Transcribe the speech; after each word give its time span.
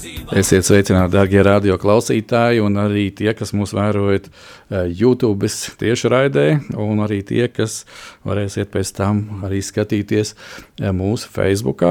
Esiet 0.00 0.64
sveicināti, 0.64 1.12
darbie 1.12 1.42
radio 1.44 1.74
klausītāji, 1.80 2.62
un 2.64 2.78
arī 2.80 3.10
tie, 3.12 3.34
kas 3.36 3.50
mūs 3.52 3.74
vērojat 3.76 4.30
eh, 4.30 4.86
YouTube 4.96 5.48
tiešraidē, 5.80 6.46
un 6.80 7.02
arī 7.04 7.18
tie, 7.26 7.42
kas 7.52 7.82
varēsiet 8.24 8.70
pēc 8.72 8.94
tam 8.96 9.20
arī 9.44 9.60
skatīties 9.64 10.32
eh, 10.32 10.88
mūsu 10.96 11.28
Facebook, 11.32 11.84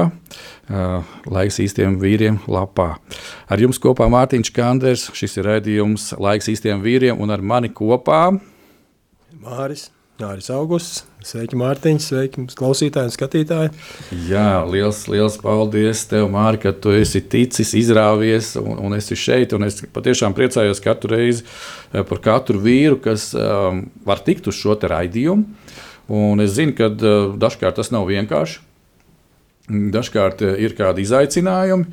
Laiks 0.70 1.56
īstiem 1.62 1.96
vīriem, 1.98 2.36
lapā. 2.46 2.92
Ar 3.50 3.62
jums 3.62 3.80
kopā 3.82 4.06
Mārtiņš 4.10 4.52
Kanders, 4.54 5.08
šis 5.18 5.40
ir 5.40 5.48
raidījums 5.50 6.12
Laiks 6.18 6.46
īstiem 6.52 6.82
vīriem, 6.84 7.18
un 7.18 7.34
ar 7.34 7.42
mani 7.42 7.72
kopā 7.74 8.28
Māris, 9.40 9.88
Māris 10.24 10.50
Augusts. 10.52 11.04
Sveiki, 11.24 11.56
Mārtiņ, 11.60 11.98
sveiki, 12.00 12.42
klausītāji 12.56 13.10
un 13.10 13.12
skatītāji. 13.12 13.70
Jā, 14.30 14.62
liels, 14.68 15.02
liels 15.10 15.36
paldies 15.40 16.06
tev, 16.08 16.30
Mārtiņ, 16.32 16.62
ka 16.62 16.72
tu 16.84 16.94
esi 16.96 17.20
ticis, 17.20 17.74
izrāvies 17.76 18.54
un, 18.60 18.72
un 18.86 18.96
esi 18.96 19.18
šeit. 19.20 19.52
Un 19.56 19.68
es 19.68 19.80
patiešām 19.92 20.36
priecājos 20.36 20.80
katru 20.84 21.12
reizi 21.16 21.44
eh, 21.44 22.04
par 22.08 22.22
katru 22.24 22.60
vīru, 22.64 23.00
kas 23.04 23.30
um, 23.36 23.84
var 24.06 24.24
tikt 24.24 24.48
uz 24.48 24.56
šo 24.60 24.78
raidījumu. 24.80 25.44
Un 26.10 26.42
es 26.42 26.56
zinu, 26.56 26.74
ka 26.78 26.88
uh, 26.90 27.36
dažkārt 27.40 27.78
tas 27.78 27.92
nav 27.94 28.08
vienkārši. 28.08 28.60
Dažkārt 29.70 30.40
uh, 30.42 30.56
ir 30.58 30.74
kādi 30.78 31.04
izaicinājumi, 31.04 31.86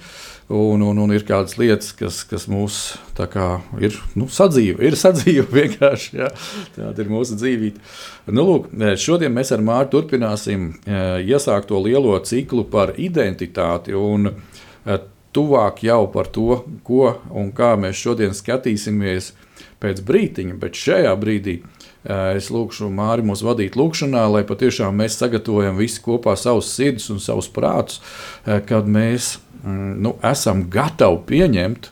un, 0.48 0.82
un, 0.82 1.02
un 1.04 1.16
ir 1.16 1.26
kādas 1.28 1.58
lietas, 1.60 1.92
kas, 1.98 2.22
kas 2.28 2.48
mūs 2.52 2.80
kā, 3.18 3.48
ir 3.84 3.98
nu, 4.16 4.30
sadzīvo. 4.32 4.84
Ir 4.86 4.96
sadzīvo 5.00 5.50
vienkārši. 5.60 6.16
Jā. 6.22 6.32
Tāda 6.78 7.04
ir 7.04 7.12
mūsu 7.12 7.38
dzīvība. 7.40 7.84
Nu, 8.32 8.48
lūk, 8.48 8.72
šodien 9.02 9.36
mēs 9.36 9.52
ar 9.56 9.66
Mārtu 9.66 9.98
turpināsim 9.98 10.72
uh, 10.72 11.20
iesākt 11.24 11.70
to 11.72 11.82
lielo 11.84 12.16
ciklu 12.24 12.68
par 12.72 12.96
identitāti. 12.96 13.96
Un, 13.98 14.32
uh, 14.32 15.06
tuvāk 15.38 15.84
jau 15.86 16.06
par 16.12 16.30
to, 16.34 16.64
ko 16.88 17.18
un 17.30 17.52
kā 17.56 17.76
mēs 17.80 18.00
šodien 18.00 18.34
skatīsimies 18.36 19.34
pēc 19.82 20.02
brīdiņa, 20.06 20.56
bet 20.58 20.78
šajā 20.78 21.14
brīdī 21.22 21.60
es 22.08 22.48
lūgšu 22.54 22.88
Māri 22.94 23.26
mūs 23.26 23.44
vadīt 23.46 23.76
lūgšanā, 23.78 24.24
lai 24.32 24.44
patiešām 24.48 24.96
mēs 25.02 25.18
sagatavojam 25.20 25.78
visi 25.78 26.02
kopā 26.02 26.38
savus 26.40 26.72
sirdis 26.74 27.10
un 27.14 27.20
savus 27.22 27.50
prātus, 27.52 28.00
kad 28.46 28.88
mēs 28.88 29.36
nu, 29.68 30.16
esam 30.26 30.66
gatavi 30.72 31.24
pieņemt 31.30 31.92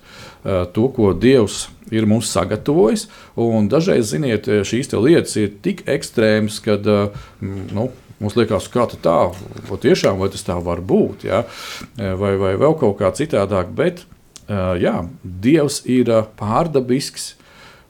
to, 0.75 0.87
ko 0.93 1.11
Dievs 1.17 1.65
ir 1.93 2.07
mums 2.09 2.29
sagatavojis. 2.33 3.07
Dažreiz, 3.69 4.09
ziniet, 4.11 4.47
šīs 4.47 4.91
lietas 4.93 5.35
ir 5.41 5.53
tik 5.65 5.85
ekstrēmas, 5.89 6.59
ka 6.65 6.77
nu, 7.41 7.89
mums 8.19 8.37
liekas, 8.37 8.69
kā 8.73 8.87
tā, 8.93 9.17
vai 9.69 9.79
tiešām 9.81 10.19
vai 10.21 10.29
tas 10.33 10.45
tā 10.45 10.57
var 10.63 10.81
būt, 10.85 11.27
ja? 11.29 11.43
vai, 11.97 12.35
vai 12.41 12.53
vēl 12.61 12.77
kaut 12.81 12.99
kā 13.01 13.11
citādāk. 13.15 13.73
Bet 13.75 14.05
jā, 14.49 14.99
Dievs 15.23 15.81
ir 15.89 16.13
pārdabisks. 16.39 17.33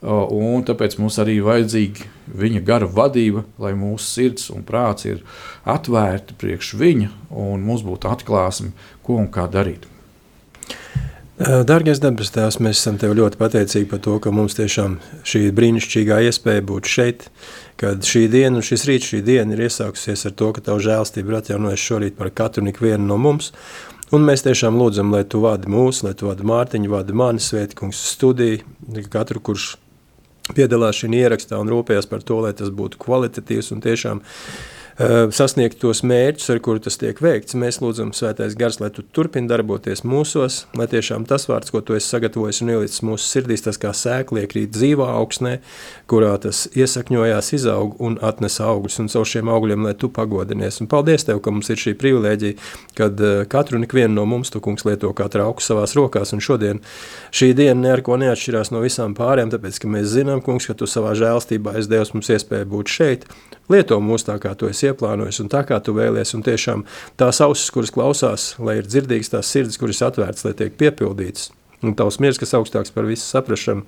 Un 0.06 0.62
tāpēc 0.68 1.00
mums 1.00 1.18
arī 1.22 1.40
vajadzīga 1.42 2.06
viņa 2.38 2.62
gara 2.66 2.86
vadība, 2.86 3.42
lai 3.62 3.74
mūsu 3.78 4.06
sirds 4.06 4.52
un 4.54 4.62
prāts 4.68 5.08
ir 5.10 5.24
atvērti 5.66 6.38
priekš 6.38 6.76
viņa, 6.78 7.10
un 7.34 7.66
mums 7.66 7.82
būtu 7.86 8.12
atklāsme, 8.12 8.74
ko 9.06 9.18
un 9.24 9.32
kā 9.34 9.48
darīt. 9.50 9.88
Dārgais 11.36 12.00
debes 12.00 12.30
Tēvs, 12.32 12.62
mēs 12.64 12.80
esam 12.80 12.96
Tev 13.02 13.12
ļoti 13.18 13.36
pateicīgi 13.42 13.90
par 13.92 14.00
to, 14.06 14.14
ka 14.24 14.32
mums 14.32 14.56
tiešām 14.56 15.00
šī 15.28 15.50
brīnišķīgā 15.58 16.22
iespēja 16.30 16.64
būt 16.64 16.88
šeit, 16.88 17.26
kad 17.82 18.06
šī 18.08 18.30
diena 18.32 18.62
un 18.62 18.64
šis 18.64 18.86
rīts, 18.88 19.10
šī 19.12 19.20
diena 19.26 19.52
ir 19.52 19.66
iesākusies 19.66 20.30
ar 20.30 20.36
to, 20.40 20.54
ka 20.56 20.64
Tavu 20.64 20.86
žēlstību 20.86 21.34
ir 21.34 21.40
atjaunojusi 21.42 21.88
šorīt 21.90 22.16
par 22.16 22.30
katru 22.32 22.64
un 22.64 22.72
ikvienu 22.72 23.10
no 23.10 23.18
mums, 23.20 23.52
un 24.16 24.24
mēs 24.24 24.46
tiešām 24.46 24.80
lūdzam, 24.80 25.12
lai 25.12 25.26
Tu 25.28 25.42
vadi 25.44 25.68
mūs, 25.76 26.06
lai 26.08 26.14
Tu 26.16 26.30
vadi 26.30 26.48
Mārtiņu, 26.48 26.94
vadi 26.94 27.18
mani, 27.20 27.44
svēti 27.44 27.82
kungs 27.82 28.00
studiju, 28.14 28.64
katru, 29.12 29.44
kurš 29.44 29.74
piedalās 30.54 31.02
šajā 31.02 31.26
ierakstā 31.26 31.60
un 31.62 31.72
rūpējas 31.72 32.10
par 32.12 32.24
to, 32.26 32.42
lai 32.46 32.54
tas 32.58 32.70
būtu 32.70 33.00
kvalitatīvs 33.02 33.72
un 33.74 33.84
tiešām 33.86 34.24
sasniegt 34.96 35.82
tos 35.82 36.00
mērķus, 36.08 36.48
ar 36.54 36.60
kuru 36.64 36.80
tas 36.80 36.96
tiek 36.96 37.18
veikts. 37.20 37.58
Mēs 37.60 37.82
lūdzam, 37.84 38.14
Svētais 38.16 38.54
Gars, 38.56 38.78
lai 38.80 38.88
tu 38.96 39.04
turpini 39.04 39.50
darboties 39.52 40.06
mūsos, 40.08 40.62
lai 40.78 40.88
tiešām 40.88 41.26
tas 41.28 41.50
vārds, 41.50 41.74
ko 41.74 41.82
tu 41.84 41.98
esi 41.98 42.08
sagatavojis 42.14 42.62
un 42.64 42.72
ielicis 42.78 43.04
mūsu 43.04 43.28
sirdīs, 43.28 43.66
tas 43.66 43.80
kā 43.82 43.92
sēkla 43.92 44.46
iekrīt 44.46 44.72
dzīvā 44.72 45.10
augsnē, 45.18 45.58
kurā 46.08 46.32
tas 46.40 46.64
iesakņojās, 46.72 47.52
izaug 47.58 48.00
un 48.00 48.16
atnes 48.24 48.56
augļus, 48.64 49.02
un 49.04 49.12
caur 49.12 49.28
šiem 49.28 49.52
augļiem, 49.52 49.84
lai 49.90 49.96
tu 50.00 50.08
pagodinies. 50.16 50.80
Un 50.80 50.92
paldies 50.92 51.28
Tev, 51.28 51.42
ka 51.44 51.52
mums 51.52 51.72
ir 51.74 51.82
šī 51.82 51.96
privilēģija, 52.00 52.56
kad 52.96 53.20
uh, 53.20 53.44
katru 53.52 53.82
un 53.82 53.88
ikvienu 53.90 54.16
no 54.16 54.24
mums 54.30 54.54
tu, 54.54 54.64
kungs, 54.64 54.88
lieto 54.88 55.12
kā 55.18 55.28
trauku 55.34 55.66
savās 55.66 55.98
rokās, 56.00 56.32
un 56.32 56.44
šodien 56.44 56.80
šī 57.36 57.52
diena 57.58 57.82
ne 57.82 57.92
ar 57.98 58.06
ko 58.06 58.16
neatšķirās 58.22 58.72
no 58.72 58.84
visām 58.86 59.18
pārējām, 59.18 59.52
tāpēc, 59.58 59.82
ka 59.82 59.92
mēs 59.92 60.08
zinām, 60.14 60.44
kungs, 60.46 60.70
ka 60.70 60.78
tu 60.78 60.88
savā 60.88 61.12
žēlstībā 61.20 61.76
esi 61.82 61.92
devis 61.92 62.14
mums 62.16 62.32
iespēju 62.32 62.72
būt 62.72 62.96
šeit, 62.96 63.28
lieto 63.72 63.98
mūs 64.00 64.28
tā, 64.28 64.38
kā 64.40 64.54
tu 64.56 64.70
esi 64.70 64.85
ieplānojis 64.90 65.42
un 65.44 65.52
tā, 65.52 65.66
kā 65.68 65.80
tu 65.84 65.96
vēlies, 65.98 66.34
un 66.38 66.46
tiešām 66.46 66.86
tās 67.20 67.42
ausis, 67.46 67.72
kuras 67.74 67.94
klausās, 67.96 68.54
lai 68.62 68.80
ir 68.80 68.90
dzirdīgas 68.90 69.34
tās 69.34 69.52
sirds, 69.52 69.80
kuras 69.82 70.04
atvērts, 70.06 70.46
lai 70.48 70.56
tiek 70.58 70.76
piepildītas, 70.80 71.52
un 71.84 71.96
tavs 71.98 72.22
miers, 72.24 72.40
kas 72.42 72.56
augstāks 72.58 72.94
par 72.96 73.08
visu 73.10 73.28
saprašanu, 73.28 73.86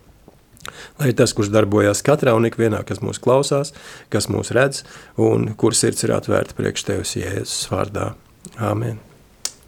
lai 1.00 1.12
tas, 1.18 1.34
kurš 1.38 1.52
darbojas 1.53 2.03
katrā 2.06 2.36
un 2.38 2.50
ikvienā, 2.50 2.84
kas 2.88 3.02
mūs 3.03 3.22
klausās, 3.24 3.74
kas 4.13 4.30
mūs 4.31 4.53
redz, 4.56 4.84
un 5.16 5.53
kur 5.59 5.78
sirds 5.78 6.07
ir 6.07 6.16
atvērta 6.18 6.57
priekš 6.57 6.88
Tevis 6.90 7.18
Jēzus 7.19 7.68
vārdā. 7.72 8.13
Āmen. 8.57 8.97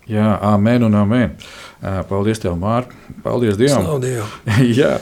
Jā, 0.09 0.39
amen 0.41 0.87
un 0.87 0.95
amen. 0.97 1.35
Paldies, 2.09 2.39
tev, 2.41 2.55
Mārtiņ. 2.57 3.19
Paldies 3.21 3.59
Dievam. 3.59 3.99
Dievu. 4.01 4.25
Jā, 4.79 4.95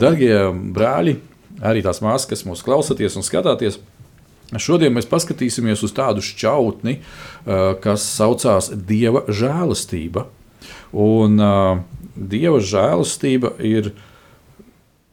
darbie 0.00 0.32
brāļi, 0.72 1.18
arī 1.60 1.82
tās 1.84 2.00
māsas, 2.04 2.24
kas 2.30 2.46
mūs 2.48 2.64
klausāties 2.64 3.18
un 3.20 3.26
skatāties. 3.26 3.76
Šodien 4.54 4.94
mēs 4.94 5.08
paskatīsimies 5.10 5.82
uz 5.82 5.94
tādu 5.96 6.22
šķautni, 6.22 7.00
kas 7.82 8.04
saucās 8.06 8.70
Dieva 8.86 9.24
žēlastība. 9.26 10.28
Un 10.96 11.40
uh, 11.42 11.80
Dieva 12.16 12.60
žēlastība 12.62 13.56
ir 13.66 13.90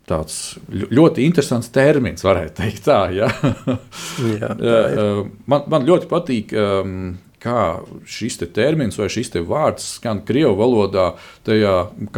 tāds 0.07 0.55
ļoti 0.72 1.25
interesants 1.27 1.72
termins, 1.73 2.23
varētu 2.25 2.57
teikt 2.61 2.88
tā. 2.88 3.01
Ja? 3.16 3.29
Jā, 4.41 4.53
tā 4.59 4.79
ir. 4.93 5.29
man, 5.47 5.69
man 5.72 5.87
ļoti 5.87 6.09
patīk. 6.11 6.58
Kā 7.43 7.63
šis 8.08 8.37
te 8.40 8.47
termins 8.55 8.96
vai 8.96 9.09
šis 9.11 9.34
vārds 9.43 9.97
skan 9.97 10.22
krievu 10.23 10.53
valodā, 10.61 11.09
tajā 11.43 11.73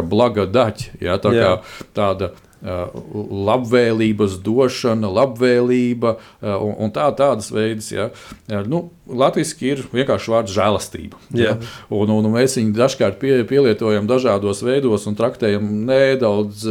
blaga 0.05 0.45
daķa. 0.45 0.99
Ja, 1.01 1.15
tā 1.17 1.31
kā 1.33 1.49
tāda 1.97 2.29
labvēlības 2.65 4.39
došana, 4.45 5.09
labvēlība 5.19 6.15
uh, 6.15 6.51
un, 6.57 6.75
un 6.87 6.93
tā, 6.95 7.07
tādas 7.17 7.51
veidas. 7.53 7.91
Ja. 7.93 8.09
Uh, 8.49 8.65
nu, 8.69 8.83
Latvijasiski 9.05 9.71
ir 9.73 9.83
vienkārši 9.93 10.31
vārds 10.33 10.53
žēlastība. 10.55 11.19
Ja. 11.37 11.57
Un, 11.93 12.13
un 12.15 12.29
mēs 12.33 12.57
viņu 12.57 12.73
dažkārt 12.77 13.19
pie, 13.21 13.37
pielietojam 13.47 14.09
dažādos 14.09 14.63
veidos 14.65 15.05
un 15.05 15.17
traktējam 15.19 15.67
nedaudz 15.85 16.65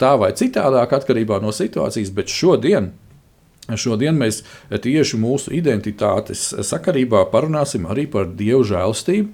tā 0.00 0.14
vai 0.18 0.32
citādāk 0.34 0.96
atkarībā 0.98 1.38
no 1.42 1.54
situācijas, 1.54 2.10
bet 2.14 2.32
šodien 2.32 2.90
Šodien 3.76 4.16
mēs 4.16 4.40
tieši 4.72 5.18
mūsu 5.20 5.52
identitātes 5.52 6.46
sakarībā 6.64 7.26
parunāsim 7.32 7.84
arī 7.90 8.06
par 8.08 8.30
dievu 8.32 8.64
žēlstību. 8.64 9.28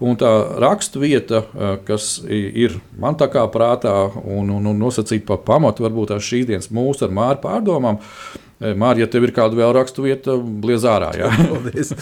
Un 0.00 0.16
tā 0.16 0.30
raksturvieta, 0.62 1.42
kas 1.84 2.22
ir 2.24 2.78
man 3.00 3.18
tā 3.20 3.26
kā 3.32 3.42
prātā 3.52 3.92
un, 4.24 4.48
un, 4.48 4.70
un 4.70 4.78
nosacīta 4.80 5.26
par 5.28 5.42
pamatu 5.44 5.84
varbūt 5.84 6.14
tās 6.14 6.24
šīs 6.24 6.46
dienas 6.48 6.70
mūsu 6.72 7.04
ar 7.04 7.12
māru 7.12 7.42
pārdomām, 7.42 8.00
Mārija, 8.60 9.06
ja 9.06 9.08
tev 9.08 9.24
ir 9.24 9.30
kāda 9.32 9.56
vēl 9.56 9.70
raksturvieta, 9.72 10.34
bliez 10.36 10.84
ārā. 10.84 11.14
Jā, 11.16 11.30
paldies. 11.48 11.94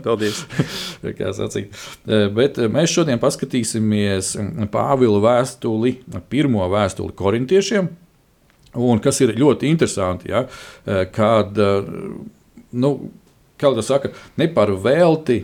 paldies. 0.00 0.38
Kā 1.18 1.32
sacīt. 1.36 1.76
Bet 2.06 2.56
mēs 2.72 2.94
šodien 2.94 3.20
paskatīsimies 3.20 4.32
Pāvila 4.72 5.20
vēstuli, 5.20 5.98
pirmo 6.32 6.64
vēstuli 6.72 7.12
korintiešiem. 7.16 7.92
Un 8.86 9.00
kas 9.04 9.20
ir 9.24 9.36
ļoti 9.36 9.68
interesanti, 9.72 10.32
ja, 10.32 10.42
kad 11.12 11.56
nu, 11.56 12.90
kā 13.56 13.70
jau 13.72 13.84
saka, 13.84 14.12
ne 14.36 14.48
par 14.52 14.72
velti 14.82 15.42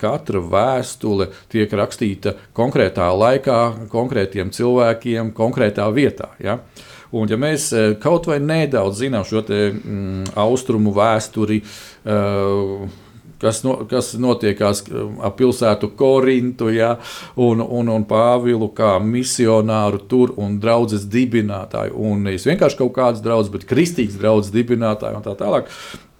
katra 0.00 0.42
vēstule 0.52 1.28
tiek 1.52 1.72
rakstīta 1.72 2.34
konkrētā 2.56 3.08
laikā, 3.16 3.60
konkrētiem 3.92 4.50
cilvēkiem, 4.54 5.32
konkrētā 5.36 5.86
vietā. 5.94 6.32
Ja. 6.42 6.58
Un, 7.12 7.28
ja 7.28 7.36
mēs 7.36 7.68
kaut 8.00 8.26
vai 8.30 8.38
nedaudz 8.40 9.02
zinām 9.04 9.24
šo 9.28 9.42
te, 9.44 9.66
mm, 9.72 10.32
austrumu 10.40 10.94
vēsturi, 10.96 11.60
uh, 12.08 12.86
kas, 13.42 13.60
no, 13.66 13.74
kas 13.90 14.12
notiekās 14.20 14.84
ap 15.24 15.36
pilsētu 15.40 15.92
Korintu 15.98 16.70
ja, 16.72 16.94
un, 17.40 17.62
un, 17.62 17.90
un 17.92 18.06
Pāvilu 18.08 18.70
kā 18.76 18.94
misionāru 19.02 20.02
tur 20.10 20.34
un 20.40 20.58
draudzes 20.62 21.06
dibinātāju. 21.12 21.96
Un 21.98 22.26
nevis 22.28 22.46
vienkārši 22.48 22.80
kaut 22.80 22.94
kāds 22.98 23.22
draugs, 23.24 23.50
bet 23.52 23.66
kristīgs 23.68 24.18
draugs 24.20 24.52
dibinātāju 24.54 25.18
un 25.18 25.26
tā 25.26 25.36
tālāk. 25.38 25.70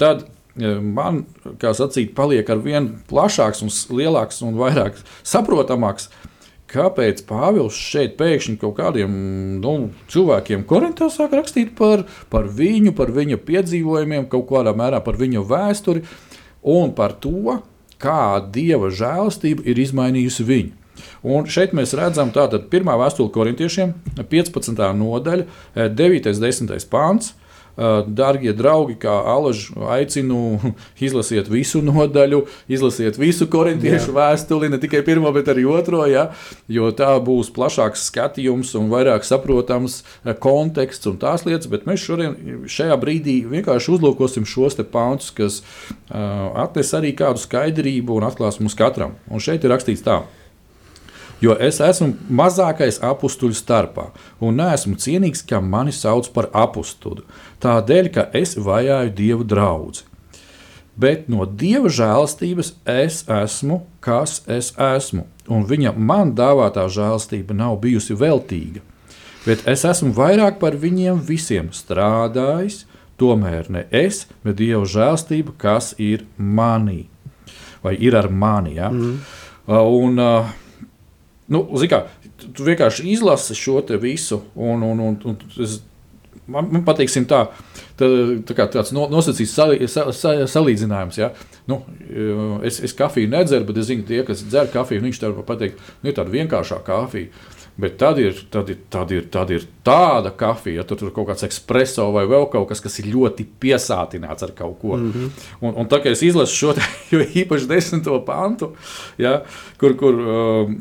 Tad 0.01 0.27
e, 0.27 0.31
man, 0.57 1.25
kā 1.61 1.73
sacīt, 1.77 2.13
paliek 2.17 2.49
ar 2.51 2.61
vien 2.65 2.91
plašāks 3.09 3.63
un 3.65 3.73
lielāks 3.97 4.43
un 4.45 4.59
vairāk 4.61 4.99
saprotamāks. 5.25 6.11
Kāpēc 6.73 7.27
Pāvils 7.29 7.77
šeit 7.77 8.15
pēkšņi 8.17 8.57
kaut 8.63 8.79
kādiem 8.79 9.13
nu, 9.61 9.91
cilvēkiem 10.09 10.63
Korintā 10.65 11.11
sāk 11.13 11.35
rakstīt 11.37 11.75
par, 11.77 12.07
par 12.33 12.49
viņu, 12.49 12.95
par 12.97 13.13
viņa 13.13 13.37
piedzīvojumiem, 13.45 14.25
kaut 14.33 14.47
kādā 14.49 14.73
mērā 14.77 15.03
par 15.05 15.19
viņa 15.21 15.45
vēsturi? 15.51 16.07
Un 16.63 16.95
par 16.97 17.19
to, 17.21 17.59
kā 18.01 18.41
dieva 18.55 18.89
žēlastība 18.89 19.67
ir 19.69 19.83
izmainījusi 19.85 20.49
viņu. 20.49 20.79
Un 21.23 21.47
šeit 21.51 21.75
mēs 21.77 21.93
redzam, 21.99 22.33
tātad 22.35 22.67
pirmā 22.73 22.97
vēstule 23.01 23.31
korintiešiem, 23.35 23.93
15. 24.31 24.83
nodaļa, 24.99 25.47
9. 25.77 26.33
un 26.33 26.43
10. 26.43 26.89
pāns. 26.91 27.33
Darbie 27.77 28.53
draugi, 28.53 28.99
kā 29.01 29.13
Alaži 29.33 29.73
aicinu, 29.95 30.59
izlasiet 31.07 31.49
visu 31.53 31.81
nodaļu, 31.85 32.43
izlasiet 32.73 33.17
visu 33.21 33.49
korintiešu 33.53 34.13
Jā. 34.13 34.17
vēstuli, 34.19 34.69
ne 34.73 34.81
tikai 34.83 35.01
pirmo, 35.07 35.33
bet 35.33 35.49
arī 35.53 35.65
otro, 35.69 36.03
ja, 36.11 36.29
jo 36.69 36.91
tā 36.97 37.15
būs 37.25 37.53
plašāks 37.55 38.09
skatījums 38.11 38.75
un 38.79 38.91
vairāk 38.93 39.25
saprotams 39.27 40.03
konteksts 40.43 41.09
un 41.09 41.17
tās 41.23 41.47
lietas. 41.49 41.71
Bet 41.73 41.89
mēs 41.89 42.05
šodien, 42.05 42.37
šajā 42.69 42.99
brīdī 43.01 43.41
vienkārši 43.49 43.97
uzlūkosim 43.97 44.49
šos 44.49 44.77
pāntus, 44.93 45.31
kas 45.37 45.61
uh, 45.63 46.53
atnes 46.65 46.93
arī 46.97 47.13
kādu 47.17 47.41
skaidrību 47.41 48.19
un 48.19 48.29
atklās 48.29 48.61
mums 48.61 48.77
katram. 48.79 49.17
Un 49.31 49.43
šeit 49.43 49.65
ir 49.65 49.73
rakstīts 49.73 50.05
tā 50.05 50.23
jo 51.43 51.57
es 51.59 51.81
esmu 51.83 52.13
mazākais 52.31 53.01
apstuļu 53.03 53.57
starpā, 53.59 54.09
un 54.41 54.61
neesmu 54.61 54.97
cienīgs, 55.03 55.43
ka 55.47 55.61
mani 55.61 55.95
sauc 55.95 56.31
par 56.35 56.49
apstuļu, 56.55 57.27
tādēļ, 57.63 58.11
ka 58.15 58.29
es 58.39 58.57
vajāju 58.57 59.15
dievu 59.19 59.47
draugu. 59.49 60.07
Bet 60.93 61.29
no 61.33 61.47
dieva 61.49 61.89
žēlastības 61.89 62.75
es 62.85 63.23
esmu, 63.25 63.81
kas 64.05 64.43
es 64.47 64.75
esmu, 64.77 65.25
un 65.49 65.65
viņa 65.67 65.95
man 65.97 66.35
dāvātā 66.37 66.85
žēlastība 66.93 67.57
nav 67.57 67.79
bijusi 67.81 68.17
veltīga. 68.19 68.85
Bet 69.47 69.65
es 69.67 69.87
esmu 69.89 70.13
vairāk 70.15 70.61
par 70.61 70.77
viņiem 70.79 71.23
visiem 71.27 71.73
strādājis, 71.75 72.85
tomēr 73.19 73.71
ne 73.73 73.87
es, 73.91 74.27
bet 74.45 74.61
dieva 74.61 74.85
žēlastība, 74.87 75.57
kas 75.59 75.95
ir 75.99 76.27
manī. 76.37 77.07
Vai 77.83 77.97
ir 77.99 78.15
ar 78.15 78.29
mani? 78.31 78.77
Ja? 78.77 78.93
Mm. 78.93 79.17
Un, 79.73 80.21
uh, 80.21 80.53
Nu, 81.53 81.65
kā, 81.91 82.05
tu 82.43 82.67
vienkārši 82.67 83.07
izlasi 83.13 83.57
šo 83.59 83.81
visu, 84.01 84.43
un, 84.57 84.83
un, 84.87 85.01
un, 85.01 85.19
un 85.29 85.37
es, 85.61 85.81
man, 86.47 86.69
man 86.73 86.85
patīksim 86.87 87.27
tā, 87.31 87.45
tā, 88.01 88.09
tā 88.49 88.57
kā 88.57 88.67
tāds 88.73 88.93
no, 88.97 89.07
nosacīts 89.13 89.55
sali, 89.55 89.89
sa, 89.91 90.09
sa, 90.17 90.35
salīdzinājums. 90.51 91.19
Ja? 91.21 91.33
Nu, 91.71 91.83
es, 92.67 92.81
es 92.83 92.97
kafiju 92.99 93.31
nedzeru, 93.33 93.69
bet 93.69 93.83
es 93.83 93.91
zinu, 93.91 94.07
tie, 94.09 94.23
kas 94.27 94.45
dzer 94.47 94.71
kafiju, 94.73 95.05
viņš 95.05 95.23
tā 95.23 95.33
var 95.33 95.49
pateikt, 95.49 95.83
nu, 96.03 96.15
tāda 96.15 96.33
vienkāršā 96.33 96.83
kafija. 96.87 97.33
Bet 97.73 97.95
tad 97.97 98.19
ir, 98.21 98.37
tad, 98.53 98.69
ir, 98.69 98.81
tad, 98.93 99.13
ir, 99.17 99.23
tad 99.33 99.51
ir 99.55 99.63
tāda 99.85 100.29
kafija, 100.37 100.83
ja 100.83 100.85
tur 100.85 101.07
ir 101.07 101.13
kaut 101.17 101.31
kāds 101.31 101.47
espreso 101.47 102.11
vai 102.13 102.27
vēl 102.29 102.45
kaut 102.53 102.67
kas, 102.69 102.83
kas 102.85 102.99
ir 103.01 103.09
ļoti 103.15 103.47
piesātināts 103.63 104.45
ar 104.45 104.53
kaut 104.59 104.77
ko. 104.83 104.99
Mm 104.99 105.13
-hmm. 105.13 105.47
un, 105.65 105.75
un 105.81 105.89
tā 105.89 106.03
kā 106.05 106.13
es 106.13 106.23
izlasu 106.23 106.57
šo 106.57 106.75
te, 106.77 106.85
īpaši 107.43 107.69
desmito 107.71 108.21
pantu, 108.27 108.75
ja, 109.19 109.41
kur, 109.81 109.97
kur 109.97 110.21
um, 110.21 110.77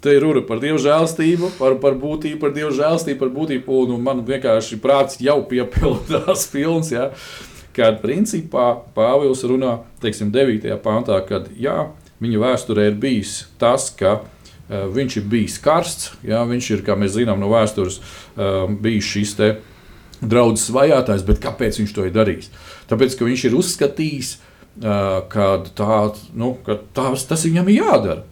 Te 0.00 0.12
ir 0.12 0.22
runa 0.22 0.42
par 0.44 0.60
dievu 0.60 0.78
žēlstību, 0.82 1.54
par, 1.56 1.78
par 1.80 1.96
būtību, 1.98 2.38
par 2.42 2.52
dievu 2.54 2.72
žēlstību, 2.76 3.18
par 3.22 3.30
būtību. 3.32 3.82
Un, 3.84 3.94
un 3.96 4.02
man 4.04 4.22
vienkārši 4.26 4.78
prāts 4.82 5.20
jau 5.24 5.38
piepildās 5.48 6.46
pilns. 6.52 6.92
Ja, 6.92 7.10
kad 7.76 8.00
principā 8.04 8.74
Pāvils 8.96 9.44
runā 9.48 9.78
teiksim, 10.02 10.32
9. 10.34 10.68
pāntā, 10.84 11.20
kad 11.28 11.48
jā, 11.60 11.90
viņa 12.24 12.42
vēsturē 12.44 12.90
ir 12.90 13.00
bijis 13.00 13.38
tas, 13.60 13.88
ka 13.96 14.18
uh, 14.20 14.84
viņš 14.92 15.18
ir 15.20 15.26
bijis 15.32 15.56
karsts. 15.64 16.12
Jā, 16.26 16.44
viņš 16.48 16.70
ir, 16.76 16.84
kā 16.86 16.96
mēs 16.98 17.16
zinām 17.16 17.40
no 17.40 17.50
vēstures, 17.52 18.00
uh, 18.00 18.64
bijis 18.68 19.10
šis 19.14 19.36
draudzes 20.16 20.70
vajātais, 20.72 21.24
bet 21.28 21.42
kāpēc 21.42 21.80
viņš 21.80 21.92
to 21.92 22.06
ir 22.08 22.14
darījis? 22.14 22.52
Tāpēc, 22.88 23.18
ka 23.18 23.28
viņš 23.28 23.48
ir 23.48 23.58
uzskatījis, 23.58 24.36
uh, 24.36 25.20
ka, 25.32 25.50
tā, 25.76 26.00
nu, 26.36 26.54
ka 26.64 26.80
tās, 26.96 27.28
tas 27.28 27.44
viņam 27.48 27.68
ir 27.72 27.82
jādara 27.82 28.24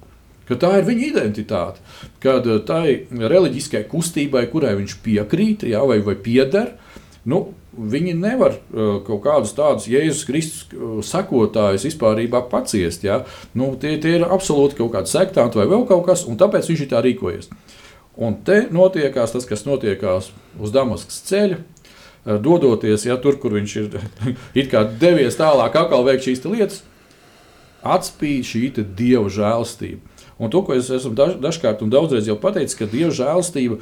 ka 0.49 0.58
tā 0.61 0.73
ir 0.79 0.88
viņa 0.88 1.11
identitāte, 1.11 1.82
kad 2.23 2.46
eh, 2.49 2.62
tai 2.67 2.87
reliģiskai 3.11 3.85
kustībai, 3.91 4.46
kurai 4.52 4.76
viņš 4.81 4.96
piekrīt 5.05 5.67
jā, 5.69 5.82
vai, 5.88 6.00
vai 6.05 6.17
pieder, 6.20 6.75
nu, 7.29 7.46
viņi 7.75 8.12
nevar 8.14 8.55
uh, 8.55 9.00
kaut 9.02 9.25
kādus 9.25 9.55
tādus 9.56 9.88
Jēzus 9.91 10.26
Kristus 10.29 10.76
uh, 10.76 11.00
sekotājus 11.02 11.87
vispār 11.88 12.20
paciest. 12.50 13.02
Ja? 13.02 13.25
Nu, 13.55 13.73
tie, 13.81 13.96
tie 13.99 14.20
ir 14.20 14.26
absolūti 14.29 14.79
kaut 14.79 14.93
kādi 14.94 15.11
sektanti 15.11 15.58
vai 15.58 15.67
vēl 15.67 15.82
kaut 15.88 16.05
kas, 16.06 16.23
un 16.31 16.38
tāpēc 16.38 16.70
viņš 16.70 16.85
ir 16.85 16.90
tā 16.93 17.02
rīkojies. 17.02 17.50
Un 18.14 18.38
te 18.47 18.69
notiekās 18.70 19.35
tas, 19.35 19.47
kas 19.49 19.67
notiekās 19.67 20.31
uz 20.62 20.75
Damaskas 20.75 21.19
ceļa. 21.26 21.58
Dodoties 22.25 23.02
ja, 23.05 23.19
tur, 23.20 23.37
kur 23.43 23.52
viņš 23.58 23.73
ir 23.82 23.90
devies 25.02 25.37
tālāk, 25.37 25.75
atkal 25.76 26.06
veikt 26.06 26.29
šīs 26.29 26.47
lietas, 26.47 26.79
atspīd 27.85 28.47
šī 28.49 28.71
dieva 28.97 29.28
žēlstība. 29.28 30.13
Un 30.38 30.50
to, 30.50 30.62
ko 30.67 30.75
es 30.75 30.91
esmu 30.91 31.14
daž, 31.14 31.37
dažkārt 31.43 31.85
un 31.85 31.93
daudzreiz 31.93 32.26
jau 32.26 32.38
pateicis, 32.41 32.76
ka 32.79 32.88
Dieva 32.91 33.12
žēlastība 33.14 33.79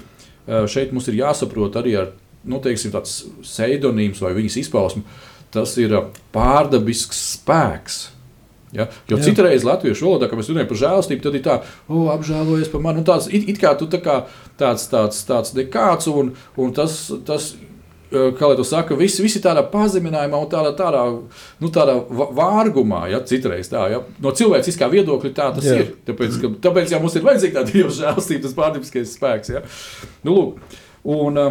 šeit 0.68 0.92
mums 0.92 1.08
ir 1.08 1.20
jāsaprot 1.22 1.78
arī 1.80 1.94
ar 2.00 2.10
nu, 2.44 2.58
teiksim, 2.62 2.92
tāds 2.94 3.22
pseidonīms 3.44 4.22
vai 4.22 4.34
viņas 4.36 4.58
izpausmu. 4.64 5.04
Tas 5.52 5.76
ir 5.80 5.94
pārdabisks 6.34 7.20
spēks. 7.36 8.02
Ja? 8.72 8.86
Jo 9.10 9.18
Jā. 9.18 9.26
citreiz 9.26 9.66
latviešu 9.68 10.06
valodā, 10.06 10.30
kad 10.30 10.40
mēs 10.40 10.48
runājam 10.48 10.70
par 10.70 10.80
žēlastību, 10.80 11.24
tad 11.26 11.36
ir 11.36 11.42
tā, 11.44 11.58
oh, 11.92 12.06
apžēlojies 12.14 12.70
par 12.72 12.84
mani. 12.84 13.04
Tāds, 13.04 13.28
it, 13.28 13.44
it 13.52 13.60
kā 13.60 13.74
tu 13.76 13.88
tā 13.92 14.00
kā 14.02 14.22
tāds, 14.60 14.86
tāds, 14.92 15.20
tāds 15.28 15.52
nekāds, 15.56 16.08
un, 16.08 16.32
un 16.56 16.72
tas, 16.76 16.96
tas 17.28 17.52
kā 18.38 18.50
lai 18.50 18.58
to 18.58 18.66
saka, 18.66 18.96
visi, 18.98 19.22
visi 19.24 19.42
tādā 19.44 19.64
pazeminājumā 19.72 20.42
un 20.44 20.50
tādā, 20.52 20.72
tādā, 20.78 21.02
nu, 21.62 21.72
tādā 21.74 21.96
vārgumā, 22.36 23.06
ja 23.12 23.22
citreiz 23.26 23.70
tā, 23.72 23.86
ja, 23.92 24.02
no 24.22 24.34
cilvēciskā 24.36 24.88
viedokļa 24.92 25.34
tā 25.36 25.50
tas 25.56 25.68
Jā. 25.68 25.80
ir. 25.80 25.92
Tāpēc, 26.08 26.38
ka, 26.42 26.52
tāpēc 26.68 26.94
jau 26.94 27.02
mums 27.02 27.18
ir 27.18 27.26
vajadzīga 27.26 27.60
tā 27.60 27.66
dieva 27.72 27.92
žēlstība, 27.96 28.46
tas 28.46 28.56
pārdabiskais 28.58 29.18
spēks. 29.18 29.52
Ja. 29.56 29.66
Nu, 30.26 30.38
lūk, 30.38 30.80
un, 31.18 31.44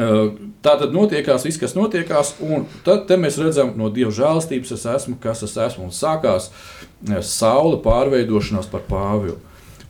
Tā 0.00 0.76
tad 0.80 0.94
notiekās 0.94 1.44
viss, 1.44 1.60
kas 1.60 1.74
notiekās, 1.76 2.30
un 2.40 2.62
tad 2.86 3.10
mēs 3.20 3.36
redzam, 3.42 3.74
no 3.76 3.90
Dieva 3.92 4.12
žēlstības 4.14 4.72
es 4.76 4.86
esmu, 4.88 5.18
kas 5.20 5.42
es 5.44 5.56
esmu. 5.60 5.88
Un 5.88 5.92
sākās 5.92 6.48
saule 7.26 7.80
pārveidošanās 7.84 8.70
par 8.70 8.86
Pāvilu. 8.88 9.36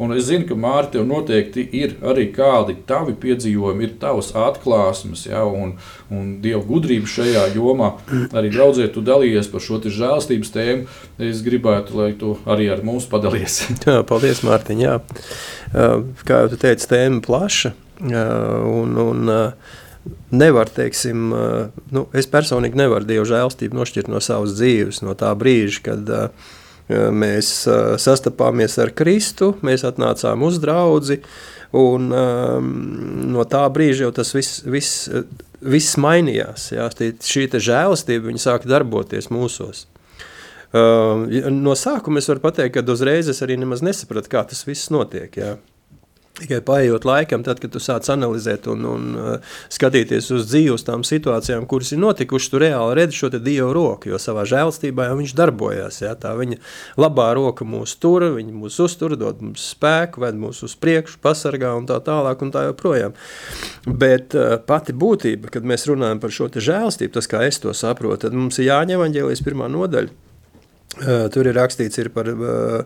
Un 0.00 0.14
es 0.16 0.24
zinu, 0.30 0.46
ka 0.48 0.56
Mārtiņa 0.56 0.94
tev 0.94 1.04
noteikti 1.08 1.66
ir 1.76 1.96
arī 2.06 2.30
kādi 2.32 2.78
tavi 2.88 3.12
piedzīvojumi, 3.20 3.84
ir 3.84 3.96
tavas 4.00 4.30
atklāsmes, 4.38 5.26
ja, 5.28 5.42
un, 5.44 5.74
un 6.08 6.30
dieva 6.40 6.62
gudrība 6.64 7.10
šajā 7.10 7.44
jomā. 7.52 7.90
Arī 8.32 8.52
draudzē, 8.54 8.88
tu 8.94 9.04
dalījies 9.04 9.50
par 9.52 9.64
šo 9.64 9.80
žēlstības 9.84 10.54
tēmu. 10.54 10.88
Es 11.30 11.44
gribētu, 11.44 11.98
lai 12.00 12.14
tu 12.16 12.38
arī 12.48 12.70
ar 12.72 12.80
mums 12.86 13.08
padalies. 13.10 13.60
jā, 13.86 14.00
paldies, 14.08 14.40
Mārtiņ. 14.46 14.82
Jā. 14.86 14.96
Kā 16.24 16.42
jau 16.44 16.50
tu 16.54 16.60
teici, 16.60 16.88
tēma 16.90 17.20
plaša. 17.26 17.74
Un, 18.00 18.96
un, 19.04 19.34
nevar, 20.32 20.70
teiksim, 20.72 21.28
nu, 21.92 22.06
es 22.16 22.28
personīgi 22.30 22.80
nevaru 22.80 23.04
Dieva 23.04 23.26
žēlstību 23.28 23.76
nošķirt 23.76 24.08
no 24.08 24.22
savas 24.24 24.56
dzīves, 24.56 25.02
no 25.04 25.12
tā 25.18 25.34
brīža, 25.36 25.84
kad 25.90 26.14
mēs 26.90 27.52
sastapāmies 28.02 28.76
ar 28.82 28.90
Kristu, 28.96 29.54
mēs 29.66 29.86
atnācām 29.86 30.42
uz 30.46 30.58
draudzi, 30.62 31.20
un 31.76 32.10
no 33.30 33.46
tā 33.46 33.62
brīža 33.70 34.08
jau 34.08 34.12
tas 34.16 34.34
viss, 34.34 34.60
viss, 34.66 35.06
viss 35.62 35.98
mainījās. 36.00 36.72
Jā, 36.74 36.88
šī 36.90 37.46
žēlastība 37.54 38.34
sāka 38.42 38.70
darboties 38.70 39.30
mūsos. 39.30 39.86
No 40.72 41.74
sākuma 41.78 42.22
es 42.22 42.28
varu 42.30 42.42
pateikt, 42.44 42.76
ka 42.76 42.86
uzreiz 42.92 43.30
es 43.30 43.42
arī 43.42 43.56
nemaz 43.58 43.82
nesapratu, 43.82 44.30
kā 44.30 44.44
tas 44.50 44.66
viss 44.68 44.90
notiek. 44.94 45.30
Jā. 45.34 45.56
Tikai 46.40 46.60
paiet 46.64 47.04
laikam, 47.04 47.42
tad, 47.44 47.58
kad 47.60 47.72
tu 47.74 47.80
sāc 47.82 48.06
analizēt 48.12 48.64
un, 48.72 48.84
un 48.88 49.08
uh, 49.18 49.56
skatīties 49.72 50.30
uz 50.32 50.46
dzīvi, 50.48 50.70
uz 50.72 50.84
tām 50.86 51.02
situācijām, 51.04 51.66
kuras 51.68 51.92
ir 51.92 52.00
notikušas, 52.00 52.48
tu 52.52 52.60
reāli 52.62 52.96
redzi 52.96 53.18
šo 53.18 53.28
dievu 53.34 53.68
roku, 53.76 54.08
jo 54.08 54.20
savā 54.20 54.46
žēlstībā 54.48 55.10
jau 55.10 55.18
viņš 55.18 55.34
darbojas. 55.36 56.00
Ja? 56.00 56.14
Tā 56.16 56.32
viņa 56.38 56.56
labā 57.00 57.28
roka 57.36 57.66
mūs 57.68 57.98
tur, 58.00 58.24
viņa 58.38 58.56
mūs 58.56 58.80
uztur, 58.80 59.18
dod 59.20 59.42
mums 59.44 59.66
spēku, 59.74 60.24
ved 60.24 60.40
mūs 60.40 60.62
uz 60.64 60.78
priekšu, 60.80 61.20
pasargā 61.20 61.74
un 61.76 61.90
tā 61.90 62.00
tālāk 62.06 62.40
un 62.46 62.54
tā 62.54 62.64
joprojām. 62.70 63.18
Bet 63.84 64.38
uh, 64.38 64.56
pati 64.64 64.96
būtība, 64.96 65.52
kad 65.52 65.68
mēs 65.68 65.84
runājam 65.90 66.24
par 66.24 66.32
šo 66.32 66.48
žēlstību, 66.56 67.12
tas 67.18 67.28
kā 67.28 67.44
es 67.44 67.60
to 67.60 67.76
saprotu, 67.76 68.24
tad 68.24 68.36
mums 68.36 68.62
ir 68.62 68.70
jāņem 68.70 68.96
evaņģēlijas 68.96 69.44
pirmā 69.44 69.68
nodaļa. 69.72 70.29
Uh, 71.00 71.28
tur 71.32 71.48
ir 71.48 71.56
rakstīts 71.56 71.96
ir 72.02 72.10
par 72.12 72.28
uh, 72.28 72.82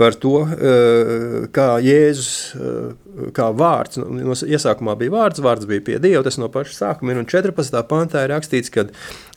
par 0.00 0.14
to, 0.16 0.48
eh, 0.48 1.46
kā 1.52 1.76
Jēzus, 1.84 2.56
eh, 2.56 3.28
kā 3.36 3.50
vārds, 3.52 3.98
no 4.00 4.32
iesākumā 4.32 4.94
bija 4.96 5.12
vārds, 5.12 5.42
vārds 5.44 5.66
bija 5.68 5.84
pie 5.84 5.98
Dieva, 6.00 6.22
tas 6.24 6.38
no 6.40 6.48
paša 6.48 6.72
sākuma 6.78 7.12
ir, 7.12 7.18
un 7.20 7.26
14. 7.26 7.82
pantā 7.84 8.24
ir 8.24 8.32
rakstīts, 8.32 8.72
ka 8.72 8.86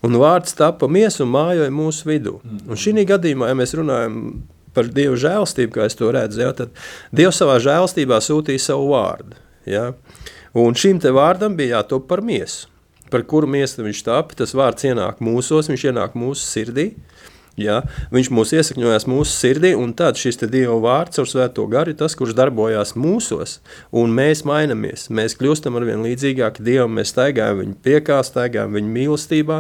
un 0.03 0.15
vārds 0.22 0.55
tapa 0.55 0.88
miesu 0.88 1.25
un 1.25 1.34
mājoja 1.36 1.70
mūsu 1.70 2.08
vidū. 2.08 2.39
Un 2.43 2.79
šī 2.79 3.03
gadījumā, 3.10 3.50
ja 3.51 3.58
mēs 3.60 3.75
runājam 3.75 4.20
par 4.74 4.88
Dieva 4.88 5.20
žēlstību, 5.20 5.74
kā 5.75 5.86
es 5.86 6.00
to 6.00 6.12
redzu, 6.15 6.39
ja, 6.39 6.53
tad 6.53 6.72
Dievs 7.12 7.43
savā 7.43 7.60
žēlstībā 7.60 8.22
sūtīja 8.24 8.60
savu 8.72 8.93
vārdu. 8.96 9.36
Ja, 9.65 9.93
un 10.55 10.79
šim 10.79 11.00
te 11.00 11.12
vārdam 11.12 11.58
bija 11.60 11.82
jātop 11.82 12.08
par 12.08 12.22
miesu. 12.22 12.70
Par 13.12 13.27
kuru 13.27 13.51
miesu 13.51 13.84
viņš 13.84 14.05
tapa, 14.08 14.34
tas 14.34 14.55
vārds 14.55 14.88
ienāk 14.88 15.20
mūsos, 15.20 15.67
viņš 15.67 15.91
ienāk 15.91 16.15
mūsu 16.15 16.48
sirdī. 16.48 16.93
Ja? 17.60 17.81
Viņš 18.13 18.29
mūs 18.33 18.53
iesakņojās 18.57 19.05
mūsu 19.10 19.33
sirdī, 19.33 19.74
un 19.77 19.93
tad 19.98 20.17
šis 20.17 20.41
Dieva 20.43 20.77
vārds 20.81 21.22
ar 21.22 21.29
svēto 21.29 21.65
garu 21.69 21.93
ir 21.93 21.98
tas, 22.00 22.15
kurš 22.17 22.36
darbojās 22.38 22.95
mūsos, 22.98 23.60
un 23.93 24.13
mēs 24.15 24.43
mainamies. 24.50 25.10
Mēs 25.13 25.38
kļūstam 25.38 25.77
ar 25.77 25.86
vien 25.89 26.05
līdzīgāki 26.05 26.65
Dievam, 26.65 26.95
mēs 26.98 27.13
staigājam 27.13 27.62
viņa 27.62 27.77
priekā, 27.86 28.22
staigājam 28.25 28.74
viņa 28.79 28.95
mīlestībā, 28.98 29.60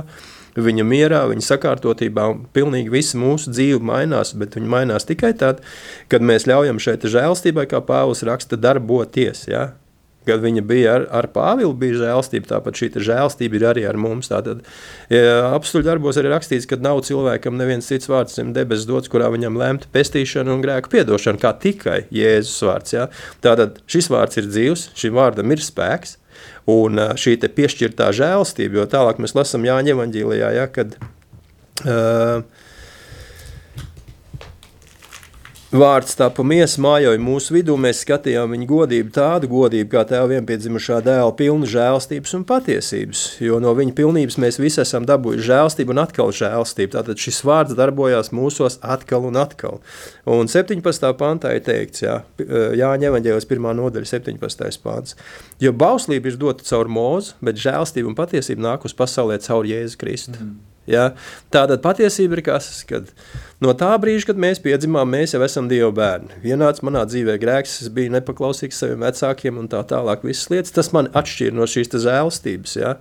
viņa 0.57 0.87
mierā, 0.89 1.21
viņa 1.29 1.45
sakārtotībā, 1.49 2.25
un 2.33 2.43
pilnīgi 2.53 2.93
visa 2.93 3.21
mūsu 3.21 3.53
dzīve 3.53 3.81
mainās, 3.85 4.33
bet 4.37 4.57
viņa 4.57 4.73
mainās 4.73 5.09
tikai 5.09 5.33
tad, 5.37 5.61
kad 6.09 6.25
mēs 6.25 6.49
ļaujam 6.49 6.81
šeit 6.81 7.05
žēlstībai, 7.05 7.69
kā 7.69 7.81
Pāvils 7.85 8.25
raksta, 8.25 8.57
darboties. 8.57 9.47
Ja? 9.49 9.71
Kad 10.27 10.43
viņa 10.43 10.63
bija 10.67 10.95
ar, 10.97 11.05
ar 11.19 11.27
Pāvilu, 11.33 11.73
bija 11.77 11.99
žēlstība, 12.01 12.49
tāpat 12.49 12.79
šī 12.79 12.89
žēlstība 13.07 13.59
ir 13.59 13.67
arī 13.73 13.85
ar 13.89 13.99
mums. 13.99 14.31
Tātad 14.31 14.63
apstuļu 15.09 15.87
darbos 15.87 16.19
arī 16.21 16.33
rakstīts, 16.33 16.67
ka 16.69 16.79
nav 16.81 17.03
cilvēkam 17.07 17.57
neviens 17.59 17.89
cits 17.89 18.09
vārds 18.11 18.39
zem 18.39 18.53
debesis 18.55 18.87
dots, 18.89 19.11
kurā 19.11 19.29
viņam 19.33 19.59
lemta 19.59 19.91
pestīšana 19.93 20.53
un 20.53 20.63
grēku 20.65 20.91
piedošana, 20.93 21.41
kā 21.41 21.53
tikai 21.63 22.03
Jēzus 22.13 22.65
vārds. 22.67 22.95
Ja? 22.95 23.07
Tātad 23.43 23.81
šis 23.89 24.11
vārds 24.13 24.41
ir 24.41 24.49
dzīvs, 24.51 24.89
šim 24.99 25.17
vārdam 25.19 25.53
ir 25.53 25.63
spēks, 25.63 26.17
un 26.69 26.99
šī 27.19 27.37
piešķirtā 27.43 28.11
žēlstība, 28.15 28.81
jo 28.81 28.89
tālāk 28.89 29.19
mēs 29.21 29.35
lasām 29.37 29.65
Jāņa 29.67 29.95
evaņģīlijā, 29.95 30.51
ja, 30.57 30.67
kad 30.71 30.95
uh, 31.83 32.45
Vārds 35.73 36.13
tapa 36.13 36.43
miesa 36.45 36.77
mājoja 36.85 37.17
mūsu 37.17 37.55
vidū, 37.55 37.73
mēs 37.81 38.03
skatījām 38.03 38.51
viņa 38.53 38.65
godību, 38.69 39.09
tādu 39.15 39.47
godību, 39.49 39.87
kā 39.89 40.03
tēva 40.05 40.27
vienpiedzimušā 40.29 40.99
dēla, 41.01 41.31
pilnu 41.33 41.65
žēlstības 41.65 42.35
un 42.37 42.43
patiesības. 42.45 43.23
Jo 43.41 43.57
no 43.63 43.71
viņa 43.73 43.95
pilnības 43.97 44.37
mēs 44.43 44.59
visi 44.61 44.83
esam 44.83 45.07
dabūjuši 45.09 45.47
žēlstību 45.47 45.95
un 45.95 46.01
atkal 46.03 46.29
žēlstību. 46.37 46.93
Tātad 46.93 47.23
šis 47.23 47.39
vārds 47.49 47.73
darbojās 47.79 48.29
mūsos 48.37 48.77
atkal 48.85 49.25
un 49.31 49.39
atkal. 49.41 49.81
Un 50.29 50.51
17. 50.51 51.09
pantā 51.17 51.55
ir 51.57 51.65
teikts, 51.65 52.03
jā, 52.05 52.19
Jāņa 52.77 53.09
evaņģēlis 53.09 53.49
1. 53.49 53.65
nodaļa, 53.79 54.11
17. 54.11 54.77
pants. 54.85 55.17
Jo 55.63 55.73
bauslība 55.73 56.29
ir 56.29 56.37
dota 56.37 56.69
caur 56.69 56.85
mūzu, 56.85 57.33
bet 57.41 57.57
žēlstība 57.57 58.13
un 58.13 58.19
patiesība 58.21 58.67
nāk 58.69 58.85
uz 58.85 58.93
pasaulē 58.93 59.39
caur 59.41 59.65
Jēzu 59.65 59.97
Kristu. 60.05 60.37
Mm. 60.37 60.72
Ja? 60.89 61.11
Tātad 61.53 61.83
patiesība 61.83 62.39
ir 62.39 62.43
kas, 62.45 62.69
kad 62.87 63.11
no 63.63 63.73
tā 63.77 63.91
brīža, 64.01 64.31
kad 64.31 64.41
mēs 64.41 64.61
piedzimām, 64.63 65.09
mēs 65.15 65.35
jau 65.35 65.43
esam 65.45 65.69
Dieva 65.71 65.91
bērni. 65.95 66.41
Vienāds 66.43 66.83
manā 66.85 67.05
dzīvē 67.07 67.37
grēks, 67.41 67.79
es 67.85 67.91
biju 67.93 68.15
nepaklausīgs 68.17 68.83
saviem 68.83 69.05
vecākiem 69.05 69.61
un 69.61 69.69
tā 69.71 69.83
tālāk. 69.87 70.25
Visas 70.27 70.51
lietas, 70.51 70.75
tas 70.75 70.91
man 70.95 71.11
atšķīra 71.15 71.55
no 71.55 71.69
šīs 71.69 71.93
žēlstības, 72.03 72.75
ja? 72.81 72.97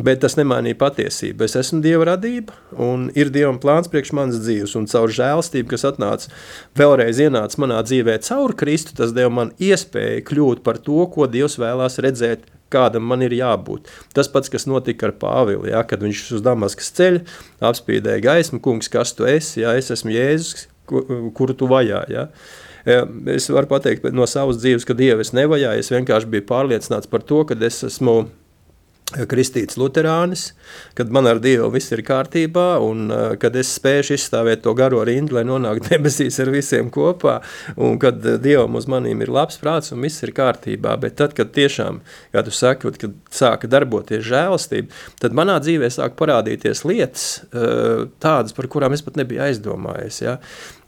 Bet 0.00 0.22
tas 0.24 0.38
nemainīja 0.38 0.78
patiesību. 0.80 1.44
Es 1.44 1.56
esmu 1.58 1.82
Dieva 1.84 2.06
radība 2.12 2.56
un 2.80 3.10
ir 3.18 3.32
Dievam 3.34 3.58
plāns 3.60 3.90
priekš 3.92 4.14
manas 4.16 4.40
dzīves. 4.40 4.76
Un 4.78 4.88
caur 4.88 5.12
žēlstību, 5.12 5.68
kas 5.74 5.84
atnāca 5.90 6.32
vēlreiz 6.78 7.20
ienāca 7.26 7.60
manā 7.60 7.82
dzīvē 7.84 8.16
caur 8.24 8.56
Kristu, 8.56 8.96
tas 8.96 9.12
deva 9.16 9.32
man 9.42 9.52
iespēju 9.60 10.24
kļūt 10.30 10.64
par 10.64 10.80
to, 10.80 11.04
ko 11.12 11.28
Dievs 11.28 11.58
vēlās 11.60 12.00
redzēt 12.02 12.48
kādam 12.72 13.04
man 13.04 13.20
ir 13.24 13.34
jābūt. 13.36 13.90
Tas 14.16 14.30
pats, 14.32 14.48
kas 14.52 14.64
notika 14.64 15.10
ar 15.10 15.16
Pāvilu, 15.20 15.68
ja, 15.68 15.82
kad 15.84 16.00
viņš 16.04 16.24
uz 16.38 16.44
Damaskas 16.44 16.92
ceļa 16.96 17.24
apspīdēja 17.68 18.24
gaismu, 18.24 18.62
kungs, 18.64 18.88
kas 18.92 19.12
tu 19.18 19.28
esi, 19.28 19.60
ja 19.60 19.74
es 19.76 19.92
esmu 19.92 20.14
Jēzus, 20.14 20.68
kuru 21.36 21.56
tu 21.56 21.68
vajā. 21.68 22.04
Ja. 22.12 22.28
Es 23.30 23.46
varu 23.52 23.68
pateikt 23.70 24.08
no 24.16 24.24
savas 24.26 24.58
dzīves, 24.62 24.86
ka 24.88 24.96
Dievu 24.98 25.22
es 25.22 25.34
nevajāju, 25.36 25.84
es 25.84 25.92
vienkārši 25.92 26.32
biju 26.32 26.48
pārliecināts 26.48 27.10
par 27.12 27.22
to, 27.28 27.44
ka 27.46 27.58
es 27.68 27.82
esmu 27.86 28.22
kristīts 29.28 29.78
luterānis, 29.80 30.50
kad 30.98 31.10
man 31.12 31.28
ar 31.30 31.40
Dievu 31.42 31.68
viss 31.74 31.92
ir 31.94 32.02
kārtībā, 32.06 32.66
un 32.84 33.06
uh, 33.12 33.22
kad 33.40 33.56
es 33.58 33.70
spēju 33.76 34.16
izstāvēt 34.16 34.64
to 34.64 34.74
garo 34.78 35.02
rindu, 35.06 35.36
lai 35.36 35.44
nonāktu 35.48 35.88
debesīs 35.94 36.38
ar 36.42 36.52
visiem 36.54 36.90
kopā, 36.92 37.38
un 37.76 37.98
kad 38.02 38.20
Dievam 38.42 38.78
uz 38.78 38.88
manīm 38.90 39.24
ir 39.24 39.32
labs 39.32 39.60
prāts 39.62 39.94
un 39.94 40.02
viss 40.04 40.24
ir 40.26 40.34
kārtībā. 40.36 40.96
Bet 41.02 41.18
tad, 41.20 41.36
kad 41.38 41.52
tiešām, 41.54 42.02
kā 42.34 42.44
tu 42.46 42.54
saki, 42.54 42.94
kad 43.02 43.16
sāka 43.32 43.70
darboties 43.70 44.24
žēlastība, 44.28 44.92
tad 45.22 45.36
manā 45.36 45.58
dzīvē 45.62 45.90
sāk 45.92 46.16
parādīties 46.20 46.84
lietas, 46.88 47.26
uh, 47.52 48.06
tādas, 48.22 48.56
par 48.56 48.70
kurām 48.72 48.96
es 48.96 49.04
pat 49.04 49.20
nebiju 49.20 49.44
aizdomājies. 49.48 50.22
Ja? 50.24 50.38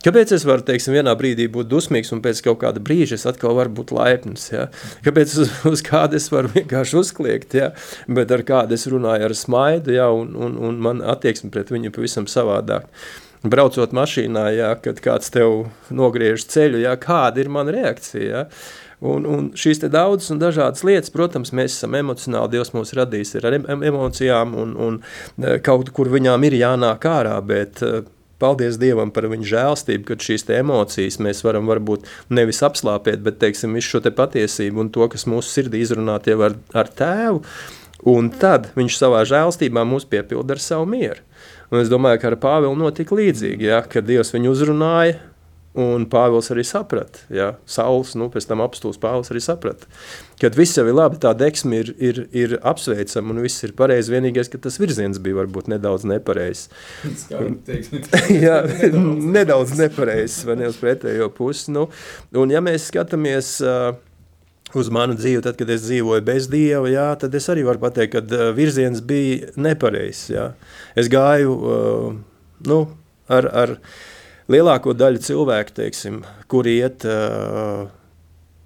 Kāpēc 0.04 0.34
es 0.37 0.44
varu, 0.44 0.64
teiksim, 0.66 0.92
vienā 0.99 1.14
brīdī 1.16 1.46
būt 1.52 1.70
dusmīgs, 1.70 2.12
un 2.12 2.20
pēc 2.25 2.42
kāda 2.44 2.82
brīža 2.84 3.16
es 3.16 3.26
atkal 3.30 3.56
varu 3.56 3.73
būt 3.78 3.94
laipns? 3.96 4.50
Ja? 4.52 4.68
Kāpēc 5.06 5.37
uz, 5.40 5.52
uz 5.70 5.82
kādu 5.84 6.18
es 6.20 6.28
varu 6.32 6.52
vienkārši 6.52 6.99
uzkliegt, 7.00 7.56
ja? 7.56 7.70
bet 8.06 8.32
ar 8.34 8.44
kādu 8.44 8.76
es 8.76 8.84
runāju 8.90 9.30
ar 9.30 9.37
smaidu, 9.38 9.94
ja? 9.96 10.11
un, 10.12 10.34
un, 10.37 10.58
un 10.61 10.80
man 10.84 11.00
attieksme 11.14 11.52
pret 11.54 11.73
viņu 11.73 11.94
pavisam 11.94 12.28
savādāk. 12.28 12.90
Braucot 13.44 13.92
mašīnā, 13.92 14.46
ja, 14.56 14.70
kad 14.80 15.02
kāds 15.04 15.28
tev 15.32 15.66
nogriež 15.92 16.46
ceļu, 16.49 16.80
ja, 16.84 16.94
kāda 17.00 17.42
ir 17.42 17.52
mana 17.52 17.75
reakcija? 17.76 18.25
Ja? 18.25 18.46
Un, 19.04 19.26
un 19.28 19.49
šīs 19.58 19.82
daudzas 19.92 20.30
un 20.32 20.40
dažādas 20.40 20.84
lietas, 20.87 21.12
protams, 21.12 21.52
mēs 21.52 21.75
esam 21.76 21.96
emocionāli. 21.99 22.54
Dievs 22.54 22.73
mūs 22.73 22.94
radījis 22.96 23.34
ar 23.40 23.58
emocijām, 23.58 24.54
un, 24.56 24.73
un 24.80 24.96
e, 25.02 25.58
kaut 25.64 25.90
kur 25.96 26.08
viņām 26.12 26.46
ir 26.49 26.56
jānāk 26.56 27.04
ārā. 27.11 27.34
Bet 27.44 27.82
e, 27.84 28.00
paldies 28.42 28.78
Dievam 28.80 29.12
par 29.14 29.28
viņa 29.30 29.48
žēlstību, 29.50 30.06
ka 30.08 30.18
šīs 30.20 30.46
emocijas 30.56 31.20
mēs 31.22 31.44
varam 31.46 31.70
varbūt 31.70 32.08
nevis 32.34 32.62
apslāpēt, 32.66 33.22
bet 33.24 33.40
teiksim, 33.42 33.76
visu 33.76 33.94
šo 33.94 34.04
te 34.04 34.14
patiesību 34.14 34.84
un 34.84 34.92
to, 34.94 35.06
kas 35.12 35.28
mūsu 35.30 35.50
sirdī 35.50 35.84
izrunāt 35.84 36.28
jau 36.30 36.40
ar, 36.48 36.58
ar 36.74 36.90
tēvu. 36.90 37.44
Un 38.10 38.28
tad 38.36 38.68
viņš 38.76 38.98
savā 39.00 39.22
žēlstībā 39.28 39.84
mūs 39.88 40.04
piepilda 40.08 40.56
ar 40.56 40.60
savu 40.60 40.88
mieru. 40.90 41.22
Un 41.72 41.80
es 41.80 41.88
domāju, 41.88 42.20
ka 42.20 42.28
ar 42.30 42.36
Pāvilu 42.42 42.76
notika 42.76 43.16
līdzīgi, 43.16 43.70
ja, 43.70 43.80
kad 43.88 44.04
Dievs 44.06 44.34
viņu 44.34 44.52
uzrunāja, 44.52 45.16
Un 45.75 46.04
Pāvils 46.07 46.52
arī 46.54 46.62
saprata, 46.62 47.25
ja 47.35 47.49
Sauls, 47.66 48.12
nu, 48.14 48.28
pēc 48.31 48.45
tam 48.47 48.61
apstults 48.62 49.00
Pāvils 49.02 49.33
arī 49.33 49.40
saprata, 49.43 49.88
ka 50.38 50.52
viss 50.54 50.78
jau 50.78 50.85
ir 50.87 50.95
labi, 50.95 51.19
tā 51.19 51.33
deksme 51.35 51.81
ir, 51.83 51.90
ir, 51.99 52.21
ir 52.31 52.54
apsveicama 52.62 53.35
un 53.35 53.43
viss 53.43 53.66
ir 53.66 53.73
pareizi. 53.75 54.12
Vienīgais, 54.14 54.50
ka 54.52 54.61
tas 54.62 54.78
virziens 54.78 55.19
bija 55.19 55.40
varbūt 55.40 55.73
nedaudz 55.73 56.07
nepareizs. 56.07 56.69
Jā, 58.45 58.61
nedaudz 58.95 59.75
nepareizs 59.81 60.45
vai 60.47 60.61
ne 60.62 60.71
uz 60.71 60.78
pretējo 60.78 61.33
pusi. 61.35 61.73
Nu, 61.75 61.88
un 62.38 62.54
ja 62.54 62.62
mēs 62.62 62.87
skatāmies 62.93 63.57
uh, 63.66 63.97
uz 64.78 64.95
manu 64.95 65.19
dzīvi, 65.19 65.43
tad, 65.43 65.59
kad 65.59 65.75
es 65.75 65.88
dzīvoju 65.88 66.23
bez 66.31 66.47
Dieva, 66.54 66.87
jā, 66.93 67.11
tad 67.19 67.35
es 67.35 67.50
arī 67.50 67.66
varu 67.66 67.83
pateikt, 67.83 68.14
ka 68.14 68.50
virziens 68.54 69.02
bija 69.02 69.50
nepareizs. 69.59 70.31
Es 70.95 71.11
gāju 71.11 71.59
uh, 71.59 72.11
nu, 72.71 72.85
ar, 73.26 73.50
ar 73.50 73.78
lielāko 74.52 74.94
daļu 74.96 75.22
cilvēku, 75.24 75.76
teiksim, 75.78 76.22
kuri 76.50 76.78
iet 76.82 77.06
uh, 77.08 77.86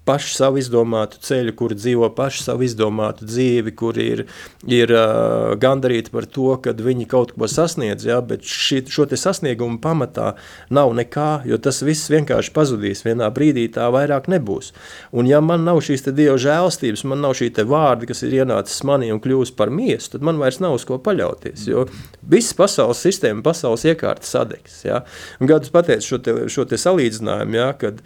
pašu 0.09 0.33
savu 0.33 0.57
izdomātu 0.61 1.21
ceļu, 1.21 1.53
kuri 1.59 1.77
dzīvo 1.77 2.09
pašu 2.17 2.43
savu 2.47 2.65
izdomātu 2.65 3.27
dzīvi, 3.29 3.73
kuri 3.77 4.05
ir, 4.15 4.23
ir 4.65 4.93
uh, 4.95 5.53
gandarīti 5.61 6.13
par 6.13 6.25
to, 6.25 6.49
ka 6.63 6.73
viņi 6.73 7.05
kaut 7.09 7.35
ko 7.37 7.49
sasniedz, 7.49 8.07
ja, 8.09 8.17
bet 8.25 8.45
ši, 8.45 8.81
šo 8.89 9.05
te 9.09 9.19
sasniegumu 9.19 9.77
pamatā 9.83 10.31
nav 10.73 10.95
nekā, 10.97 11.29
jo 11.49 11.59
tas 11.61 11.83
viss 11.85 12.09
vienkārši 12.09 12.53
pazudīs. 12.55 13.03
Vienā 13.05 13.29
brīdī 13.35 13.67
tā 13.75 13.89
vairāk 13.93 14.31
nebūs. 14.33 14.71
Un 15.13 15.29
ja 15.29 15.43
man 15.45 15.67
nav 15.67 15.83
šīs 15.85 16.07
te 16.07 16.15
Dieva 16.15 16.39
žēlstības, 16.41 17.05
man 17.09 17.21
nav 17.25 17.37
šī 17.37 17.51
te 17.55 17.67
vārdi, 17.69 18.09
kas 18.09 18.23
ir 18.25 18.39
ienācis 18.41 18.81
manī 18.89 19.11
un 19.13 19.21
kļūst 19.23 19.57
par 19.59 19.69
miesu, 19.73 20.15
tad 20.15 20.25
man 20.25 20.41
vairs 20.41 20.59
nav 20.63 20.79
uz 20.79 20.87
ko 20.89 20.97
paļauties, 21.05 21.67
jo 21.69 21.85
viss 22.33 22.57
pasaules 22.57 23.03
sistēma, 23.05 23.45
pasaules 23.45 23.85
iekārta 23.85 24.25
sadegs. 24.27 24.81
Ja. 24.87 25.03
Un 25.39 25.51
gadus 25.51 25.73
pateicu 25.73 26.15
šo 26.15 26.21
te, 26.25 26.35
šo 26.51 26.65
te 26.69 26.81
salīdzinājumu, 26.81 27.61
ja, 27.61 27.71
kad 27.77 28.01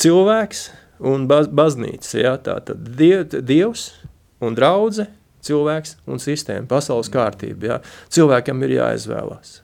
cilvēks 0.00 0.68
un 1.00 1.26
baz, 1.30 1.48
baznīca. 1.48 2.16
Ja, 2.20 2.34
tā 2.40 2.58
tad 2.66 2.88
diev, 2.98 3.28
Dievs 3.46 3.90
un 4.42 4.56
draudze, 4.58 5.08
cilvēks 5.46 5.98
un 6.10 6.22
sistēma, 6.22 6.66
pasaules 6.70 7.10
kārtība. 7.12 7.70
Ja. 7.70 7.80
Cilvēkam 8.12 8.64
ir 8.66 8.78
jāizvēlās. 8.78 9.60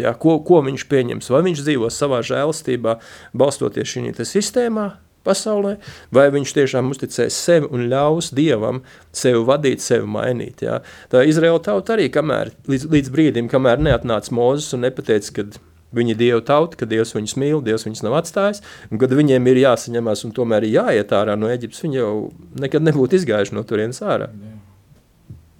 Ja, 0.00 0.12
ko, 0.12 0.38
ko 0.44 0.60
viņš 0.64 0.84
pieņems? 0.90 1.32
Vai 1.32 1.42
viņš 1.46 1.64
dzīvos 1.64 1.96
savā 1.96 2.20
žēlastībā, 2.26 2.98
balstoties 3.36 3.94
šī 3.94 4.12
sistēmā, 4.28 4.90
pasaulē, 5.26 5.76
vai 6.14 6.28
viņš 6.34 6.54
tiešām 6.56 6.90
uzticēs 6.92 7.38
sevi 7.46 7.70
un 7.74 7.86
ļaus 7.90 8.30
Dievam 8.36 8.82
sevi 9.16 9.42
vadīt, 9.48 9.82
sevi 9.84 10.08
mainīt. 10.10 10.62
Ja. 10.66 10.80
Tā 11.12 11.24
Izraela 11.26 11.62
tauta 11.64 11.96
arī, 11.96 12.10
kamēr, 12.12 12.52
līdz, 12.70 12.90
līdz 12.92 13.14
brīdim, 13.14 13.50
kamēr 13.52 13.82
neatnāca 13.82 14.34
Mozus 14.36 14.76
un 14.76 14.86
nepateica, 14.86 15.32
kad 15.40 15.58
Viņi 15.96 16.12
ir 16.12 16.20
Dieva 16.20 16.42
tauta, 16.44 16.76
ka 16.76 16.88
Dievs 16.88 17.14
viņus 17.16 17.36
mīl, 17.40 17.62
Dievs 17.64 17.86
viņus 17.88 18.04
nav 18.04 18.18
atstājis. 18.20 18.62
Un, 18.90 19.00
kad 19.00 19.14
viņiem 19.16 19.48
ir 19.50 19.62
jāsaņemās 19.64 20.26
un 20.28 20.34
tomēr 20.36 20.66
ir 20.66 20.76
jāiet 20.76 21.14
ārā 21.16 21.38
no 21.40 21.48
Eģiptes, 21.52 21.82
viņi 21.86 22.00
jau 22.02 22.12
nekad 22.60 22.84
nebūtu 22.84 23.18
izgājuši 23.20 23.56
no 23.56 23.64
turienes 23.66 24.02
ārā. 24.04 24.28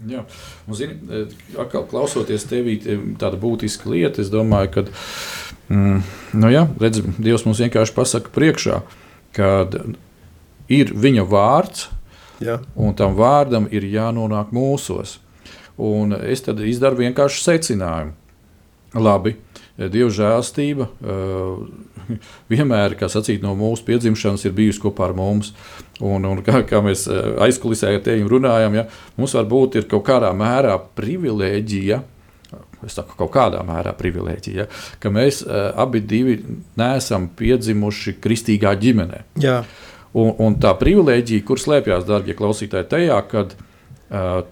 Jā. 0.07 0.23
Un, 0.69 0.77
zini, 0.77 0.99
atkal 1.59 1.87
klausoties 1.89 2.45
tevī, 2.47 2.77
tāda 3.19 3.39
būtiska 3.41 3.89
lieta, 3.91 4.21
es 4.23 4.31
domāju, 4.31 4.73
ka 4.75 4.85
mm, 5.73 6.03
nu 6.37 6.51
jā, 6.53 6.67
redz, 6.83 7.01
Dievs 7.17 7.47
mums 7.49 7.63
vienkārši 7.65 7.97
pasaka 7.97 8.33
priekšā, 8.35 8.83
ka 9.37 9.51
ir 10.69 10.93
viņa 10.93 11.25
vārds, 11.31 11.89
jā. 12.45 12.61
un 12.77 12.95
tam 12.99 13.17
vārdam 13.19 13.71
ir 13.73 13.89
jānonāk 13.89 14.53
mūsos. 14.55 15.19
Un 15.77 16.15
es 16.17 16.41
tad 16.45 16.63
izdaru 16.65 17.03
vienkārši 17.03 17.43
secinājumu. 17.45 18.15
Labi, 18.97 19.35
Dieva 19.77 20.09
žēlstība 20.13 20.87
eh, 20.89 22.19
vienmēr, 22.53 22.97
kā 22.97 23.11
sacīt, 23.13 23.43
no 23.45 23.53
mūsu 23.59 23.85
piedzimšanas 23.89 24.47
ir 24.49 24.55
bijusi 24.57 24.81
kopā 24.83 25.11
ar 25.11 25.17
mums. 25.19 25.53
Un, 26.01 26.25
un 26.29 26.43
kā, 26.47 26.63
kā 26.69 26.81
mēs 26.85 27.07
eh, 27.13 27.33
aizkulisē 27.47 27.93
ar 27.97 28.05
tevi 28.07 28.25
runājam, 28.31 28.79
ja, 28.81 28.87
mums 29.21 29.37
varbūt 29.37 29.81
ir 29.81 29.89
kaut 29.91 30.07
kādā 30.09 30.33
mērā 30.37 30.79
privilēģija. 30.99 32.03
Es 32.87 32.95
saku, 32.95 33.17
kaut 33.19 33.33
kādā 33.35 33.63
mērā 33.67 33.93
privilēģija, 33.97 34.65
ja, 34.65 34.67
ka 35.03 35.11
mēs 35.11 35.41
uh, 35.43 35.73
abi 35.81 36.03
neesam 36.79 37.25
piedzimuši 37.35 38.13
kristīgā 38.23 38.75
ģimenē. 38.79 39.23
Jā. 39.43 39.57
Un, 40.17 40.35
un 40.45 40.59
tā 40.61 40.75
privilēģija, 40.79 41.45
kur 41.49 41.59
slēpjas, 41.59 42.05
darbie 42.07 42.37
klausītāji, 42.37 42.87
tajā, 42.93 43.17
kad, 43.33 43.57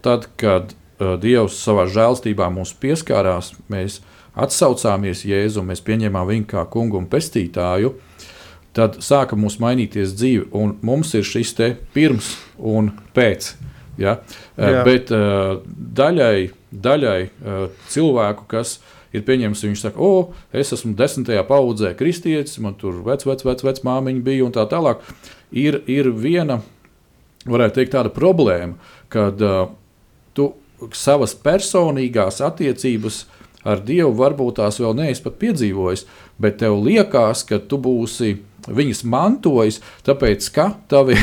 tad, 0.02 0.26
kad 0.40 0.74
Dievs 1.20 1.60
savā 1.60 1.84
žēlstībā 1.92 2.48
mums 2.52 2.74
pieskārās, 2.80 3.52
mēs 3.72 4.00
atsaucāmies 4.34 5.24
Jēzu, 5.28 5.62
mēs 5.66 5.82
pieņēmām 5.84 6.28
viņu 6.30 6.48
kā 6.50 6.64
kungu 6.70 6.98
un 7.00 7.06
pestītāju, 7.10 7.94
tad 8.74 8.98
sāka 9.04 9.38
mums 9.38 9.60
mainīties 9.62 10.16
dzīve. 10.18 10.48
Un 10.58 10.76
mums 10.82 11.14
ir 11.14 11.26
šis 11.26 11.54
te 11.58 11.70
pirms 11.94 12.34
un 12.58 12.90
pēc. 13.16 13.54
Ja? 14.00 14.18
Jā. 14.58 14.82
Bet 14.86 15.12
uh, 15.14 15.60
daļai, 15.66 16.50
daļai 16.74 17.20
uh, 17.22 17.64
cilvēku, 17.92 18.48
kas 18.50 18.78
ir 19.14 19.22
pieņemts, 19.26 19.62
viņš 19.68 19.84
saka, 19.86 20.02
o, 20.02 20.34
es 20.50 20.74
esmu 20.74 20.96
desmitajā 20.98 21.44
paudzē 21.46 21.92
kristietis, 21.98 22.58
man 22.62 22.74
tur 22.78 22.98
vec, 23.06 23.22
vec, 23.28 23.44
vec, 23.46 23.62
vec 23.62 23.80
māmiņa 23.86 24.24
bija 24.26 24.48
un 24.48 24.54
tā 24.54 24.66
tālāk. 24.70 25.04
Ir, 25.54 25.78
ir 25.86 26.10
viena, 26.18 26.58
varētu 27.46 27.78
teikt, 27.78 27.94
tāda 27.94 28.10
problēma, 28.10 28.74
kad 29.12 29.38
uh, 29.46 29.68
tu 30.34 30.50
savas 30.98 31.36
personīgās 31.38 32.42
attiecības 32.42 33.22
ar 33.64 33.82
Dievu 33.84 34.12
varbūt 34.18 34.60
tās 34.60 34.80
vēl 34.80 34.96
neesi 34.98 35.24
pat 35.24 35.38
piedzīvojis, 35.40 36.06
bet 36.40 36.60
tev 36.62 36.78
liekas, 36.84 37.44
ka 37.48 37.58
tu 37.58 37.78
būsi 37.80 38.36
viņas 38.64 39.02
mantojis, 39.08 39.80
tāpēc 40.06 40.48
ka 40.54 40.70
tavi 40.88 41.18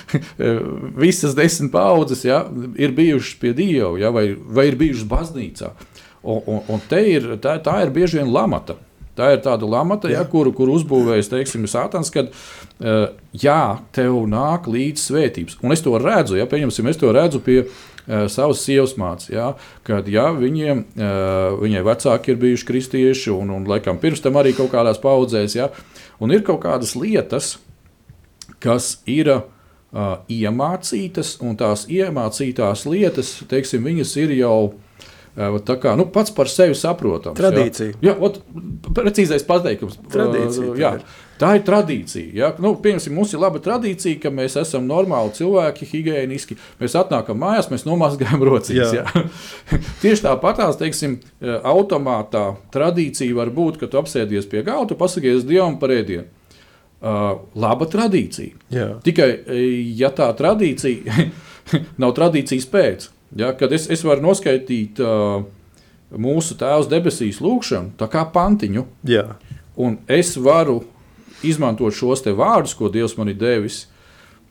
visas 1.04 1.36
desmit 1.38 1.72
paudzes 1.74 2.24
ja, 2.26 2.42
ir 2.80 2.94
bijušas 2.96 3.38
pie 3.42 3.54
Dieva 3.56 3.94
ja, 4.00 4.10
vai, 4.14 4.30
vai 4.34 4.70
ir 4.70 4.78
bijušas 4.80 5.08
baznīcā. 5.10 5.72
Un, 6.20 6.42
un, 6.44 6.62
un 6.68 6.82
ir, 7.00 7.34
tā, 7.40 7.56
tā 7.64 7.80
ir 7.84 7.94
bieži 7.94 8.20
vien 8.20 8.32
lamata. 8.32 8.76
Tā 9.20 9.34
ir 9.34 9.42
tāda 9.44 9.68
lamata, 9.68 10.08
ja, 10.08 10.22
kuru, 10.28 10.54
kuru 10.56 10.78
uzbūvējas 10.78 11.28
teiksim, 11.28 11.66
Sātans, 11.68 12.08
kad 12.14 12.30
uh, 12.32 13.10
jā, 13.36 13.60
tev 13.92 14.16
nāk 14.30 14.70
līdz 14.70 15.02
svētības. 15.10 15.58
Un 15.60 15.76
es 15.76 15.84
to 15.84 15.92
redzu, 16.00 16.38
ja 16.40 16.48
pieņemsim, 16.48 16.88
es 16.88 17.00
to 17.00 17.12
redzu 17.12 17.42
pie 17.44 17.58
uh, 17.66 18.24
savas 18.32 18.64
sievas 18.64 18.96
mācības. 18.96 19.28
Ja, 19.34 19.50
kad 19.84 20.08
ja, 20.08 20.30
viņiem, 20.32 20.84
uh, 20.96 21.60
viņai 21.60 21.84
vecāki 21.90 22.32
ir 22.32 22.40
bijuši 22.46 22.68
kristieši, 22.72 23.34
un, 23.36 23.52
un 23.58 23.68
laikam 23.68 24.00
pirms 24.00 24.24
tam 24.24 24.40
arī 24.40 24.54
kaut 24.56 24.72
kādās 24.72 25.02
paudzēs, 25.02 25.58
ja, 25.58 25.68
un 26.16 26.32
ir 26.32 26.46
kaut 26.46 26.62
kādas 26.64 26.96
lietas, 26.96 27.58
kas 28.64 28.94
ir 29.04 29.34
uh, 29.36 29.42
iemācītas, 30.32 31.36
un 31.44 31.60
tās 31.60 31.84
iemācītās 31.92 32.88
lietas, 32.88 33.40
teiksim, 33.52 33.84
viņas 33.84 34.16
ir 34.24 34.38
jau 34.40 34.56
Tā 35.38 35.76
kā 35.78 35.92
nu, 35.94 36.08
pats 36.10 36.32
par 36.34 36.50
sevi 36.50 36.74
saprotams. 36.74 37.38
Tradīcija. 37.38 37.94
Jā, 38.02 38.10
jā 38.10 38.14
ot, 38.18 38.40
precīzais 38.96 39.44
pateikums. 39.46 40.00
Tradīcija. 40.10 40.72
Jā, 40.80 40.90
tā 41.38 41.52
ir 41.56 41.62
tradīcija. 41.68 42.32
Jā. 42.34 42.48
Nu, 42.62 42.72
piemēram, 42.82 43.14
mums 43.14 43.34
ir 43.36 43.42
laba 43.42 43.62
tradīcija, 43.62 44.18
ka 44.24 44.32
mēs 44.34 44.58
esam 44.60 44.88
normāli 44.90 45.30
cilvēki, 45.38 45.86
higiēniski. 45.92 46.58
Mēs 46.82 46.98
atnākam 46.98 47.38
mājās, 47.40 47.70
mēs 47.70 47.86
nomazgājam 47.86 48.42
rociņas. 48.50 49.22
Tieši 50.02 50.26
tāpatās, 50.26 50.80
teiksim, 50.82 51.20
automātā 51.62 52.48
tradīcija 52.74 53.38
var 53.38 53.54
būt, 53.54 53.78
ka 53.80 53.90
tu 53.90 54.02
apsēdies 54.02 54.50
pie 54.50 54.64
galda, 54.66 54.98
pasakies 54.98 55.46
Dievam 55.46 55.78
par 55.80 55.94
ēdienu. 55.94 56.26
Uh, 57.00 57.46
laba 57.56 57.86
tradīcija. 57.88 58.58
Jā. 58.74 58.90
Tikai, 59.00 59.30
ja 59.96 60.10
tā 60.12 60.26
tradīcija 60.36 61.30
nav 62.02 62.12
tradīcijas 62.18 62.66
pēc, 62.68 63.06
Ja, 63.36 63.52
kad 63.54 63.72
es, 63.72 63.86
es 63.90 64.02
varu 64.02 64.24
noskaidrot 64.24 65.00
uh, 65.04 65.44
mūsu 66.10 66.56
Tēvs 66.58 66.88
debesīs 66.90 67.38
lūgšanu, 67.42 67.94
tā 68.00 68.08
kā 68.10 68.24
pantiņu, 68.34 68.86
Jā. 69.06 69.36
un 69.78 70.00
es 70.10 70.34
varu 70.34 70.80
izmantot 71.46 71.94
šos 71.94 72.24
vārdus, 72.26 72.74
ko 72.74 72.90
Dievs 72.90 73.16
man 73.18 73.30
ir 73.30 73.38
devis, 73.38 73.84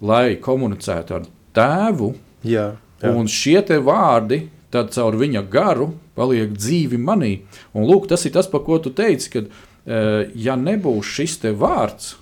lai 0.01 0.37
komunicētu 0.39 1.17
ar 1.17 1.27
Tēvu. 1.55 2.13
Jā, 2.47 2.69
jā. 3.01 3.11
Un 3.11 3.27
šie 3.27 3.59
vārdi 3.83 4.45
tad 4.71 4.93
caur 4.95 5.17
viņa 5.17 5.43
garu 5.51 5.91
paliek 6.15 6.53
dzīvi 6.55 6.97
manī. 6.97 7.41
Un 7.73 7.87
lūk, 7.89 8.07
tas 8.07 8.23
ir 8.25 8.31
tas, 8.31 8.47
par 8.47 8.63
ko 8.63 8.79
tu 8.79 8.93
teici, 8.95 9.29
ka, 9.33 9.43
uh, 9.43 10.23
ja 10.35 10.55
nebūs 10.55 11.11
šis 11.17 11.39
vārds, 11.59 12.15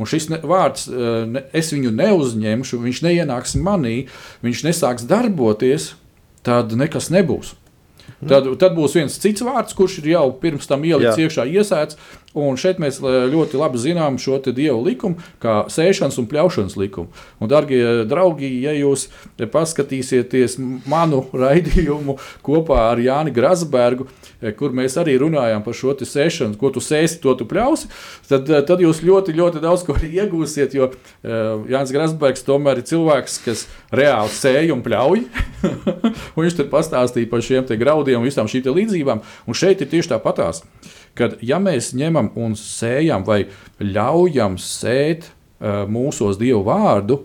Un 0.00 0.08
šis 0.08 0.30
ne, 0.32 0.38
vārds, 0.48 0.86
eh, 0.88 1.24
ne, 1.28 1.44
es 1.52 1.72
viņu 1.74 1.92
neuzņemšu, 1.96 2.80
viņš 2.80 3.02
neienāks 3.04 3.56
manī, 3.60 4.06
viņš 4.44 4.62
nesāks 4.68 5.08
darboties, 5.08 5.92
tad 6.46 6.72
nekas 6.78 7.10
nebūs. 7.12 7.56
Tad, 8.22 8.46
tad 8.58 8.74
būs 8.76 8.94
viens 8.94 9.14
cits 9.18 9.42
vārds, 9.42 9.74
kurš 9.74 9.98
ir 10.00 10.12
jau 10.12 10.26
pirms 10.42 10.68
tam 10.70 10.84
ielikts 10.86 11.18
Jā. 11.18 11.26
iekšā, 11.26 11.46
iesēts. 11.58 11.98
Un 12.32 12.56
šeit 12.56 12.78
mēs 12.80 12.96
ļoti 13.02 13.58
labi 13.60 13.80
zinām 13.80 14.16
šo 14.20 14.38
dievu 14.46 14.80
likumu, 14.86 15.20
kā 15.42 15.66
sēšanas 15.68 16.16
un 16.22 16.28
pļaušanas 16.30 16.78
likumu. 16.80 17.12
Un, 17.38 17.50
darbie 17.52 17.82
draugi, 18.08 18.48
ja 18.64 18.72
jūs 18.72 19.10
paskatīsieties 19.36 20.56
manu 20.88 21.26
raidījumu 21.42 22.16
kopā 22.44 22.78
ar 22.92 23.02
Jāni 23.02 23.34
Grasbergu, 23.36 24.08
kur 24.56 24.72
mēs 24.76 24.96
arī 25.00 25.18
runājām 25.20 25.64
par 25.66 25.76
šo 25.76 25.92
sēšanu, 25.92 26.56
ko 26.60 26.72
tu 26.72 26.80
sēsi, 26.80 27.20
to 27.22 27.34
tu 27.36 27.46
pļausi, 27.48 27.90
tad, 28.30 28.48
tad 28.48 28.80
jūs 28.80 29.02
ļoti, 29.04 29.36
ļoti 29.36 29.60
daudz 29.62 29.84
ko 29.86 29.98
iegūsiet. 30.00 30.72
Jo 30.78 30.88
uh, 30.88 31.68
Jānis 31.68 31.92
Grasbergs 31.92 32.46
tomēr 32.46 32.80
ir 32.80 32.88
cilvēks, 32.88 33.38
kas 33.44 33.66
reāli 33.92 34.32
sēž 34.32 34.72
un 34.72 34.82
pļauj. 34.84 35.26
un 36.34 36.40
viņš 36.40 36.58
tur 36.58 36.72
pastāstīja 36.72 37.30
par 37.30 37.44
šiem 37.44 37.68
graudiem 37.78 38.22
un 38.22 38.26
visām 38.26 38.48
šīm 38.50 38.72
līdzībām. 38.72 39.22
Un 39.46 39.58
šeit 39.58 39.84
ir 39.84 39.92
tieši 39.92 40.14
tāpatās 40.14 40.64
kad 41.18 41.36
ja 41.44 41.60
mēs 41.62 41.92
ņemam 41.98 42.32
un 42.40 42.56
sējam 42.58 43.26
vai 43.26 43.44
ļaujam 43.80 44.58
sēt 44.60 45.28
uh, 45.28 45.84
mūsos 45.90 46.40
Dievu 46.40 46.64
vārdu, 46.68 47.22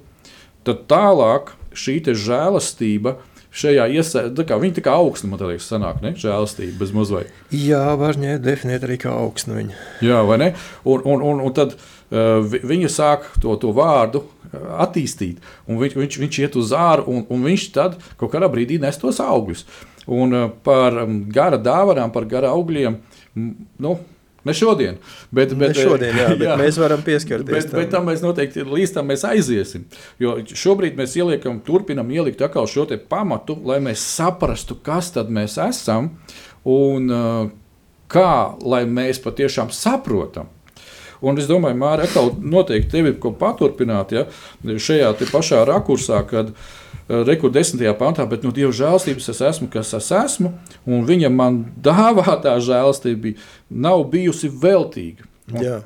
tad 0.68 0.86
tālāk 0.92 1.54
šī 1.78 2.00
žēlastība, 2.12 3.18
šajā 3.58 3.88
iesaistē, 3.98 4.58
viņi 4.62 4.78
tā 4.78 4.84
kā 4.86 4.96
augstu, 5.00 5.30
man 5.30 5.42
liekas, 5.42 5.70
sanāk, 5.72 6.02
ne? 6.04 6.14
Žēlastība 6.20 6.78
bez 6.82 6.94
mazliet. 6.94 7.34
Jā, 7.54 7.96
var 7.98 8.20
ņemt 8.20 8.44
definēt 8.46 8.86
arī 8.86 9.00
kā 9.02 9.14
augstu 9.14 9.56
viņa. 9.56 9.78
Jā, 10.06 10.22
vai 10.28 10.40
ne? 10.42 10.50
Un, 10.86 11.06
un, 11.06 11.24
un, 11.32 11.44
un 11.48 11.56
tad 11.58 11.78
uh, 11.78 12.44
viņa 12.44 12.92
sāk 12.94 13.30
to, 13.42 13.56
to 13.62 13.74
vārdu 13.78 14.26
attīstīt, 14.54 15.42
un 15.68 15.80
viņš, 15.82 15.98
viņš, 15.98 16.18
viņš 16.24 16.40
iet 16.44 16.58
uz 16.60 16.72
āru, 16.76 17.08
un, 17.12 17.26
un 17.34 17.46
viņš 17.48 17.68
tad 17.76 17.98
kaut 18.20 18.32
kādā 18.36 18.50
brīdī 18.52 18.80
nes 18.82 19.00
tos 19.02 19.20
augļus. 19.24 19.66
Un 20.08 20.36
uh, 20.36 20.50
par 20.64 21.02
um, 21.04 21.22
gara 21.32 21.60
dāvanām, 21.60 22.14
par 22.16 22.28
gara 22.30 22.54
augļiem, 22.56 23.00
nu, 23.38 23.98
Ne 24.48 24.54
šodien, 24.54 24.96
bet, 25.32 25.52
bet, 25.60 25.74
ne 25.74 25.84
šodien 25.84 26.16
jā, 26.16 26.28
bet 26.40 26.48
jā, 26.48 26.56
mēs 26.60 26.78
varam 26.80 27.02
pieskarties. 27.04 27.50
Bet, 27.52 27.66
tam. 27.68 27.80
bet 27.82 27.90
tam 27.92 28.06
mēs 28.08 28.24
noteikti 28.24 28.64
līdz 28.64 28.94
tam 28.96 29.10
aiziesim. 29.28 29.84
Jo 30.24 30.38
šobrīd 30.48 30.96
mēs 30.96 31.18
ieliekam, 31.20 31.60
turpinam 31.66 32.08
ielikt 32.14 32.44
šo 32.72 32.86
pamatu, 33.10 33.58
lai 33.68 33.82
mēs 33.84 34.06
saprastu, 34.16 34.78
kas 34.84 35.12
tad 35.16 35.34
mēs 35.34 35.58
esam 35.60 36.14
un 36.64 37.12
uh, 37.12 37.50
kā, 38.08 38.32
lai 38.64 38.86
mēs 38.88 39.20
patiešām 39.26 39.74
saprotam. 39.76 40.54
Un 41.18 41.40
es 41.42 41.50
domāju, 41.50 41.76
Mārķis, 41.82 42.12
atkal 42.14 42.36
noteikti 42.38 42.94
tev 42.94 43.08
ir 43.10 43.16
ko 43.20 43.34
paturpināt 43.36 44.14
ja, 44.14 44.28
šajā 44.64 45.16
pašā 45.34 45.64
rakursā, 45.66 46.22
kad 46.30 46.54
uh, 46.54 46.76
Eh, 46.87 46.87
rekur 47.08 47.52
desmitajā 47.54 47.94
pantā, 48.00 48.26
bet 48.30 48.44
no 48.44 48.52
nu, 48.52 48.56
Dieva 48.58 48.74
žēlstības 48.76 49.32
es 49.34 49.42
esmu, 49.50 49.70
kas 49.72 49.94
es 49.98 50.10
esmu, 50.16 50.54
un 50.86 51.08
viņa 51.08 51.32
man 51.34 51.64
dāvātā 51.84 52.58
žēlstība 52.70 53.36
nav 53.70 54.06
bijusi 54.12 54.52
veltīga. 54.52 55.28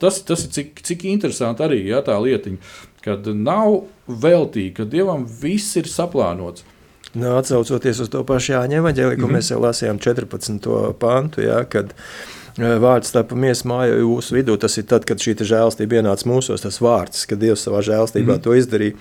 Tas, 0.02 0.24
tas 0.26 0.48
ir 0.48 0.54
cik, 0.56 0.82
cik 0.82 1.06
interesanti 1.12 1.62
arī 1.62 1.84
ja, 1.86 2.02
tā 2.02 2.16
lietiņa, 2.18 2.58
kad 3.06 3.28
nav 3.38 3.84
veltīgi, 4.10 4.74
ka 4.80 4.90
Dievam 4.90 5.28
viss 5.42 5.78
ir 5.78 5.90
saplānots. 5.90 6.66
Nu, 7.12 7.36
atcaucoties 7.36 8.00
uz 8.02 8.10
to 8.10 8.24
pašu 8.26 8.56
Jāņa 8.56 8.80
evaņģēliju, 8.80 9.20
ko 9.20 9.28
mm 9.28 9.30
-hmm. 9.30 9.38
mēs 9.38 9.52
jau 9.52 9.60
lasījām 9.62 10.00
14. 10.00 10.94
pantu, 10.98 11.42
ja, 11.44 11.60
kad 11.68 11.92
uh, 11.92 12.41
vārds 12.58 13.14
tapamies 13.16 13.64
mājā 13.68 14.00
jūsu 14.02 14.36
vidū. 14.36 14.58
Tas 14.60 14.78
ir 14.82 14.88
tad, 14.90 15.06
kad 15.08 15.22
šī 15.22 15.38
žēlastība 15.40 16.02
ienāca 16.02 16.28
mūsos, 16.30 16.66
tas 16.66 16.82
vārds, 16.84 17.24
kad 17.30 17.40
Dievs 17.42 17.64
savā 17.68 17.84
žēlastībā 17.86 18.38
mm. 18.38 18.44
to 18.44 18.58
izdarīja. 18.60 18.98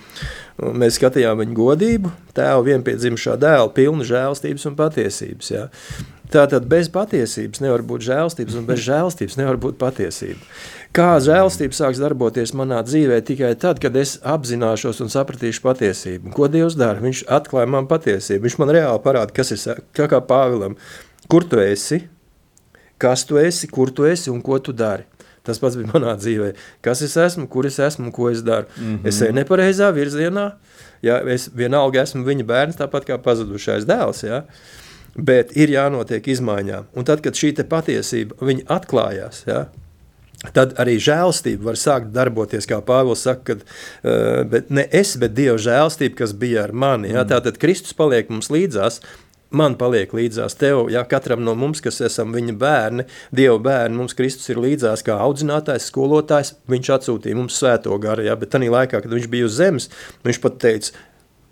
Mēs 0.77 0.99
skatījām 0.99 1.41
viņa 1.41 1.57
godību, 1.57 2.13
tēva 2.37 2.61
vienpiedzimušā 2.69 3.37
dēla, 3.41 3.71
pilnu 3.75 4.05
žēlastības 4.07 4.67
un 4.69 4.77
patiesības. 4.79 5.51
Ja. 5.51 5.67
Tātad 6.31 6.67
bez 6.71 6.87
patiesības 6.91 7.59
nevar 7.59 7.81
būt 7.83 8.05
žēlstības, 8.07 8.55
un 8.55 8.67
bez 8.69 8.79
žēlstības 8.85 9.35
nevar 9.39 9.57
būt 9.59 9.75
patiesība. 9.81 10.39
Kā 10.95 11.09
žēlstība 11.23 11.75
sāks 11.75 11.99
darboties 11.99 12.53
manā 12.55 12.79
dzīvē 12.87 13.19
tikai 13.27 13.51
tad, 13.59 13.81
kad 13.83 13.95
es 13.99 14.17
apzināšos 14.27 15.03
un 15.03 15.11
sapratīšu 15.11 15.63
patiesību. 15.65 16.31
Ko 16.35 16.47
Dievs 16.51 16.77
dara? 16.79 17.03
Viņš 17.03 17.25
atklāja 17.31 17.67
man 17.71 17.89
patiesību. 17.91 18.45
Viņš 18.47 18.57
man 18.63 18.73
reāli 18.77 19.03
parāda, 19.03 19.35
kas 19.35 19.51
ir 19.55 19.83
kā, 19.95 20.07
kā 20.11 20.21
Pāvilam. 20.23 20.77
Kur 21.31 21.47
tu 21.47 21.59
esi? 21.63 22.05
Kas 23.01 23.25
tu 23.25 23.39
esi, 23.41 23.69
kur 23.71 23.91
tu 23.93 24.05
esi 24.05 24.29
un 24.31 24.41
ko 24.45 24.59
tu 24.61 24.75
dari. 24.75 25.07
Tas 25.45 25.57
pats 25.61 25.77
bija 25.77 25.89
manā 25.89 26.13
dzīvē. 26.19 26.51
Kas 26.85 27.01
es 27.05 27.17
esmu, 27.17 27.47
kur 27.49 27.65
es 27.65 27.79
esmu 27.81 28.09
un 28.09 28.13
ko 28.13 28.29
es 28.29 28.43
daru. 28.45 28.67
Mm 28.77 28.83
-hmm. 28.97 29.07
Es 29.07 29.21
eju 29.21 29.33
nepareizā 29.33 29.89
virzienā. 29.93 30.51
Ja, 31.01 31.17
es 31.33 31.49
vienalga 31.55 32.01
esmu 32.01 32.23
viņa 32.25 32.45
bērns, 32.45 32.77
tāpat 32.77 33.07
kā 33.09 33.17
pazudušais 33.17 33.85
dēls. 33.89 34.23
Ja. 34.23 34.43
Bet 35.15 35.57
ir 35.57 35.69
jānotiek 35.69 36.27
izmaiņām. 36.27 36.83
Un 36.95 37.03
tad, 37.03 37.21
kad 37.21 37.33
šī 37.33 37.63
patiesība 37.63 38.35
atklājās, 38.67 39.43
ja, 39.47 39.65
tad 40.53 40.73
arī 40.81 40.97
žēlstība 40.97 41.63
var 41.63 41.75
sākt 41.75 42.13
darboties, 42.15 42.65
kā 42.65 42.79
Pāvils 42.81 43.25
saka, 43.27 43.43
kad, 43.43 43.65
uh, 44.03 44.61
ne 44.69 44.87
es, 44.91 45.17
bet 45.17 45.33
Dieva 45.33 45.57
žēlstība, 45.57 46.15
kas 46.15 46.33
bija 46.33 46.63
ar 46.63 46.71
mani. 46.71 47.11
Ja, 47.13 47.23
mm. 47.23 47.29
Tātad 47.33 47.59
Kristus 47.61 47.93
paliek 47.93 48.29
mums 48.29 48.49
līdzās, 48.49 49.01
man 49.55 49.75
paliek 49.79 50.13
līdzās 50.15 50.55
tev, 50.59 50.85
ja 50.93 51.03
katram 51.07 51.43
no 51.45 51.53
mums, 51.59 51.81
kas 51.83 52.01
esam 52.05 52.33
viņa 52.35 52.55
bērni, 52.59 53.05
Dieva 53.35 53.59
bērni, 53.61 53.99
mums 53.99 54.15
Kristus 54.17 54.49
ir 54.53 54.61
līdzās 54.63 55.03
kā 55.07 55.17
audzinātājs, 55.25 55.89
skolotājs, 55.91 56.55
viņš 56.71 56.91
atsūtīja 56.97 57.37
mums 57.37 57.59
svēto 57.59 57.95
garu, 58.01 58.25
ja, 58.27 58.37
bet 58.39 58.53
tanī 58.55 58.71
laikā, 58.71 59.03
kad 59.03 59.11
viņš 59.11 59.31
bija 59.31 59.47
uz 59.49 59.57
zemes, 59.59 59.89
viņš 60.27 60.41
pat 60.43 60.59
teica, 60.63 60.95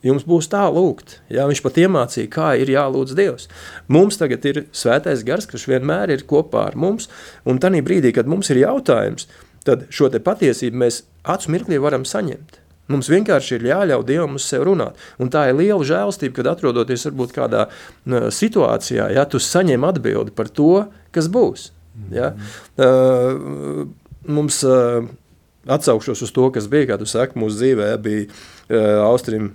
jums 0.05 0.25
būs 0.27 0.47
tā 0.51 0.63
lūgt, 0.71 1.17
ja, 1.33 1.47
viņš 1.49 1.63
pat 1.65 1.81
iemācīja, 1.83 2.31
kā 2.31 2.53
ir 2.61 2.71
jālūdz 2.71 3.17
Dievs. 3.19 3.49
Mums 3.91 4.19
tagad 4.21 4.47
ir 4.47 4.63
svētais 4.71 5.25
gars, 5.27 5.49
kas 5.49 5.67
vienmēr 5.69 6.15
ir 6.15 6.25
kopā 6.29 6.69
ar 6.71 6.79
mums, 6.79 7.09
un 7.45 7.59
tanī 7.59 7.83
brīdī, 7.85 8.13
kad 8.15 8.29
mums 8.29 8.51
ir 8.53 8.63
jautājums, 8.63 9.27
tad 9.67 9.89
šo 9.93 10.11
te 10.13 10.23
patiesību 10.23 10.85
mēs 10.85 11.03
acu 11.27 11.51
mirklī 11.55 11.81
varam 11.83 12.07
saņemt. 12.07 12.58
Mums 12.89 13.09
vienkārši 13.11 13.57
ir 13.57 13.67
jāļauj 13.69 14.05
Dievam 14.07 14.37
uz 14.39 14.47
sevi 14.49 14.65
runāt. 14.71 14.97
Un 15.21 15.29
tā 15.33 15.45
ir 15.49 15.57
liela 15.59 15.85
žēlstība, 15.85 16.39
kad 16.39 16.51
atrodoties 16.55 17.05
varbūt 17.09 17.35
kādā 17.35 17.67
situācijā, 18.33 19.11
ja 19.13 19.27
tu 19.29 19.41
saņem 19.43 19.85
atbildi 19.91 20.33
par 20.35 20.49
to, 20.49 20.87
kas 21.15 21.29
būs. 21.31 21.69
Ja? 22.13 22.33
Uh, 22.79 23.87
mums 24.25 24.61
uh, 24.65 25.05
atsaukšos 25.69 26.25
uz 26.25 26.35
to, 26.35 26.49
kas 26.55 26.69
bija, 26.71 26.93
kā 26.93 26.99
tu 27.01 27.09
saki, 27.09 27.39
mūsu 27.39 27.59
dzīvē 27.61 27.89
bija 28.03 28.29
uh, 28.29 29.09
Austrim 29.09 29.53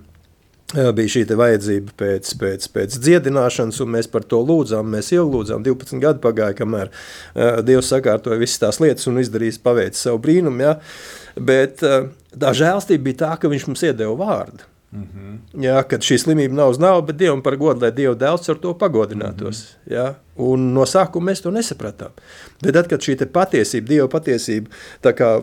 bija 0.74 1.10
šī 1.12 1.22
vajadzība 1.38 1.92
pēc, 1.98 2.30
pēc, 2.40 2.64
pēc 2.74 2.96
dziedināšanas, 2.98 3.78
un 3.84 3.92
mēs 3.94 4.08
par 4.10 4.24
to 4.26 4.40
lūdzām. 4.42 4.88
Mēs 4.90 5.12
ielūdzām, 5.14 5.62
12 5.66 6.02
gadi 6.02 6.22
pagāja, 6.24 6.56
kamēr 6.58 6.90
uh, 6.90 7.60
Dievs 7.66 7.90
sakārtoja 7.92 8.40
visas 8.40 8.62
tās 8.62 8.80
lietas 8.82 9.06
un 9.10 9.20
izdarīja 9.22 9.60
paveicis 9.62 10.06
savu 10.08 10.22
brīnumu. 10.24 10.64
Ja? 10.64 10.74
Bet 11.38 11.84
uh, 11.86 12.08
tā 12.40 12.54
žēlstība 12.56 13.10
bija 13.10 13.20
tā, 13.24 13.32
ka 13.40 13.50
viņš 13.52 13.66
mums 13.70 13.82
iedeva 13.86 14.14
vārdu. 14.18 14.70
Mm 14.94 15.02
-hmm. 15.02 15.62
Jā, 15.62 15.82
kad 15.82 16.00
šī 16.00 16.18
slimība 16.18 16.54
nav 16.54 16.70
uz 16.70 16.78
naudu, 16.78 17.06
bet 17.06 17.16
Dievam 17.16 17.42
par 17.42 17.56
godu, 17.56 17.80
lai 17.80 17.90
Dieva 17.90 18.14
dēls 18.14 18.50
ar 18.50 18.56
to 18.56 18.74
pagodinātos. 18.74 19.62
Mm 19.62 19.92
-hmm. 19.92 19.96
jā, 19.96 20.14
un 20.36 20.72
no 20.74 20.84
sākuma 20.84 21.30
mēs 21.30 21.42
to 21.42 21.50
nesapratām. 21.50 22.10
Bet 22.62 22.74
tad, 22.74 22.88
kad 22.88 23.00
šī 23.00 23.26
patiesība, 23.26 23.88
Dieva 23.88 24.08
patiesība, 24.08 24.70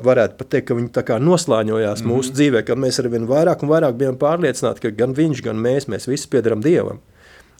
varētu 0.04 0.34
pat 0.38 0.50
teikt, 0.50 0.68
ka 0.68 0.74
viņa 0.74 1.20
noslāņojās 1.20 2.02
mm 2.02 2.10
-hmm. 2.10 2.16
mūsu 2.16 2.32
dzīvē, 2.32 2.64
kad 2.64 2.78
mēs 2.78 3.00
arvien 3.00 3.28
vairāk 3.28 3.64
un 3.64 3.70
vairāk 3.70 3.94
bijām 3.94 4.18
pārliecināti, 4.18 4.80
ka 4.80 4.90
gan 4.90 5.14
viņš, 5.14 5.44
gan 5.44 5.56
mēs, 5.56 5.88
mēs 5.88 6.08
visi 6.08 6.28
piedaram 6.28 6.62
Dievam. 6.62 7.00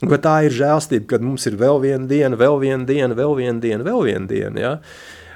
Un, 0.02 0.10
tā 0.10 0.46
ir 0.46 0.52
žēlstība, 0.52 1.06
kad 1.06 1.22
mums 1.22 1.46
ir 1.46 1.54
vēl 1.54 1.82
viena 1.82 2.08
diena, 2.08 2.36
vēl 2.36 2.60
viena 2.60 2.86
diena, 2.86 3.16
vēl 3.16 3.36
viena 3.36 3.60
diena, 3.60 3.84
vēl 3.84 4.04
viena 4.04 4.28
diena. 4.28 4.60
Ja? 4.60 4.80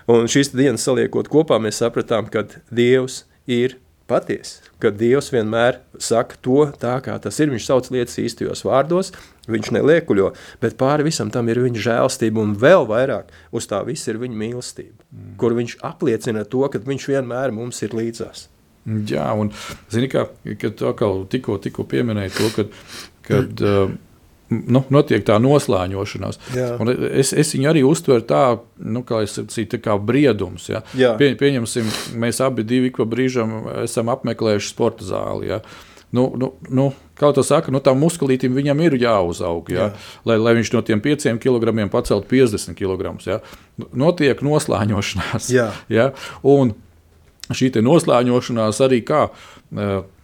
Un 0.07 0.25
šīs 0.25 0.51
dienas 0.55 0.85
saliekot 0.85 1.27
kopā, 1.27 1.59
mēs 1.61 1.81
sapratām, 1.81 2.29
ka 2.33 2.45
Dievs 2.73 3.25
ir 3.45 3.77
patiesa, 4.09 4.63
ka 4.81 4.91
Dievs 4.93 5.31
vienmēr 5.33 5.79
saka 6.01 6.37
to 6.45 6.65
tā, 6.81 6.95
kā 7.05 7.15
tas 7.21 7.39
ir. 7.41 7.51
Viņš 7.53 7.67
sauc 7.67 7.89
lietas 7.93 8.19
īstajos 8.21 8.65
vārdos, 8.67 9.11
viņš 9.51 9.71
neliekuļo, 9.75 10.31
bet 10.61 10.77
pāri 10.79 11.07
visam 11.07 11.31
tam 11.33 11.49
ir 11.51 11.61
viņa 11.63 11.85
žēlstība, 11.87 12.43
un 12.43 12.55
vēl 12.61 12.87
vairāk 12.89 13.31
uz 13.55 13.69
tā 13.69 13.81
viss 13.87 14.09
ir 14.11 14.21
viņa 14.21 14.41
mīlestība, 14.41 14.97
mm. 15.09 15.35
kur 15.41 15.57
viņš 15.57 15.79
apliecina 15.85 16.45
to, 16.49 16.65
ka 16.69 16.81
viņš 16.85 17.09
vienmēr 17.13 17.55
mums 17.55 17.81
ir 17.85 17.97
līdzās. 17.97 18.49
Jā, 18.85 19.31
un 19.33 19.49
zini, 19.89 20.09
kā, 20.11 20.27
kad 20.61 20.75
tu 20.77 20.85
atkal 20.85 21.23
tikko, 21.29 21.57
tikko 21.61 21.87
pieminēji 21.89 22.35
to, 22.35 22.49
kad, 22.53 22.75
kad 23.25 23.63
uh, 23.65 23.95
nu, 24.49 24.81
notiek 24.93 25.23
tā 25.25 25.37
noslēņošanās. 25.41 26.39
Es, 27.09 27.33
es 27.33 27.53
viņu 27.55 27.71
arī 27.71 27.81
uztveru 27.87 28.25
tā, 28.27 28.43
nu, 28.77 29.01
kā 29.07 29.23
sacīju, 29.29 29.71
tā 29.73 29.81
kā 29.81 29.97
briedums. 30.01 30.69
Ja? 30.69 30.83
Pie, 30.93 31.33
pieņemsim, 31.39 31.89
mēs 32.21 32.41
abi 32.45 32.65
divi 32.67 32.93
pa 32.95 33.07
brīžam 33.09 33.57
esam 33.83 34.11
apmeklējuši 34.13 34.71
sporta 34.71 35.07
zāli. 35.07 35.49
Ja? 35.53 35.61
Nu, 36.15 36.29
nu, 36.39 36.51
nu, 36.69 36.87
kā 37.19 37.31
to 37.35 37.43
saka, 37.43 37.73
nu, 37.73 37.81
tam 37.83 37.99
muskulītam 38.03 38.55
viņam 38.55 38.85
ir 38.85 38.97
jāuzaug, 39.01 39.73
ja? 39.73 39.89
Jā. 39.89 40.07
lai, 40.29 40.37
lai 40.39 40.55
viņš 40.59 40.71
no 40.75 40.83
tiem 40.85 41.01
5 41.03 41.41
kg 41.43 41.89
paceltu 41.91 42.29
50 42.37 42.77
kg. 42.77 43.15
Ja? 43.25 43.41
Notiek 43.91 44.45
noslēņošanās. 44.45 45.51
Jā. 45.57 45.71
Ja? 45.91 46.11
Un 46.45 46.75
šī 47.49 47.73
noslēņošanās 47.83 48.81
arī 48.85 49.01
kā 49.05 49.27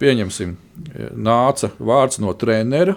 pieņemsim, 0.02 0.56
nāca 1.18 1.72
vārds 1.82 2.22
no 2.22 2.34
trenera 2.38 2.96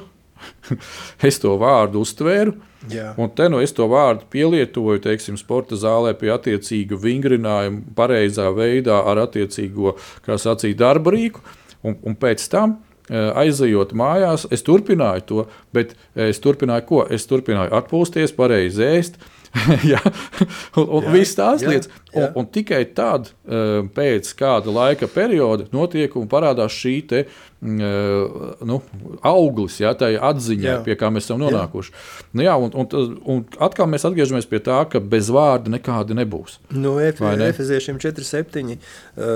es 1.28 1.40
to 1.42 1.56
vārdu 1.60 2.04
uztvēru. 2.04 2.54
Jā. 2.92 3.12
Un 3.20 3.30
te 3.32 3.46
nu 3.48 3.62
es 3.64 3.72
to 3.72 3.86
vārdu 3.88 4.26
pielietoju, 4.32 5.00
teiksim, 5.06 5.38
sporta 5.40 5.76
zālē 5.80 6.12
pie 6.20 6.32
attiecīga 6.34 6.98
vingrinājuma, 7.00 7.94
pareizā 7.96 8.50
veidā 8.52 8.98
ar 9.08 9.22
attiecīgo, 9.24 9.94
kā 10.26 10.36
sacīja, 10.40 10.82
darba 10.84 11.14
rīku. 11.14 11.40
Un, 11.84 11.96
un 12.04 12.16
pēc 12.20 12.44
tam, 12.52 12.78
e, 13.08 13.20
aizejot 13.44 13.94
mājās, 13.96 14.46
es 14.52 14.64
turpināju 14.64 15.24
to, 15.28 15.46
bet 15.76 15.96
es 16.16 16.40
turpināju 16.44 16.86
ko? 16.88 17.00
Es 17.12 17.28
turpināju 17.28 17.72
atpūsties, 17.80 18.36
pareizi 18.36 18.84
ēst, 18.84 19.18
ja? 19.92 20.00
un, 20.76 20.86
un 20.98 21.10
viss 21.14 21.36
tās 21.38 21.62
jā, 21.62 21.70
lietas. 21.70 21.90
Un, 22.14 22.22
jā. 22.22 22.28
un 22.38 22.46
tikai 22.50 22.82
tad, 22.94 23.30
eh, 23.46 23.80
pēc 23.94 24.30
kāda 24.38 24.72
laika 24.74 25.08
perioda, 25.10 25.66
notiek 25.74 26.14
un 26.18 26.28
parādās 26.30 26.74
šī 26.74 26.94
te, 27.10 27.22
eh, 27.24 27.64
nu, 28.66 28.80
auglis, 29.26 29.80
ja, 29.82 29.94
tā 29.98 30.10
atziņa, 30.14 30.68
Jā. 30.68 30.76
pie 30.86 30.96
kā 30.98 31.10
mēs 31.14 31.28
esam 31.28 31.40
nonākuši. 31.42 31.94
Jā. 31.94 32.26
Nu, 32.34 32.46
jā, 32.46 32.54
un, 32.66 32.74
un, 32.82 33.16
un 33.34 33.42
atkal 33.66 33.90
mēs 33.90 34.06
atgriežamies 34.08 34.48
pie 34.50 34.62
tā, 34.64 34.80
ka 34.90 35.02
bez 35.02 35.30
vārda 35.34 35.72
nekāda 35.74 36.16
nebūs. 36.18 36.58
No 36.74 36.96
ne? 36.98 37.50
Efeziešiem 37.50 38.00
4,7. 38.02 38.78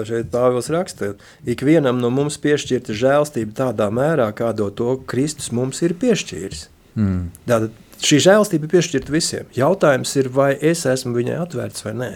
šeit 0.08 0.32
Pāvils 0.34 0.70
raksta, 0.74 1.14
ikvienam 1.46 2.02
no 2.02 2.10
mums 2.14 2.38
piešķirta 2.42 2.96
žēlstība 2.96 3.54
tādā 3.64 3.90
mērā, 3.94 4.30
kādā 4.36 4.70
to 4.74 4.98
Kristus 5.08 5.52
mums 5.54 5.82
ir 5.86 5.94
piešķīris. 5.98 6.68
Mm. 6.98 7.28
Tātad 7.46 7.74
šī 8.04 8.18
žēlstība 8.24 8.66
ir 8.66 8.72
piešķirta 8.72 9.12
visiem. 9.12 9.48
Jautājums 9.56 10.14
ir, 10.20 10.28
vai 10.34 10.52
es 10.54 10.84
esmu 10.88 11.14
viņai 11.16 11.38
atvērts 11.42 11.84
vai 11.86 11.94
nē. 11.98 12.10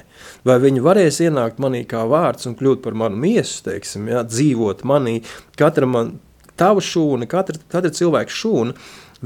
Vai 0.49 0.59
viņa 0.63 0.85
varēs 0.85 1.21
ienākt 1.27 1.63
manī 1.63 1.83
kā 1.89 2.05
vārds 2.11 2.49
un 2.51 2.57
kļūt 2.59 2.83
par 2.85 2.97
manu 2.99 3.19
miesu, 3.23 3.63
teiksim, 3.67 4.09
jā, 4.13 4.23
dzīvot 4.29 4.85
manī. 4.89 5.21
Katra 5.59 5.89
man, 5.91 6.17
tava 6.61 6.85
šūna, 6.85 7.29
katra, 7.31 7.59
katra 7.73 7.93
cilvēka 7.95 8.37
šūna, 8.39 8.77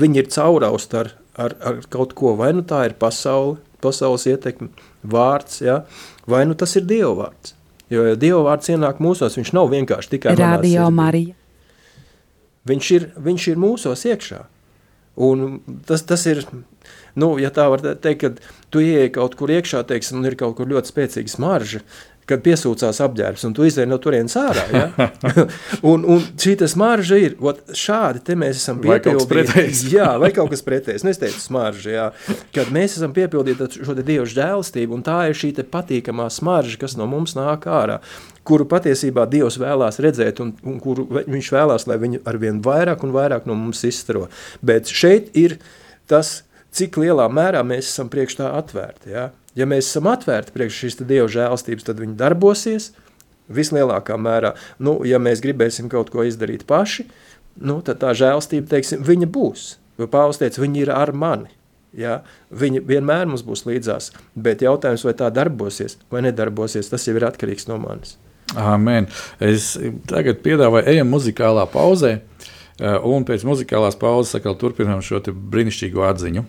viņi 0.01 0.23
ir 0.23 0.33
caurausta 0.33 1.03
ar, 1.03 1.13
ar, 1.37 1.57
ar 1.61 1.81
kaut 1.93 2.17
ko. 2.19 2.35
Vai 2.41 2.53
nu 2.57 2.65
tā 2.67 2.87
ir 2.89 2.97
pasaule, 3.01 3.59
pasaules 3.85 4.27
ietekme, 4.31 4.73
vārds, 5.07 5.61
ja? 5.65 5.83
vai 6.27 6.45
nu 6.49 6.57
tas 6.59 6.75
ir 6.79 6.89
Dieva 6.89 7.15
vārds. 7.25 7.55
Jo 7.93 8.09
Dieva 8.19 8.43
vārds 8.49 8.73
ienāk 8.73 8.99
mūsos, 9.03 9.37
viņš 9.39 9.53
nav 9.55 9.71
vienkārši 9.71 10.17
tikai 10.17 10.35
Radio. 10.41 10.89
Marija. 10.91 11.37
Viņš 12.67 12.87
ir, 12.97 13.11
viņš 13.23 13.51
ir 13.53 13.61
mūsos 13.63 14.03
iekšā. 14.11 14.41
Un 15.17 15.61
tas, 15.89 16.03
tas 16.05 16.27
ir, 16.29 16.43
nu, 17.17 17.31
ja 17.41 17.49
tā 17.55 17.69
var 17.73 17.81
teikt, 17.85 18.21
kad 18.21 18.41
tu 18.73 18.83
ieej 18.85 19.15
kaut 19.15 19.37
kur 19.39 19.53
iekšā, 19.53 19.81
teiksim, 19.89 20.21
un 20.21 20.29
ir 20.29 20.37
kaut 20.37 20.59
kur 20.59 20.69
ļoti 20.69 20.93
spēcīga 20.93 21.33
smarža, 21.33 21.81
kad 22.27 22.43
piesūcās 22.43 22.99
apģērbs, 23.05 23.45
un 23.47 23.55
tu 23.55 23.67
izdeji 23.67 23.89
no 23.89 23.99
turienes 24.03 24.35
ārā. 24.39 24.65
Ja? 24.75 25.09
un, 25.91 26.05
un 26.17 26.25
šī 26.43 26.57
smarža 26.69 27.19
ir, 27.23 27.37
ot, 27.39 27.61
šādi 27.77 28.23
te 28.27 28.37
mēs 28.39 28.61
esam 28.61 28.81
pretējs. 28.83 29.85
Jā, 29.97 30.13
vai 30.21 30.33
kaut 30.35 30.51
kas 30.55 30.65
pretējs. 30.67 31.07
Nu, 31.07 31.15
Es 31.17 31.21
teicu, 31.23 31.39
smarža, 31.41 31.93
jā. 31.95 32.07
Kad 32.53 32.69
mēs 32.75 32.99
esam 32.99 33.15
piepildīti 33.17 33.81
šo 33.87 33.95
te 33.97 34.03
Dieva 34.05 34.27
žēlstību, 34.29 34.99
un 34.99 35.05
tā 35.07 35.21
ir 35.31 35.39
šī 35.39 35.53
patīkamā 35.71 36.27
smarža, 36.35 36.77
kas 36.83 36.97
no 36.99 37.07
mums 37.09 37.33
nāk 37.39 37.65
ārā, 37.73 38.01
kuru 38.47 38.67
patiesībā 38.69 39.25
Dievs 39.31 39.57
vēlās 39.63 40.01
redzēt, 40.03 40.43
un, 40.45 40.53
un 40.67 40.77
kuru 40.83 41.07
viņš 41.23 41.53
vēlās, 41.55 41.87
lai 41.89 41.97
viņu 42.03 42.21
arvien 42.29 42.61
vairāk 42.65 43.07
un 43.07 43.15
vairāk 43.17 43.49
no 43.49 43.57
mums 43.57 43.81
izstaro. 43.89 44.27
Bet 44.67 44.93
šeit 44.93 45.33
ir 45.39 45.57
tas, 46.11 46.43
cik 46.77 46.99
lielā 47.01 47.27
mērā 47.33 47.63
mēs 47.67 47.89
esam 47.91 48.11
priekš 48.13 48.39
tā 48.41 48.53
atvērti. 48.59 49.13
Ja, 49.15 49.31
ja 49.57 49.69
mēs 49.69 49.89
esam 49.91 50.11
atvērti 50.13 50.55
priekš 50.55 50.83
šīs 50.83 51.01
Dieva 51.03 51.29
žēlstības, 51.33 51.89
tad 51.89 52.03
viņi 52.03 52.19
darbosies 52.21 52.93
vislielākā 53.53 54.19
mērā. 54.21 54.55
Nu, 54.83 54.99
ja 55.07 55.21
mēs 55.23 55.43
gribēsim 55.45 55.91
kaut 55.93 56.11
ko 56.13 56.27
izdarīt 56.27 56.67
paši, 56.69 57.07
nu, 57.63 57.81
tad 57.87 58.03
tā 58.03 58.13
žēlstība, 58.17 58.69
teiksim, 58.75 59.05
viņa 59.07 59.31
būs. 59.33 59.69
Jo 59.97 60.11
Pāvils 60.13 60.41
teica, 60.43 60.61
viņi 60.61 60.83
ir 60.85 60.93
ar 60.93 61.15
mani. 61.17 61.49
Ja? 61.97 62.21
Viņi 62.53 62.83
vienmēr 62.85 63.25
mums 63.31 63.45
būs 63.47 63.65
līdzās, 63.69 64.11
bet 64.37 64.65
jautājums, 64.67 65.07
vai 65.07 65.15
tā 65.17 65.31
darbosies 65.33 65.97
vai 66.13 66.27
nedarbosies, 66.27 66.91
tas 66.93 67.07
jau 67.09 67.17
ir 67.17 67.25
atkarīgs 67.31 67.71
no 67.71 67.79
manis. 67.81 68.19
Amen. 68.55 69.09
Es 69.43 69.73
tagad 70.07 70.43
piedāvāju, 70.45 70.87
ejam 70.93 71.09
muzikālā 71.11 71.65
pauzē, 71.73 72.13
eh, 72.21 72.99
un 73.03 73.25
pēc 73.27 73.47
muzikālās 73.49 73.99
pauzes 73.99 74.37
atkal 74.39 74.55
turpinām 74.61 75.01
šo 75.03 75.23
brīnišķīgo 75.25 76.05
atziņu. 76.13 76.45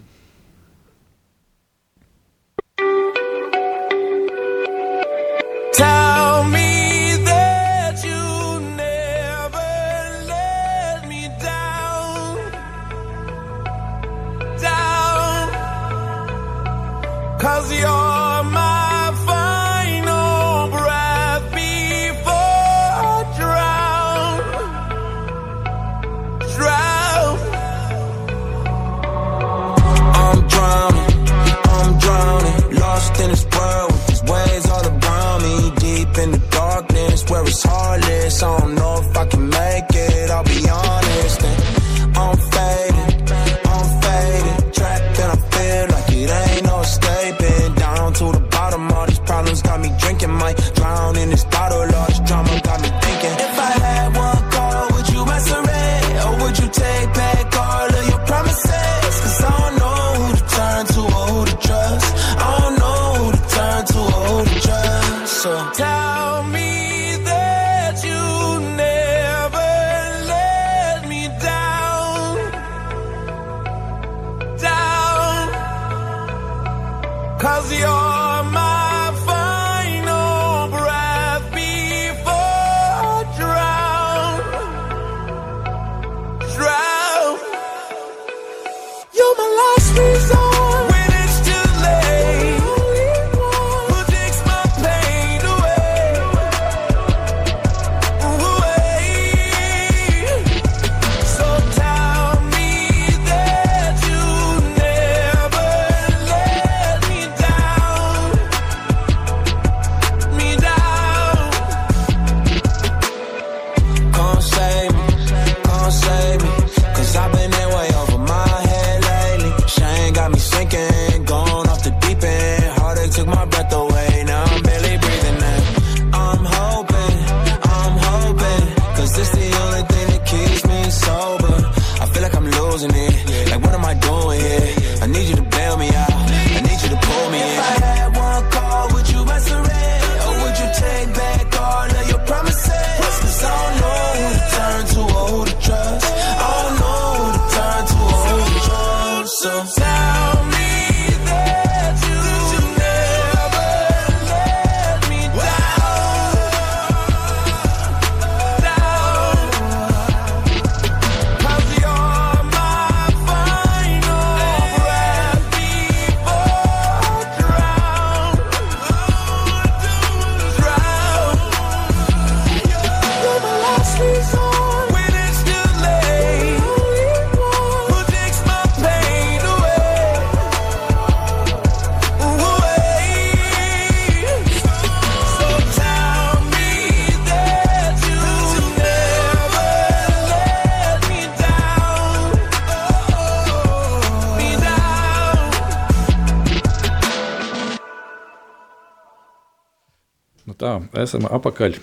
Nu 200.48 200.54
tā, 200.56 200.78
esam 200.96 201.26
apakaļ 201.28 201.74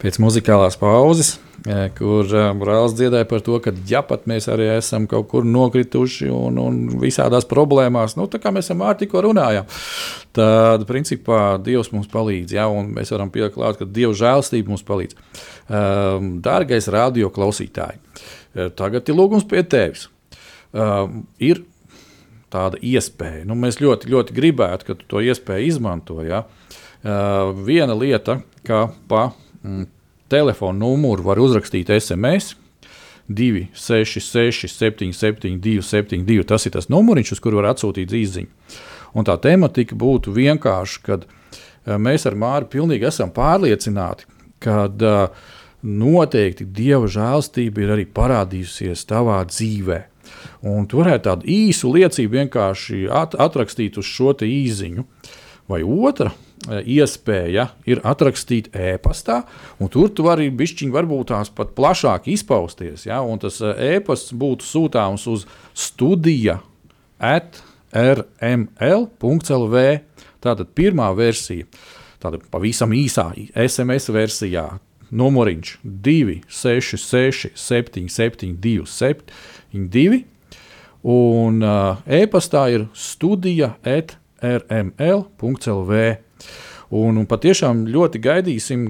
pēc 0.00 0.16
muzikālās 0.24 0.78
pauzes, 0.80 1.34
eh, 1.68 1.90
kur 1.98 2.24
Brālis 2.56 2.94
dziedāja 2.96 3.26
par 3.28 3.42
to, 3.44 3.58
ka 3.60 3.74
ja 3.90 4.00
pat 4.00 4.24
mēs 4.30 4.48
arī 4.48 4.70
esam 4.72 5.04
kaut 5.10 5.28
kur 5.28 5.44
nokrituši 5.44 6.30
un, 6.32 6.56
un 6.62 6.78
visādās 7.02 7.44
problēmās, 7.50 8.16
nu, 8.16 8.24
tā 8.32 8.40
kā 8.40 8.54
mēs 8.56 8.72
ar 8.72 8.96
tikko 8.96 9.20
runājām, 9.28 9.68
tad 10.32 10.86
principā 10.88 11.58
Dievs 11.60 11.92
mums 11.92 12.08
palīdz. 12.08 12.56
Ja, 12.56 12.70
mēs 12.72 13.12
varam 13.12 13.28
pieklāt, 13.34 13.76
ka 13.82 13.84
Dieva 13.84 14.16
žēlstība 14.16 14.72
mums 14.72 14.86
palīdz. 14.88 15.20
Um, 15.68 16.32
dārgais 16.40 16.88
radio 16.88 17.28
klausītāji, 17.28 18.00
tagad 18.80 19.08
ir 19.12 19.20
lūgums 19.20 19.44
pie 19.44 19.60
tevis. 19.60 20.08
Ir 21.38 21.64
tāda 22.52 22.80
iespēja. 22.80 23.44
Nu, 23.48 23.56
mēs 23.58 23.80
ļoti, 23.82 24.08
ļoti 24.12 24.36
gribētu, 24.36 24.88
ka 24.88 24.96
tu 24.98 25.08
to 25.10 25.22
iespēju 25.24 25.68
izmanto. 25.68 26.20
Ja? 26.24 26.44
Uh, 27.06 27.52
viena 27.62 27.94
lieta, 27.94 28.40
ka 28.66 28.88
pa 29.06 29.28
mm, 29.62 29.84
telefona 30.26 30.80
numuru 30.80 31.22
var 31.22 31.38
uzrakstīt 31.38 31.92
SMS. 31.94 32.56
266, 33.30 34.66
772, 34.66 35.84
72. 35.86 36.42
Tas 36.50 36.66
ir 36.66 36.72
tas 36.74 36.88
numuriņš, 36.90 37.30
uz 37.36 37.42
kuru 37.44 37.60
var 37.60 37.68
atsūtīt 37.72 38.10
īsiņu. 38.10 38.72
Un 39.14 39.26
tā 39.26 39.36
tematika 39.38 39.94
būtu 39.94 40.34
vienkārši, 40.34 41.02
kad 41.06 41.28
uh, 41.28 41.94
mēs 41.94 42.26
ar 42.26 42.34
Māru 42.42 42.66
pilnīgi 42.72 43.06
esam 43.06 43.30
pārliecināti, 43.34 44.26
ka 44.58 44.88
uh, 44.90 45.52
noteikti 45.86 46.66
Dieva 46.66 47.06
žēlstība 47.06 47.84
ir 47.84 47.92
arī 47.94 48.08
parādījusies 48.10 49.06
tavā 49.06 49.44
dzīvē. 49.46 50.00
Un 50.66 50.90
tu 50.90 51.04
varētu 51.04 51.28
tādu 51.28 51.54
īsu 51.54 51.92
liecību 51.94 52.40
vienkārši 52.40 53.04
at 53.14 53.38
atrakstīt 53.38 54.02
uz 54.02 54.10
šo 54.10 54.34
īziņu. 54.42 55.06
Vai 55.70 55.84
otra 55.86 56.30
Eh, 56.30 56.45
iespēja 56.66 57.68
ir 57.86 58.00
atrakstīt 58.06 58.70
e-pastā, 58.74 59.42
un 59.80 59.90
tur 59.92 60.10
tu 60.10 60.24
vari 60.26 60.48
bišķiņi 60.50 60.94
varbūt 60.94 61.30
tās 61.30 61.50
pat 61.54 61.74
plašāk 61.76 62.28
izpausties. 62.32 63.06
Ja? 63.06 63.20
Un 63.22 63.40
tas 63.42 63.60
eh, 63.62 63.96
e-pasts 63.96 64.34
būtu 64.36 64.66
sūtāms 64.66 65.26
uz 65.30 65.46
studija 65.76 66.60
at 67.18 67.62
rml.lv. 67.96 69.84
Tātad 70.46 70.68
pirmā 70.78 71.08
versija, 71.16 71.66
tāda 72.22 72.38
pavisam 72.52 72.92
īsā 72.94 73.30
SMS 73.56 74.10
versijā, 74.14 74.66
numuriņš 75.10 75.78
266, 75.82 77.54
772, 77.54 78.86
72, 78.90 80.22
un 81.06 81.62
uh, 81.62 82.02
e-pastā 82.06 82.66
ir 82.74 82.86
studija 82.94 83.74
at 83.86 84.16
rml.lv. 84.42 86.02
Un, 86.94 87.18
un 87.18 87.26
patiešām 87.26 87.86
ļoti 87.90 88.22
gaidīsim 88.22 88.88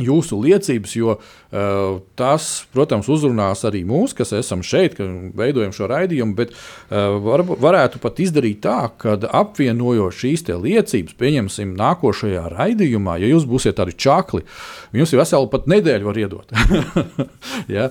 jūsu 0.00 0.38
liecības, 0.40 0.94
jo 0.96 1.14
uh, 1.16 2.00
tas, 2.18 2.48
protams, 2.74 3.08
uzrunās 3.12 3.64
arī 3.68 3.82
mūs, 3.88 4.14
kas 4.16 4.32
esam 4.36 4.62
šeit, 4.66 4.96
ka 4.98 5.06
veidojam 5.36 5.74
šo 5.76 5.88
raidījumu, 5.90 6.36
bet 6.38 6.54
uh, 6.54 7.18
var, 7.24 7.44
varētu 7.44 8.00
pat 8.02 8.22
izdarīt 8.24 8.62
tā, 8.64 8.78
ka 9.00 9.16
apvienojot 9.40 10.16
šīs 10.20 10.46
liecības, 10.50 11.16
pieņemsim, 11.20 11.74
nākošajā 11.78 12.46
raidījumā, 12.54 13.18
ja 13.20 13.30
jūs 13.30 13.46
būsiet 13.50 13.78
tādi 13.80 13.96
čakli, 14.00 14.44
jums 14.96 15.12
ir 15.14 15.22
vesela 15.22 15.50
pat 15.52 15.68
nedēļa 15.70 16.08
var 16.08 16.22
iedot. 16.22 16.56
ja? 17.76 17.90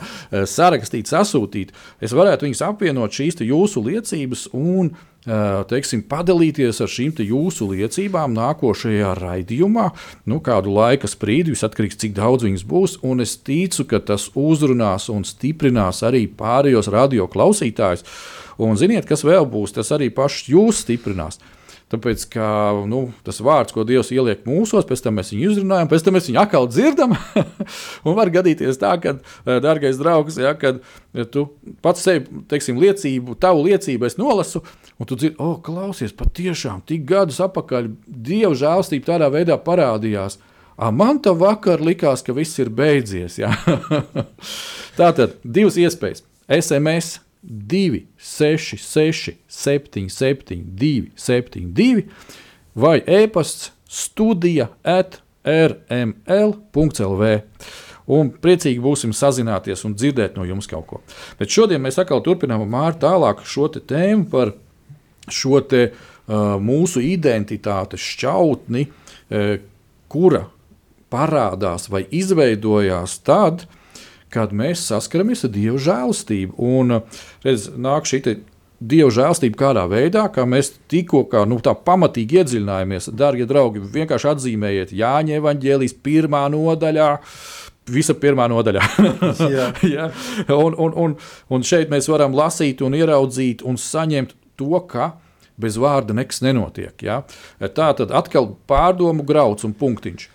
Sarakstīt, 0.49 1.09
sasūtīt. 1.09 1.75
Es 2.01 2.15
varētu 2.15 2.47
viņus 2.47 2.65
apvienot 2.65 3.15
šīs 3.15 3.39
jūsu 3.45 3.83
liecības 3.85 4.49
un 4.57 4.89
uh, 4.91 5.08
teiksim, 5.25 6.03
padalīties 6.07 6.79
ar 6.79 6.89
šīm 6.89 7.17
jūsu 7.25 7.67
liecībām 7.73 8.33
nākošajā 8.37 9.13
raidījumā. 9.19 9.89
Nu, 10.25 10.39
kādu 10.39 10.71
laika 10.71 11.09
sprīdi, 11.11 11.51
viss 11.51 11.65
atkarīgs 11.67 11.99
cik 11.99 12.15
daudz 12.15 12.47
viņas 12.47 12.63
būs. 12.63 12.97
Un 13.03 13.19
es 13.19 13.35
ticu, 13.37 13.85
ka 13.89 13.99
tas 13.99 14.29
uzrunās 14.35 15.09
un 15.09 15.25
stiprinās 15.27 16.03
arī 16.07 16.25
pārējos 16.27 16.87
radio 16.87 17.27
klausītājus. 17.27 18.05
Un 18.59 18.79
ziniet, 18.79 19.05
kas 19.07 19.23
vēl 19.23 19.45
būs, 19.47 19.75
tas 19.75 19.91
arī 19.95 20.09
pašs 20.11 20.49
jūs 20.51 20.83
stiprinās. 20.85 21.39
Tāpēc, 21.89 22.23
ka 22.35 22.47
nu, 22.85 22.99
tas 23.25 23.39
vārds, 23.41 23.73
ko 23.73 23.81
Dievs 23.87 24.11
ieliek 24.13 24.43
mūsos, 24.45 24.85
pēc 24.85 25.01
tam 25.01 25.15
mēs 25.17 25.31
viņu 25.33 25.47
izrunājam, 25.55 25.87
pēc 25.89 26.03
tam 26.05 26.13
mēs 26.13 26.27
viņu 26.29 26.41
atkal 26.43 26.67
dzirdam. 26.69 27.15
un 28.05 28.17
var 28.17 28.29
gadīties 28.33 28.77
tā, 28.77 28.91
ka, 29.01 29.15
eh, 29.17 29.57
dārgais 29.63 29.97
draugs, 29.97 30.37
ja, 30.37 30.51
kad 30.59 30.83
tu 31.33 31.47
pats 31.81 32.05
sevi, 32.05 32.43
teiksim, 32.51 32.77
liecību, 32.83 33.33
tavu 33.41 33.65
liecību 33.65 34.05
es 34.05 34.19
nolasu, 34.21 34.61
un 35.01 35.09
tu 35.09 35.17
dzirdi, 35.17 35.39
oh, 35.41 35.55
klausies, 35.65 36.13
patiešām 36.13 36.83
tik 36.85 37.07
gadus 37.09 37.41
atpakaļ 37.47 37.89
Dieva 38.05 38.53
žēlstība 38.57 39.09
tādā 39.09 39.31
veidā 39.33 39.57
parādījās. 39.57 40.37
A, 40.79 40.91
man 40.95 41.17
tā 41.19 41.33
vakar 41.35 41.81
likās, 41.83 42.21
ka 42.23 42.37
viss 42.37 42.61
ir 42.61 42.69
beidzies. 42.71 43.39
Ja? 43.41 43.49
Tātad 44.99 45.39
divas 45.43 45.79
iespējas. 45.81 46.21
SMS 46.49 47.17
2, 47.41 48.05
6, 48.17 48.77
6, 48.77 49.35
7, 49.47 50.09
7, 50.09 50.63
2, 50.75 51.11
7, 51.15 51.73
2 51.73 52.03
vai 52.75 52.99
e-pasts 53.05 53.71
studija 53.89 54.69
at 54.83 55.21
rml.lv. 55.47 57.31
Un 58.09 58.31
priecīgi 58.41 58.81
būsim 58.81 59.13
sazināties 59.13 59.83
un 59.85 59.93
dzirdēt 59.93 60.37
no 60.37 60.45
jums 60.47 60.67
kaut 60.69 60.87
ko. 60.89 61.01
Bet 61.37 61.53
šodien 61.53 61.81
mēs 61.83 61.99
atkal 62.01 62.23
turpinām 62.25 62.73
ar 62.75 62.97
tālāk 62.97 63.43
šo 63.45 63.69
tēmu 63.69 64.25
par 64.31 64.55
šo 65.29 65.61
te, 65.61 65.91
uh, 65.91 66.55
mūsu 66.57 67.03
identitātes 67.05 68.01
šķautni, 68.15 68.87
uh, 68.89 69.59
kura 70.09 70.47
parādās 71.13 71.89
vai 71.89 72.03
izveidojās 72.09 73.19
tad, 73.25 73.65
kad 73.65 73.78
kad 74.33 74.53
mēs 74.55 74.85
saskaramies 74.89 75.45
ar 75.45 75.53
Dieva 75.53 75.81
žēlastību. 75.81 76.55
Un 76.57 76.99
redz, 77.45 77.69
nāk 77.75 78.09
šī 78.09 78.21
Dieva 78.79 79.11
žēlstība 79.11 79.59
kādā 79.59 79.81
veidā, 79.91 80.21
kā 80.31 80.45
mēs 80.47 80.71
tikko 80.87 81.25
kā, 81.27 81.41
nu, 81.49 81.57
tā 81.59 81.73
pamatīgi 81.75 82.39
iedziļinājāmies. 82.39 83.09
Darbie 83.11 83.47
draugi, 83.49 83.81
vienkārši 83.83 84.29
atzīmējiet 84.31 84.93
Jāņa 84.95 85.35
evanģēlijas 85.41 85.97
pirmā 86.05 86.45
nodaļā. 86.53 87.09
Visa 87.91 88.15
pirmā 88.15 88.47
nodaļā. 88.47 88.85
ja? 89.95 90.07
un, 90.63 90.77
un, 90.79 90.95
un, 90.95 91.17
un 91.51 91.67
šeit 91.67 91.91
mēs 91.91 92.07
varam 92.07 92.37
lasīt, 92.37 92.79
un 92.85 92.95
ieraudzīt 92.95 93.65
un 93.67 93.75
saņemt 93.81 94.37
to, 94.59 94.79
ka 94.87 95.11
bez 95.59 95.75
vārda 95.75 96.15
nekas 96.15 96.39
nenotiek. 96.45 96.95
Ja? 97.03 97.25
Tā 97.59 97.91
tad 97.99 98.15
atkal 98.15 98.53
pārdomu 98.69 99.27
grauds 99.27 99.67
un 99.67 99.75
punktiņš. 99.75 100.29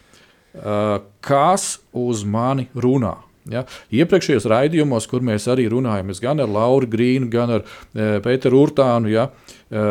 Kas 1.25 1.71
uz 1.97 2.29
mani 2.29 2.69
runā? 2.77 3.17
Ja? 3.51 3.65
Iepriekšējos 3.93 4.47
raidījumos, 4.49 5.09
kur 5.11 5.25
mēs 5.25 5.49
arī 5.53 5.67
runājam, 5.73 6.13
gan 6.23 6.41
ar 6.41 6.51
Lauru 6.51 6.89
Grīnu, 6.91 7.29
gan 7.33 7.59
ar 7.59 7.65
e, 7.65 8.17
Pēteru 8.25 8.63
Urtānu, 8.65 9.13
ja? 9.13 9.29
e, 9.69 9.85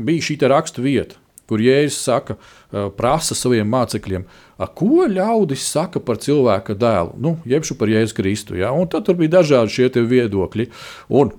bija 0.00 0.26
šī 0.28 0.36
rakstu 0.50 0.84
vieta, 0.84 1.16
kur 1.50 1.62
Jēzus 1.64 2.00
saka, 2.04 2.36
e, 2.36 2.86
prasa 2.96 3.36
saviem 3.38 3.68
mācekļiem, 3.72 4.26
ko 4.76 5.06
ļaudis 5.08 5.64
saka 5.72 6.02
par 6.04 6.20
cilvēka 6.20 6.76
dēlu, 6.76 7.16
nu, 7.22 7.36
jebšu 7.48 7.78
par 7.80 7.92
Jēzu 7.92 8.18
Kristu. 8.18 8.58
Ja? 8.60 8.74
Un 8.76 8.90
tad 8.92 9.08
bija 9.16 9.38
dažādi 9.40 9.78
šie 9.78 9.88
viedokļi. 10.10 10.68
Un 11.16 11.32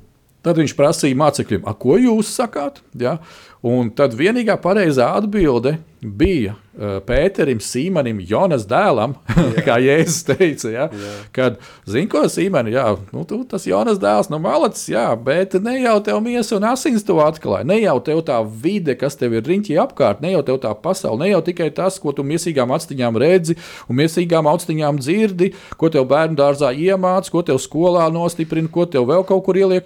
tad 0.46 0.60
viņš 0.62 0.76
prasīja 0.78 1.20
mācekļiem, 1.22 1.70
ko 1.82 2.00
jūs 2.02 2.34
sakāt? 2.38 2.82
Ja? 2.98 3.20
Un 3.62 3.92
tad 3.94 4.16
vienīgā 4.18 4.56
pareizā 4.58 5.12
atbilde 5.20 5.76
bija 6.02 6.56
uh, 6.56 6.96
Pēterim, 7.06 7.60
Sīmanim, 7.62 8.18
Jonas 8.26 8.64
dēlam, 8.66 9.14
kā 9.68 9.76
Jēzus 9.78 10.24
teica. 10.26 10.72
Ja? 10.74 10.88
Jā. 10.90 11.12
Kad, 11.36 11.60
zini, 11.86 12.10
ko 12.10 12.24
Sīmanis, 12.26 12.74
jā, 12.74 12.88
nu, 13.14 13.22
tu, 13.30 13.38
tas 13.46 13.68
Jonas 13.70 14.02
dēls, 14.02 14.32
nu, 14.34 14.42
malacis, 14.42 14.88
jā, 14.96 15.06
bet 15.14 15.54
ne 15.62 15.76
jau 15.78 15.94
tev 16.10 16.24
miesa 16.26 16.58
un 16.58 16.66
asins 16.72 17.06
to 17.06 17.20
atklāja. 17.22 17.70
Ne 17.70 17.78
jau 17.84 18.00
tev 18.10 18.26
tā 18.26 18.42
vide, 18.42 18.98
kas 18.98 19.20
tev 19.22 19.38
ir 19.38 19.46
riņķī 19.46 19.78
apkārt, 19.86 20.26
ne 20.26 20.34
jau 20.34 20.42
tev 20.50 20.58
tā 20.66 20.74
pasaule, 20.74 21.22
ne 21.22 21.30
jau 21.36 21.46
tikai 21.52 21.70
tas, 21.78 22.02
ko 22.02 22.18
tu 22.18 22.26
miesīgām 22.26 22.74
actiņām 22.74 23.22
redzi 23.22 23.60
un 23.86 24.02
miesīgām 24.02 24.50
actiņām 24.50 25.06
dzirdi, 25.06 25.54
ko 25.78 25.94
tev 25.94 26.10
bērnu 26.10 26.42
dārzā 26.42 26.74
iemāc, 26.74 27.30
ko 27.30 27.46
tev 27.46 27.62
skolā 27.62 28.10
nostiprina, 28.10 28.74
ko 28.74 28.90
tev 28.90 29.06
vēl 29.14 29.28
kaut 29.30 29.46
kur 29.46 29.62
ieliek. 29.62 29.86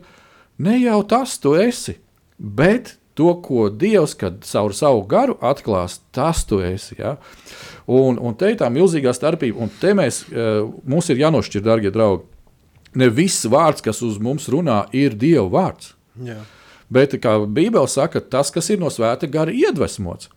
Ne 0.58 0.78
jau 0.80 1.02
tas 1.08 1.36
tu 1.42 1.56
esi, 1.60 1.98
bet 2.38 2.96
To, 3.16 3.30
ko 3.40 3.70
Dievs, 3.72 4.12
caur 4.20 4.74
savu 4.76 5.06
garu 5.08 5.38
atklās, 5.40 6.02
tas 6.12 6.44
tu 6.48 6.60
esi. 6.60 6.98
Ja? 7.00 7.14
Un, 7.88 8.20
un 8.20 8.36
te 8.36 8.50
ir 8.52 8.58
tā 8.60 8.68
milzīgā 8.68 9.14
starpība, 9.16 9.62
un 9.64 9.72
te 9.80 9.94
mēs, 9.96 10.26
eh, 10.28 10.66
mums 10.84 11.08
ir 11.10 11.22
jānošķir, 11.24 11.64
darbie 11.64 11.94
draugi. 11.96 12.26
Ne 12.96 13.08
viss 13.12 13.48
vārds, 13.48 13.84
kas 13.84 14.04
uz 14.04 14.20
mums 14.20 14.50
runā, 14.52 14.84
ir 14.96 15.16
Dieva 15.16 15.48
vārds. 15.52 15.94
Jā. 16.20 16.42
Bet, 16.92 17.16
kā 17.24 17.38
Bībele 17.48 17.88
saka, 17.92 18.20
tas, 18.20 18.52
kas 18.52 18.70
ir 18.70 18.84
no 18.84 18.92
svēta 18.92 19.32
gara 19.32 19.52
iedvesmots. 19.52 20.30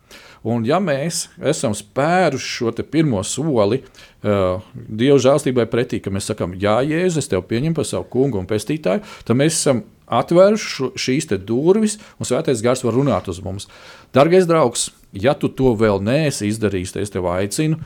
Un, 0.47 0.63
ja 0.63 0.79
mēs 0.79 1.27
esam 1.51 1.75
spēruši 1.75 2.47
šo 2.47 2.71
pirmo 2.87 3.19
soli 3.27 3.81
uh, 3.83 4.63
Dieva 4.73 5.19
žēlstībai 5.19 5.67
pretī, 5.67 5.99
ka 5.99 6.11
mēs 6.15 6.31
sakām, 6.31 6.55
Jā, 6.55 6.79
Jēzus, 6.87 7.25
es 7.25 7.31
tevi 7.31 7.43
pieņemu 7.51 7.75
par 7.75 7.87
savu 7.87 8.07
kungu 8.11 8.39
un 8.39 8.47
pestītāju, 8.47 9.03
tad 9.27 9.39
mēs 9.39 9.59
esam 9.59 9.83
atvēruši 10.09 10.91
šīs 10.99 11.29
durvis, 11.45 11.97
un 12.19 12.27
svētais 12.27 12.63
gars 12.65 12.83
var 12.83 12.97
runāt 12.97 13.29
uz 13.31 13.41
mums. 13.45 13.69
Dargais 14.13 14.47
draugs, 14.49 14.89
ja 15.13 15.33
tu 15.33 15.49
to 15.49 15.75
vēl 15.77 16.01
neesi 16.03 16.49
izdarījis, 16.49 16.93
tad 16.95 17.05
es 17.05 17.13
tev 17.13 17.29
aicinu, 17.29 17.79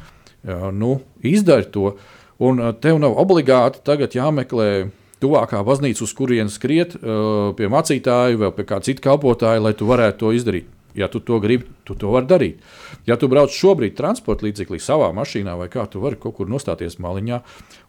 nu, 0.74 0.98
izdari 1.24 1.70
to. 1.72 1.96
Un 2.44 2.60
tev 2.82 3.00
nav 3.00 3.16
obligāti 3.22 3.84
tagad 3.86 4.16
jāmeklē 4.18 4.90
tuvākā 5.24 5.62
baznīca, 5.64 6.04
uz 6.04 6.14
kurienes 6.18 6.58
skriet 6.60 6.98
pie 7.00 7.70
mācītāja 7.72 8.40
vai 8.42 8.52
pie 8.56 8.66
kāda 8.68 8.90
cita 8.90 9.06
kalpotāja, 9.06 9.64
lai 9.64 9.76
tu 9.78 9.88
varētu 9.88 10.26
to 10.26 10.34
izdarīt. 10.36 10.68
Ja 10.98 11.10
tu 11.12 11.22
to 11.24 11.40
gribi, 11.42 11.66
tu 11.88 11.96
to 12.00 12.12
vari 12.14 12.30
darīt. 12.30 12.60
Ja 13.10 13.18
tu 13.20 13.30
brauc 13.32 13.54
šobrīd 13.54 13.96
transporta 13.98 14.46
līdzeklī 14.46 14.80
savā 14.82 15.10
mašīnā, 15.16 15.56
vai 15.58 15.70
kā 15.74 15.86
tu 15.90 16.02
vari 16.04 16.20
kaut 16.22 16.38
kur 16.38 16.52
nostāties 16.52 17.00
maliņā 17.02 17.42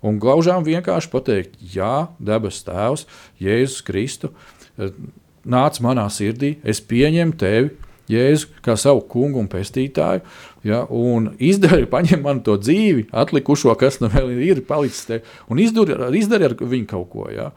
un 0.04 0.20
glaužām 0.22 0.64
vienkārši 0.66 1.12
pateikt, 1.12 1.58
Jā, 1.74 2.08
debes 2.18 2.62
Tēvs, 2.64 3.06
Jēzus 3.42 3.84
Kristu, 3.84 4.32
eh, 4.78 4.94
nāc 5.44 5.80
manā 5.84 6.06
sirdī, 6.12 6.56
es 6.64 6.80
pieņemu 6.80 7.36
tevi, 7.40 7.74
Jēzu, 8.08 8.50
kā 8.64 8.74
savu 8.76 9.00
kungu 9.08 9.40
un 9.40 9.46
pestītāju, 9.48 10.24
ja, 10.64 10.82
un 10.92 11.30
izdari, 11.40 11.86
paņem 11.94 12.24
man 12.24 12.42
to 12.44 12.58
dzīvi, 12.60 13.08
atlikušo, 13.12 13.72
kas 13.80 14.00
nu 14.02 14.10
vēl 14.12 14.34
ir 14.44 14.64
palicis 14.68 15.06
te, 15.08 15.20
un 15.48 15.60
izdari, 15.62 15.96
izdari 16.20 16.50
ar 16.50 16.56
viņu 16.60 16.90
kaut 16.90 17.08
ko. 17.12 17.28
Ja. 17.32 17.52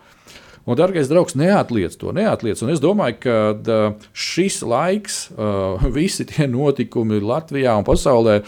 Un, 0.67 0.75
darbais 0.75 1.07
draugs, 1.07 1.37
neatliec 1.39 1.95
to, 1.95 2.11
neatliec. 2.11 2.59
Un 2.65 2.73
es 2.73 2.81
domāju, 2.83 3.21
ka 3.23 3.75
šis 4.11 4.59
laiks, 4.67 5.19
visi 5.97 6.27
tie 6.27 6.49
notikumi 6.51 7.21
Latvijā 7.23 7.77
un 7.79 7.87
pasaulē, 7.87 8.41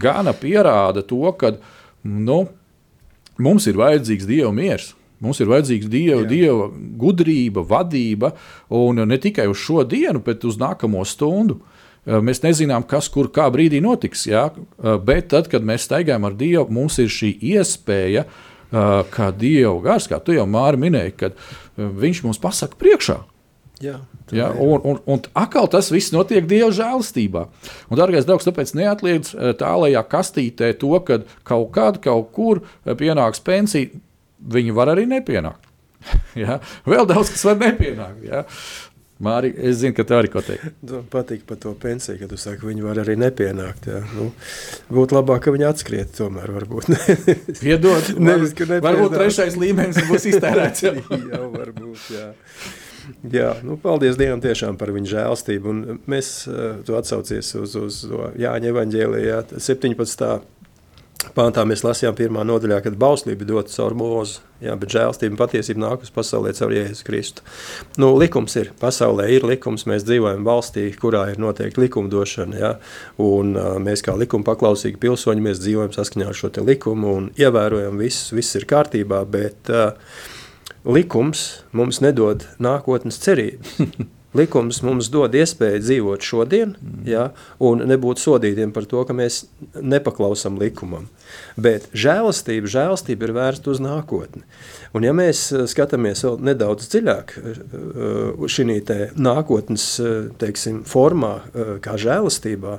gana 0.00 0.32
pierāda 0.32 1.04
to, 1.04 1.26
ka 1.36 1.58
nu, 2.08 2.46
mums 3.36 3.68
ir 3.68 3.76
vajadzīgs 3.80 4.30
Dieva 4.30 4.54
miers. 4.56 4.94
Mums 5.18 5.40
ir 5.42 5.48
vajadzīga 5.50 5.88
dieva, 5.90 6.20
Jā. 6.22 6.28
dieva 6.30 6.66
gudrība, 7.00 7.64
vadība, 7.66 8.32
un 8.70 9.02
ne 9.02 9.18
tikai 9.18 9.48
uz 9.50 9.58
šo 9.58 9.82
dienu, 9.82 10.22
bet 10.22 10.46
uz 10.46 10.58
nākamo 10.60 11.02
stundu. 11.06 11.58
Mēs 12.06 12.40
nezinām, 12.44 12.86
kas 12.88 13.10
kur 13.12 13.26
kā 13.34 13.48
brīdī 13.52 13.82
notiks, 13.84 14.22
jā? 14.30 14.46
bet 15.04 15.28
tad, 15.34 15.50
kad 15.50 15.66
mēs 15.66 15.88
staigājam 15.88 16.24
ar 16.24 16.36
Dievu, 16.38 16.68
mums 16.72 17.00
ir 17.02 17.10
šī 17.12 17.34
iespēja, 17.50 18.24
kā 18.70 19.30
Dieva 19.36 19.78
gars, 19.84 20.08
kā 20.10 20.20
tu 20.22 20.36
jau 20.36 20.46
Māri 20.50 20.80
minēji, 20.80 21.16
kad 21.20 21.40
Viņš 21.78 22.24
mums 22.24 22.40
pasaka 22.42 22.74
priekšā. 22.78 23.20
Jā, 23.78 24.00
ja, 24.34 24.48
un, 24.58 24.80
un, 24.82 24.96
un 25.06 25.20
atkal 25.38 25.68
tas 25.70 25.92
viss 25.94 26.10
notiek 26.10 26.48
Dieva 26.50 26.72
žēlastībā. 26.74 27.44
Un, 27.86 27.98
darbais 28.00 28.26
draugs, 28.26 28.48
tāpēc 28.48 28.74
neatliec 28.74 29.30
tālākajā 29.60 30.02
kastītē 30.10 30.72
to, 30.80 30.90
ka 31.06 31.20
kaut 31.46 31.70
kad, 31.76 32.00
kaut 32.02 32.32
kur 32.34 32.64
pienāks 32.82 33.44
pensija 33.46 33.92
viņi 34.42 34.74
var 34.74 34.90
arī 34.96 35.06
nepienākt. 35.10 35.68
ja? 36.42 36.58
Vēl 36.88 37.06
daudz 37.06 37.30
kas 37.34 37.46
var 37.46 37.58
nepienākt. 37.62 38.26
Ja? 38.26 38.42
Mārija, 39.24 39.56
es 39.66 39.80
zinu, 39.80 39.96
ka 39.96 40.04
tā 40.06 40.20
arī 40.22 40.30
ko 40.30 40.42
teikt. 40.46 40.66
Man 40.86 41.06
patīk 41.14 41.42
par 41.48 41.58
to 41.62 41.72
pensiju, 41.78 42.20
ka 42.20 42.30
tu 42.30 42.38
saki, 42.38 42.66
viņi 42.68 42.84
var 42.86 43.00
arī 43.02 43.16
nepienākt. 43.18 43.88
Jā. 43.90 44.02
Nu, 44.14 44.28
būtu 44.94 45.18
labāk, 45.18 45.42
ka 45.46 45.54
viņi 45.54 45.66
atskriet 45.66 46.12
tomēr. 46.18 46.52
Varbūt. 46.54 46.92
Piedod, 47.62 48.12
Nevis, 48.22 48.54
varbūt 48.54 49.16
trešais 49.18 49.58
līmenis 49.58 50.04
būs 50.10 50.28
iztērēts. 50.32 50.84
jā, 50.86 50.94
jā, 51.02 51.40
varbūt, 51.54 52.04
jā. 52.14 52.28
Jā, 53.32 53.54
nu, 53.64 53.78
paldies 53.80 54.18
Dievam 54.20 54.40
tiešām 54.44 54.76
par 54.78 54.92
viņa 54.92 55.10
žēlstību. 55.14 55.72
Un 55.72 56.00
mēs, 56.10 56.28
eh, 56.50 56.78
tu 56.84 56.96
atsaucies 56.98 57.54
uz, 57.56 57.74
uz 57.80 58.02
Jāņa 58.38 58.70
evaņģēlijā 58.74 59.38
17 59.56 60.44
Pāntā 61.34 61.64
mēs 61.66 61.82
lasījām 61.82 62.14
pirmā 62.14 62.44
nodaļā, 62.46 62.76
kad 62.84 62.94
bauslība 62.98 63.46
dota 63.46 63.72
caur 63.72 63.94
mūzu, 63.98 64.38
jā, 64.62 64.76
bet 64.78 64.92
žēlstība 64.94 65.34
un 65.34 65.40
patiesība 65.40 65.82
nāk 65.82 66.04
uz 66.06 66.12
pasaulē 66.14 66.52
caur 66.54 66.74
Jēzu 66.76 67.06
Kristu. 67.06 67.42
Nu, 67.98 68.12
likums 68.18 68.54
ir, 68.60 68.70
pasaulē 68.78 69.26
ir 69.34 69.46
likums, 69.50 69.82
mēs 69.90 70.06
dzīvojam 70.06 70.46
valstī, 70.46 70.86
kurā 70.94 71.24
ir 71.32 71.40
noteikti 71.42 71.82
likumdošana, 71.82 72.60
jā, 72.62 72.72
un 73.22 73.50
mēs 73.82 74.06
kā 74.06 74.14
likuma 74.18 74.46
paklausīgi 74.46 75.00
pilsoņi, 75.02 75.46
mēs 75.48 75.62
dzīvojam 75.64 75.94
saskaņā 75.98 76.30
ar 76.30 76.38
šo 76.38 76.52
te 76.54 76.62
likumu 76.62 77.16
un 77.18 77.30
ievērojam 77.38 77.98
viss, 77.98 78.30
viss 78.30 78.58
ir 78.58 78.68
kārtībā, 78.70 79.24
bet 79.26 79.74
uh, 79.74 79.90
likums 80.86 81.48
mums 81.74 81.98
nedod 82.04 82.46
nākotnes 82.62 83.18
cerības. 83.26 83.74
Likums 84.38 84.80
mums 84.86 85.10
dod 85.12 85.34
iespēju 85.36 85.82
dzīvot 85.82 86.24
šodien, 86.24 86.74
mm. 86.78 87.04
ja, 87.08 87.28
un 87.64 87.82
nebūt 87.88 88.22
sodītiem 88.22 88.72
par 88.74 88.86
to, 88.90 89.02
ka 89.08 89.16
mēs 89.16 89.44
nepaklausām 89.74 90.58
likumam. 90.60 91.08
Bet 91.60 91.88
žēlastība, 91.92 92.70
žēlastība 92.70 93.28
ir 93.28 93.34
vērsta 93.36 93.72
uz 93.74 93.82
nākotni. 93.84 94.44
Un 94.96 95.04
ja 95.04 95.12
mēs 95.16 95.48
eh, 95.52 95.66
skatāmies 95.68 96.24
vēl 96.24 96.38
nedaudz 96.50 96.88
dziļāk 96.94 97.34
uh, 97.36 98.46
šī 98.48 98.68
nākotnes 99.18 99.84
teiksim, 100.40 100.80
formā, 100.88 101.32
kā 101.84 101.96
žēlastībā, 102.00 102.78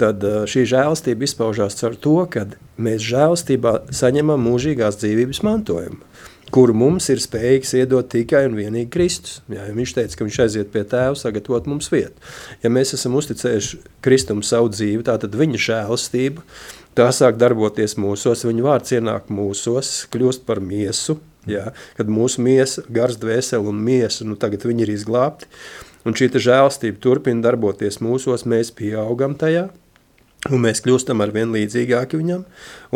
tad 0.00 0.24
šī 0.50 0.64
žēlastība 0.68 1.26
izpaužās 1.26 1.78
ar 1.86 1.96
to, 2.00 2.18
ka 2.30 2.46
mēs 2.80 3.04
žēlastībā 3.06 3.74
saņemam 3.94 4.42
mūžīgās 4.48 4.98
dzīvības 5.02 5.42
mantojumu 5.46 6.15
kuru 6.54 6.74
mums 6.76 7.08
ir 7.12 7.20
spējīgs 7.22 7.74
iedot 7.80 8.08
tikai 8.12 8.44
un 8.48 8.56
vienīgi 8.58 8.90
Kristus. 8.92 9.40
Jā, 9.50 9.66
ja 9.68 9.74
viņš 9.76 9.94
teica, 9.96 10.18
ka 10.18 10.26
viņš 10.26 10.40
aiziet 10.44 10.72
pie 10.74 10.84
tēva, 10.88 11.16
sagatavot 11.18 11.68
mums 11.70 11.90
vietu. 11.92 12.14
Ja 12.62 12.70
mēs 12.72 12.94
esam 12.96 13.16
uzticējuši 13.18 13.80
Kristum 14.04 14.42
savu 14.46 14.70
dzīvi, 14.74 15.04
tad 15.06 15.34
viņa 15.36 15.62
žēlastība, 15.68 16.44
tā 16.98 17.08
sāk 17.14 17.40
darboties 17.40 17.96
mūsos, 18.00 18.46
viņa 18.46 18.66
vārds 18.66 18.94
ienāk 18.96 19.32
mūsos, 19.32 19.96
kļūst 20.12 20.46
par 20.48 20.62
miesu, 20.64 21.18
jā, 21.50 21.70
kad 21.98 22.12
mūsu 22.12 22.44
miesa, 22.46 22.86
gars, 22.92 23.18
dvēseli 23.22 23.72
un 23.72 23.82
miesa, 23.82 24.26
nu 24.28 24.38
tagad 24.40 24.64
ir 24.70 24.94
izglābti, 24.94 25.50
un 26.06 26.14
šī 26.16 26.30
žēlastība 26.38 27.02
turpina 27.02 27.42
darboties 27.48 28.00
mūsos, 28.04 28.46
mēs 28.48 28.72
pieaugam 28.74 29.34
tajā, 29.38 29.68
Un 30.50 30.62
mēs 30.62 30.82
kļūstam 30.84 31.22
ar 31.24 31.32
vien 31.34 31.54
līdzīgāki 31.54 32.20
viņam, 32.20 32.44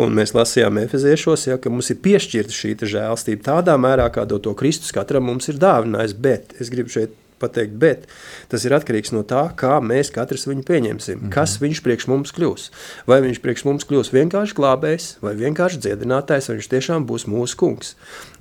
un 0.01 0.13
mēs 0.17 0.35
lasījām 0.37 0.79
efeziešos, 0.83 1.47
ja, 1.49 1.57
ka 1.61 1.71
mums 1.73 1.91
ir 1.93 2.01
piešķirta 2.03 2.55
šī 2.55 2.75
žēlstība 2.93 3.47
tādā 3.49 3.77
mērā, 3.81 4.07
kādu 4.13 4.39
to 4.39 4.55
Kristus 4.57 4.93
katram 4.95 5.27
mums 5.29 5.49
ir 5.51 5.59
dāvinājis, 5.61 6.15
bet 6.17 6.55
es 6.61 6.71
gribu 6.73 6.93
šeit 6.93 7.17
pateikt, 7.41 7.73
bet 7.81 8.05
tas 8.51 8.65
ir 8.67 8.75
atkarīgs 8.77 9.13
no 9.15 9.23
tā, 9.27 9.43
kā 9.57 9.79
mēs 9.83 10.13
katrs 10.13 10.47
viņu 10.49 10.65
pieņemsim, 10.67 11.17
mm 11.17 11.23
-hmm. 11.25 11.33
kas 11.33 11.57
viņš 11.63 11.81
priekš 11.85 12.07
mums 12.11 12.33
kļūs. 12.37 12.69
Vai 13.09 13.21
viņš 13.25 13.41
priekš 13.43 13.65
mums 13.69 13.87
kļūs 13.89 14.13
vienkārši 14.13 14.57
glābējs, 14.59 15.09
vai 15.25 15.33
vienkārši 15.41 15.81
dziedinātājs, 15.85 16.49
vai 16.49 16.57
viņš 16.59 16.71
tiešām 16.75 17.07
būs 17.09 17.27
mūsu 17.27 17.57
kungs. 17.57 17.95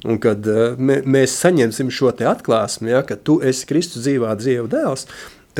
Un 0.05 0.21
kad 0.21 0.47
uh, 0.47 0.77
mēs 0.79 1.41
saņemsim 1.41 1.91
šo 1.91 2.13
atklāsmi, 2.13 2.91
ja, 2.91 3.03
ka 3.03 3.17
tu 3.17 3.41
esi 3.41 3.67
Kristus 3.67 4.05
dzīvā 4.05 4.35
dzīva 4.37 4.69
dēls, 4.69 5.07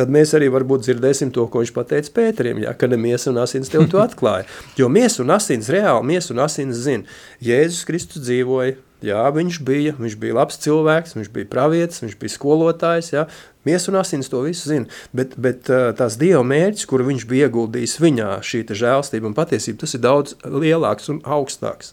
tad 0.01 0.13
mēs 0.13 0.35
arī 0.39 0.51
varbūt 0.53 0.87
dzirdēsim 0.89 1.33
to, 1.37 1.47
ko 1.53 1.63
viņš 1.63 1.75
pateica 1.77 2.15
Pēterim, 2.17 2.65
ja, 2.65 2.75
ka 2.75 2.91
ne 2.91 2.99
miesa 3.01 3.31
un 3.33 3.41
asins 3.45 3.73
tev 3.73 3.87
to 3.93 4.03
atklāja. 4.07 4.49
Jo 4.81 4.91
miesa 4.93 5.23
un 5.25 5.37
asins, 5.37 5.71
reāli 5.73 6.15
miesa 6.15 6.35
un 6.35 6.45
asins 6.47 6.81
zina, 6.87 7.21
Jēzus 7.45 7.87
Kristus 7.89 8.25
dzīvoja, 8.27 8.79
jā, 9.05 9.23
viņš 9.37 9.61
bija, 9.65 9.95
viņš 10.01 10.19
bija 10.21 10.37
labs 10.41 10.61
cilvēks, 10.65 11.17
viņš 11.17 11.33
bija 11.37 11.49
pravietis, 11.53 12.03
viņš 12.05 12.19
bija 12.21 12.37
skolotājs, 12.37 13.15
jā, 13.15 13.29
Miesa 13.65 13.91
un 13.93 13.99
asins 14.01 14.29
to 14.33 14.41
visu 14.41 14.71
zina, 14.71 14.87
bet, 15.13 15.35
bet 15.37 15.69
tās 15.69 16.15
Dieva 16.17 16.41
mērķis, 16.49 16.87
kuru 16.89 17.05
viņš 17.11 17.27
bija 17.29 17.49
ieguldījis 17.51 17.99
viņā, 18.01 18.29
šī 18.41 18.63
žēlstība 18.65 19.29
un 19.29 19.37
patiesība, 19.37 19.83
tas 19.83 19.93
ir 19.97 20.01
daudz 20.01 20.33
lielāks 20.49 21.13
un 21.13 21.21
augstāks. 21.29 21.93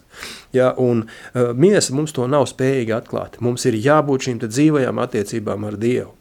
Ja, 0.56 0.72
un 0.80 1.04
uh, 1.10 1.52
miesa 1.52 1.92
mums 1.96 2.16
to 2.16 2.24
nav 2.32 2.48
spējīga 2.48 3.02
atklāt. 3.02 3.42
Mums 3.44 3.68
ir 3.68 3.76
jābūt 3.84 4.30
šīm 4.30 4.40
dzīvajām 4.46 5.04
attiecībām 5.04 5.68
ar 5.68 5.76
Dievu. 5.82 6.14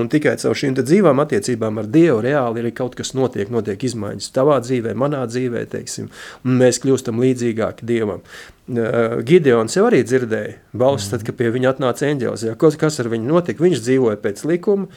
Un 0.00 0.08
tikai 0.10 0.34
caur 0.42 0.56
šīm 0.58 0.74
dzīvām 0.80 1.22
attiecībām 1.22 1.78
ar 1.82 1.90
Dievu 1.90 2.18
reāli 2.24 2.64
ir 2.64 2.72
kaut 2.74 2.96
kas 2.98 3.14
notiek, 3.14 3.50
notiek 3.54 3.84
izmaiņas 3.86 4.32
tavā 4.34 4.58
dzīvē, 4.64 4.94
manā 4.98 5.22
dzīvē, 5.30 5.62
teiksim, 5.70 6.08
un 6.42 6.58
mēs 6.62 6.80
kļūstam 6.82 7.22
līdzīgāki 7.22 7.86
Dievam. 7.86 8.24
Uh, 8.64 9.20
Gideons 9.28 9.76
jau 9.76 9.84
arī 9.90 10.00
dzirdēja 10.08 10.56
balsis, 10.72 11.12
tad, 11.12 11.22
kad 11.26 11.36
pie 11.38 11.52
viņa 11.54 11.74
atnāca 11.74 12.08
eņģēlis, 12.08 12.48
ja, 12.48 12.56
kas 12.58 13.00
ar 13.02 13.12
viņu 13.12 13.28
notika, 13.28 13.62
viņš 13.62 13.84
dzīvoja 13.84 14.18
pēc 14.24 14.44
likuma, 14.48 14.88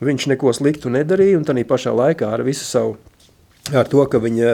viņš 0.00 0.30
neko 0.32 0.54
sliktu 0.56 0.92
nedarīja, 0.94 1.40
un 1.40 1.48
tādā 1.48 1.66
pašā 1.68 1.92
laikā 1.92 2.30
ar 2.32 2.46
visu 2.46 2.64
savu 2.64 2.96
ar 3.74 3.88
to, 3.90 4.02
ka 4.10 4.20
viņa 4.22 4.52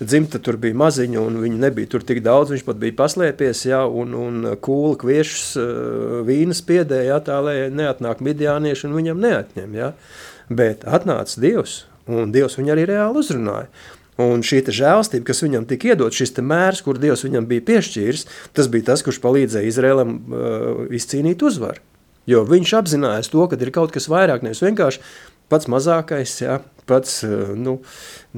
dzimta 0.00 0.40
tur 0.42 0.58
bija 0.60 0.76
maziņa 0.78 1.20
un 1.22 1.38
viņa 1.42 1.60
nebija 1.66 1.90
tur 1.92 2.04
tik 2.06 2.22
daudz, 2.24 2.52
viņš 2.54 2.64
pat 2.66 2.80
bija 2.80 2.96
paslēpies, 2.98 3.64
ja, 3.68 3.82
un, 3.86 4.14
un 4.16 4.48
kūla 4.64 4.96
kviešus 5.00 5.44
uh, 5.60 5.68
vīnas 6.28 6.62
piedēja, 6.68 7.12
ja, 7.12 7.20
tā, 7.24 7.38
lai 7.44 7.56
neatnāk 7.74 8.22
midjānieši 8.24 8.88
un 8.88 8.98
viņam 8.98 9.22
neatņem, 9.24 9.78
ja. 9.78 9.92
Bet 10.48 10.86
atnāca 10.88 11.40
Dievs, 11.42 11.82
un 12.08 12.32
Dievs 12.34 12.58
viņu 12.60 12.74
arī 12.74 12.88
reāli 12.92 13.22
uzrunāja. 13.22 13.68
Un 14.18 14.40
šī 14.42 14.64
žēlstība, 14.74 15.28
kas 15.28 15.44
viņam 15.44 15.68
tika 15.70 15.92
iedot, 15.92 16.14
šis 16.14 16.34
mērs, 16.42 16.80
kur 16.82 16.98
Dievs 16.98 17.22
viņam 17.22 17.46
bija 17.46 17.62
piešķīris, 17.68 18.24
tas 18.56 18.66
bija 18.72 18.90
tas, 18.90 19.04
kurš 19.06 19.20
palīdzēja 19.22 19.70
Izrēlam 19.70 20.16
uh, 20.16 20.80
izcīnīt 20.90 21.44
uzvaru. 21.46 21.84
Jo 22.28 22.42
viņš 22.44 22.74
apzinājās 22.80 23.30
to, 23.32 23.46
ka 23.48 23.56
ir 23.56 23.70
kaut 23.72 23.94
kas 23.94 24.10
vairāk, 24.10 24.42
nevis 24.44 24.60
vienkārši 24.64 25.00
pats 25.48 25.70
mazākais, 25.70 26.34
ja, 26.42 26.58
pats, 26.88 27.20
eh, 27.26 27.52
nu, 27.56 27.78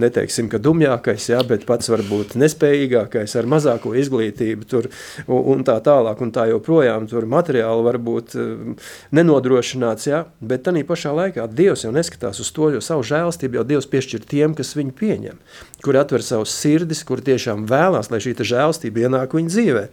neteiksim, 0.01 0.49
ka 0.51 0.61
dumjākais, 0.63 1.29
jā, 1.33 1.41
bet 1.47 1.67
pats 1.69 1.91
varbūt 1.93 2.37
nespējīgākais 2.41 3.37
ar 3.39 3.49
mazāko 3.51 3.95
izglītību 3.99 4.69
tur 4.71 4.89
un, 5.27 5.65
tā 5.67 5.77
tālāk 5.85 6.23
un 6.25 6.33
tā 6.35 6.47
joprojām 6.51 7.09
tur 7.11 7.29
materiāli 7.31 7.87
varbūt 7.87 8.37
eh, 8.37 8.91
nenodrošināts, 9.17 10.09
jā, 10.11 10.25
bet 10.41 10.67
tanī 10.69 10.85
pašā 10.89 11.15
laikā 11.17 11.47
Dievs 11.51 11.87
jau 11.87 11.95
neskatās 11.95 12.43
uz 12.43 12.51
to, 12.55 12.73
jo 12.75 12.83
savu 12.85 13.07
žēlstību 13.07 13.61
jau 13.61 13.67
Dievs 13.75 13.89
piešķir 13.91 14.27
tiem, 14.31 14.59
kas 14.59 14.75
viņu 14.79 14.97
pieņem, 14.99 15.41
kuri 15.85 16.03
atver 16.03 16.27
savus 16.27 16.55
sirdis, 16.57 17.05
kuri 17.07 17.27
tiešām 17.33 17.67
vēlās, 17.71 18.11
lai 18.13 18.23
šī 18.23 18.37
žēlstība 18.51 19.07
ienāk 19.07 19.35
viņu 19.37 19.55
dzīvē. 19.55 19.87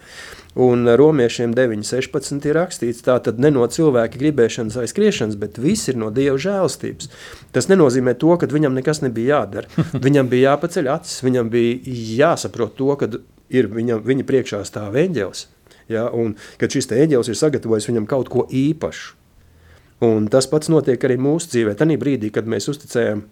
Un 0.57 0.89
romiešiem 0.97 1.51
9.16 1.53 2.47
ir 2.49 2.55
rakstīts, 2.57 3.03
tā 3.05 3.19
tad 3.21 3.37
ne 3.37 3.51
no 3.53 3.65
cilvēka 3.69 4.17
gribēšanas 4.17 4.79
vai 4.79 4.87
skriešanas, 4.89 5.37
bet 5.37 5.59
viss 5.61 5.91
ir 5.91 5.99
no 6.01 6.09
Dieva 6.13 6.39
žēlstības. 6.41 7.11
Tas 7.53 7.69
nenozīmē 7.69 8.15
to, 8.17 8.31
ka 8.41 8.49
viņam 8.49 8.73
nekas 8.79 9.03
nebija 9.03 9.43
jādara. 9.43 9.69
Viņam 10.07 10.31
bija 10.31 10.55
jāpaceļ 10.55 10.89
acis, 10.95 11.21
viņam 11.25 11.51
bija 11.53 11.93
jāsaprot 12.23 12.73
to, 12.79 12.89
ka 12.97 13.11
ir 13.53 13.69
viņam, 13.69 14.01
viņa 14.07 14.25
priekšā 14.25 14.63
stāv 14.65 14.97
eņģelis. 14.97 15.45
Ja, 15.93 16.07
un 16.09 16.33
kad 16.57 16.73
šis 16.73 16.89
eņģelis 16.89 17.29
ir 17.31 17.37
sagatavojis 17.37 17.87
viņam 17.91 18.09
kaut 18.09 18.33
ko 18.33 18.47
īpašu. 18.49 19.13
Un 20.07 20.27
tas 20.29 20.49
pats 20.49 20.69
notiek 20.69 21.01
arī 21.05 21.15
mūsu 21.21 21.53
dzīvē. 21.53 21.77
Tanī 21.77 21.95
brīdī, 22.01 22.29
kad 22.33 22.49
mēs 22.49 22.67
uzticējam 22.69 23.23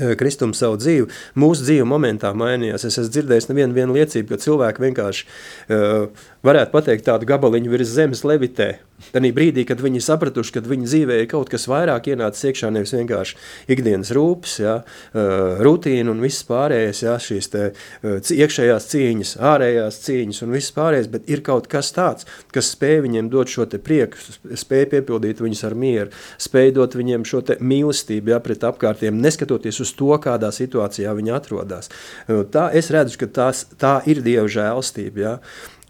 Eh, 0.00 0.14
Kristum 0.16 0.54
savu 0.56 0.78
dzīvi, 0.80 1.08
mūsu 1.36 1.66
dzīve 1.66 1.84
momentā 1.88 2.30
mainījās. 2.36 2.86
Es 2.88 2.96
esmu 2.96 3.12
dzirdējis 3.12 3.50
nevienu 3.50 3.96
liecību, 3.98 4.30
ka 4.30 4.40
cilvēki 4.40 4.86
vienkārši 4.86 5.26
uh, 5.26 6.22
varētu 6.46 6.72
pateikt 6.72 7.04
tādu 7.10 7.28
gabaliņu 7.28 7.74
virs 7.74 7.92
zemes 7.92 8.24
levitē. 8.24 8.70
Tad 9.12 9.26
brīdī, 9.34 9.64
kad 9.66 9.80
viņi 9.82 10.00
sapratuši, 10.04 10.52
ka 10.54 10.60
viņu 10.62 10.86
dzīvē 10.86 11.16
ir 11.18 11.26
kaut 11.28 11.50
kas 11.50 11.66
vairāk 11.66 12.06
ienācis 12.12 12.46
iekšā, 12.48 12.70
nevis 12.70 12.92
vienkārši 12.94 13.34
ikdienas 13.74 14.12
rūpes, 14.14 14.54
ja, 14.62 14.76
uh, 14.80 15.60
rutīna 15.60 16.14
un 16.14 16.22
viss 16.24 16.46
pārējais, 16.48 17.02
ja, 17.04 17.18
šīs 17.20 17.50
te, 17.52 17.66
uh, 17.74 18.16
iekšējās 18.22 18.88
cīņas, 18.94 19.34
ārējās 19.52 19.98
cīņas 20.06 20.42
un 20.46 20.56
viss 20.56 20.72
pārējais, 20.76 21.10
bet 21.12 21.28
ir 21.28 21.42
kaut 21.44 21.68
kas 21.72 21.92
tāds, 21.92 22.28
kas 22.54 22.70
spēj 22.76 23.02
viņiem 23.08 23.28
dot 23.32 23.52
šo 23.52 23.66
te 23.68 23.82
prieku, 23.82 24.22
spēj 24.62 24.86
piepildīt 24.94 25.42
viņus 25.42 25.64
ar 25.68 25.76
mieru, 25.76 26.14
spēj 26.40 26.72
dot 26.78 26.96
viņiem 26.96 27.26
šo 27.28 27.42
te 27.50 27.58
mīlestību 27.60 28.32
ja, 28.32 28.40
pret 28.44 28.64
apkārtiem, 28.70 29.20
neskatoties 29.20 29.81
uz 29.84 29.92
to, 29.98 30.10
kādā 30.22 30.52
situācijā 30.54 31.12
viņi 31.18 31.36
atrodas. 31.36 31.92
Uh, 32.26 32.42
tā 32.48 32.70
es 32.78 32.90
redzu, 32.94 33.20
ka 33.20 33.30
tās, 33.42 33.66
tā 33.78 34.00
ir 34.08 34.22
Dieva 34.24 34.48
žēlstība. 34.50 35.22
Ja. 35.22 35.36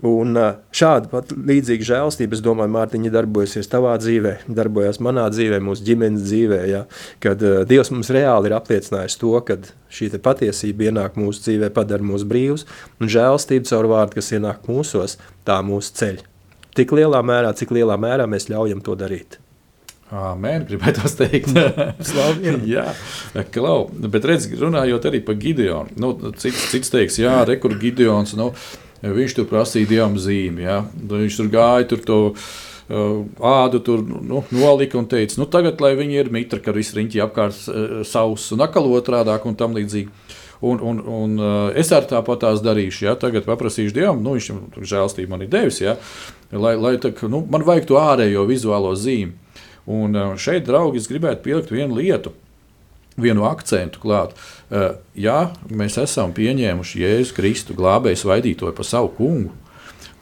Un 0.03 0.35
šāda 0.75 1.07
pat 1.13 1.31
līdzīga 1.31 1.87
žēlstība, 1.87 2.35
es 2.35 2.41
domāju, 2.43 2.73
Mārtiņa 2.75 3.13
darbojasies 3.15 3.71
tavā 3.71 3.93
dzīvē, 4.03 4.33
darbojas 4.51 4.99
manā 4.99 5.29
dzīvē, 5.31 5.61
mūsu 5.63 5.87
ģimenes 5.87 6.25
dzīvē, 6.27 6.59
ja, 6.67 6.81
kad 7.23 7.45
uh, 7.47 7.61
Dievs 7.71 7.93
mums 7.95 8.11
reāli 8.11 8.51
ir 8.51 8.57
apliecinājis 8.57 9.21
to, 9.21 9.31
ka 9.47 9.61
šī 9.95 10.11
patiesība 10.25 10.89
ienāk 10.91 11.21
mūsu 11.23 11.47
dzīvē, 11.47 11.71
padara 11.77 12.03
mūs 12.03 12.27
brīvus, 12.27 12.67
un 12.99 13.13
žēlstība 13.15 13.71
caur 13.71 13.93
vārdu, 13.95 14.19
kas 14.19 14.33
ienāk 14.35 14.67
mūsos, 14.67 15.21
tā 15.47 15.61
mūsu 15.63 15.95
ceļ. 16.03 16.19
Tik 16.75 16.99
lielā 16.99 17.23
mērā, 17.23 17.55
cik 17.55 17.71
lielā 17.79 17.95
mērā 18.01 18.27
mēs 18.27 18.51
ļaujam 18.51 18.83
to 18.83 18.99
darīt. 18.99 19.42
Amen, 20.13 20.67
gribētu 20.69 21.09
teikt, 21.17 21.55
jā, 22.69 22.87
klau. 23.55 23.87
Bet 24.13 24.27
redz, 24.29 24.51
runājot 24.61 25.09
arī 25.09 25.23
par 25.25 25.39
Gideonu, 25.41 25.97
nu, 25.97 26.15
cits, 26.37 26.67
cits 26.69 26.93
teiks, 26.93 27.17
jā, 27.23 27.39
rekur 27.49 27.79
Gideons, 27.81 28.37
nu, 28.37 28.51
Viņš 29.03 29.35
tur 29.35 29.49
prasīja 29.51 29.89
dievam 29.91 30.15
zīmi. 30.21 30.63
Ja? 30.63 30.83
Viņš 30.95 31.41
tur 31.41 31.49
gāja, 31.51 31.89
tur 31.91 32.05
to 32.07 32.19
uh, 32.31 33.25
ādu 33.53 33.81
tur, 33.83 34.05
nu, 34.07 34.45
nolika 34.55 34.99
un 35.01 35.09
teica, 35.11 35.41
nu, 35.41 35.49
tagad, 35.51 35.83
lai 35.83 35.97
viņi 35.99 36.21
ir 36.23 36.31
mitra, 36.35 36.63
ka 36.63 36.75
viss 36.77 36.95
riņķi 36.95 37.25
apkārt 37.25 37.65
uh, 37.67 37.97
sauss 38.07 38.55
un 38.55 38.63
atkal 38.63 38.87
otrādāk 38.93 39.49
un 39.49 39.59
tam 39.59 39.75
līdzīgi. 39.79 40.39
Un, 40.63 40.79
un, 40.79 41.01
un 41.03 41.33
uh, 41.43 41.55
es 41.75 41.89
arī 41.91 42.07
tāpat 42.13 42.45
tās 42.45 42.63
darīšu. 42.63 43.09
Ja? 43.09 43.17
Tagad 43.19 43.49
paprasīšu 43.49 43.97
Dievam, 43.97 44.23
nu, 44.23 44.37
viņš 44.39 44.87
žēlstību 44.87 45.35
man 45.35 45.43
ir 45.43 45.51
devis, 45.51 45.83
ja? 45.83 45.97
lai, 46.55 46.77
lai 46.79 46.95
tā, 47.03 47.11
nu, 47.27 47.43
man 47.51 47.67
vajag 47.67 47.91
to 47.91 47.99
ārējo 47.99 48.47
vizuālo 48.47 48.95
zīmi. 48.95 49.42
Un 49.91 50.15
uh, 50.15 50.33
šeit, 50.39 50.67
draugi, 50.69 51.03
es 51.03 51.11
gribētu 51.11 51.43
pielikt 51.47 51.75
vienu 51.75 51.99
lietu 51.99 52.35
vienu 53.17 53.47
akcentu 53.49 54.01
klāt. 54.03 54.35
Eh, 54.71 54.95
ja 55.19 55.53
mēs 55.71 55.99
esam 56.01 56.33
pieņēmuši 56.37 57.03
Jēzu 57.03 57.37
Kristu 57.37 57.77
glābēju 57.79 58.23
svaidītoju 58.25 58.77
par 58.77 58.89
savu 58.89 59.13
kungu, 59.19 59.53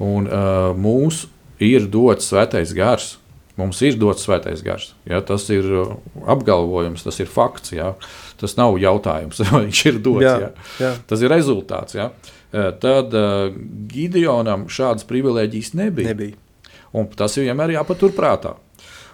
un 0.00 0.26
uh, 0.26 0.70
mums 0.76 1.26
ir 1.60 1.84
dots 1.92 2.30
svētais 2.30 2.72
gars, 2.72 3.12
mums 3.60 3.82
ir 3.84 3.98
dots 4.00 4.24
svētais 4.24 4.62
gars. 4.64 4.94
Ja, 5.08 5.20
tas 5.20 5.46
ir 5.52 5.66
eh, 5.66 5.94
apgalvojums, 6.32 7.04
tas 7.06 7.20
ir 7.20 7.30
fakts. 7.30 7.74
Ja. 7.76 7.94
Tas 8.40 8.56
nav 8.56 8.78
jautājums, 8.80 9.42
vai 9.50 9.64
viņš 9.68 9.86
ir 9.90 10.02
dots. 10.02 10.26
Jā, 10.26 10.36
ja. 10.46 10.52
jā. 10.80 10.92
Tas 11.10 11.24
ir 11.24 11.32
rezultāts. 11.32 11.98
Ja. 11.98 12.10
Tad 12.50 13.12
uh, 13.14 13.52
Gideonam 13.86 14.64
šādas 14.72 15.04
privilēģijas 15.06 15.68
nebija. 15.78 16.10
nebija. 16.10 16.34
Un 16.98 17.06
tas 17.14 17.36
vienmēr 17.38 17.70
ir 17.70 17.76
jāpaturprātā. 17.76 18.56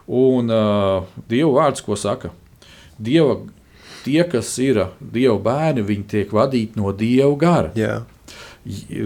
Un 0.06 0.52
uh, 0.54 1.06
Dieva 1.28 1.52
vārds, 1.60 1.82
ko 1.82 1.98
saka? 1.98 2.30
Dieva 2.98 3.40
tie, 4.06 4.22
kas 4.30 4.52
ir 4.62 4.84
Dieva 5.00 5.38
bērni, 5.42 5.86
viņi 5.86 6.06
tiek 6.12 6.34
vadīti 6.34 6.78
no 6.78 6.92
Dieva 6.94 7.32
gara. 7.40 7.72
Jā. 7.78 8.04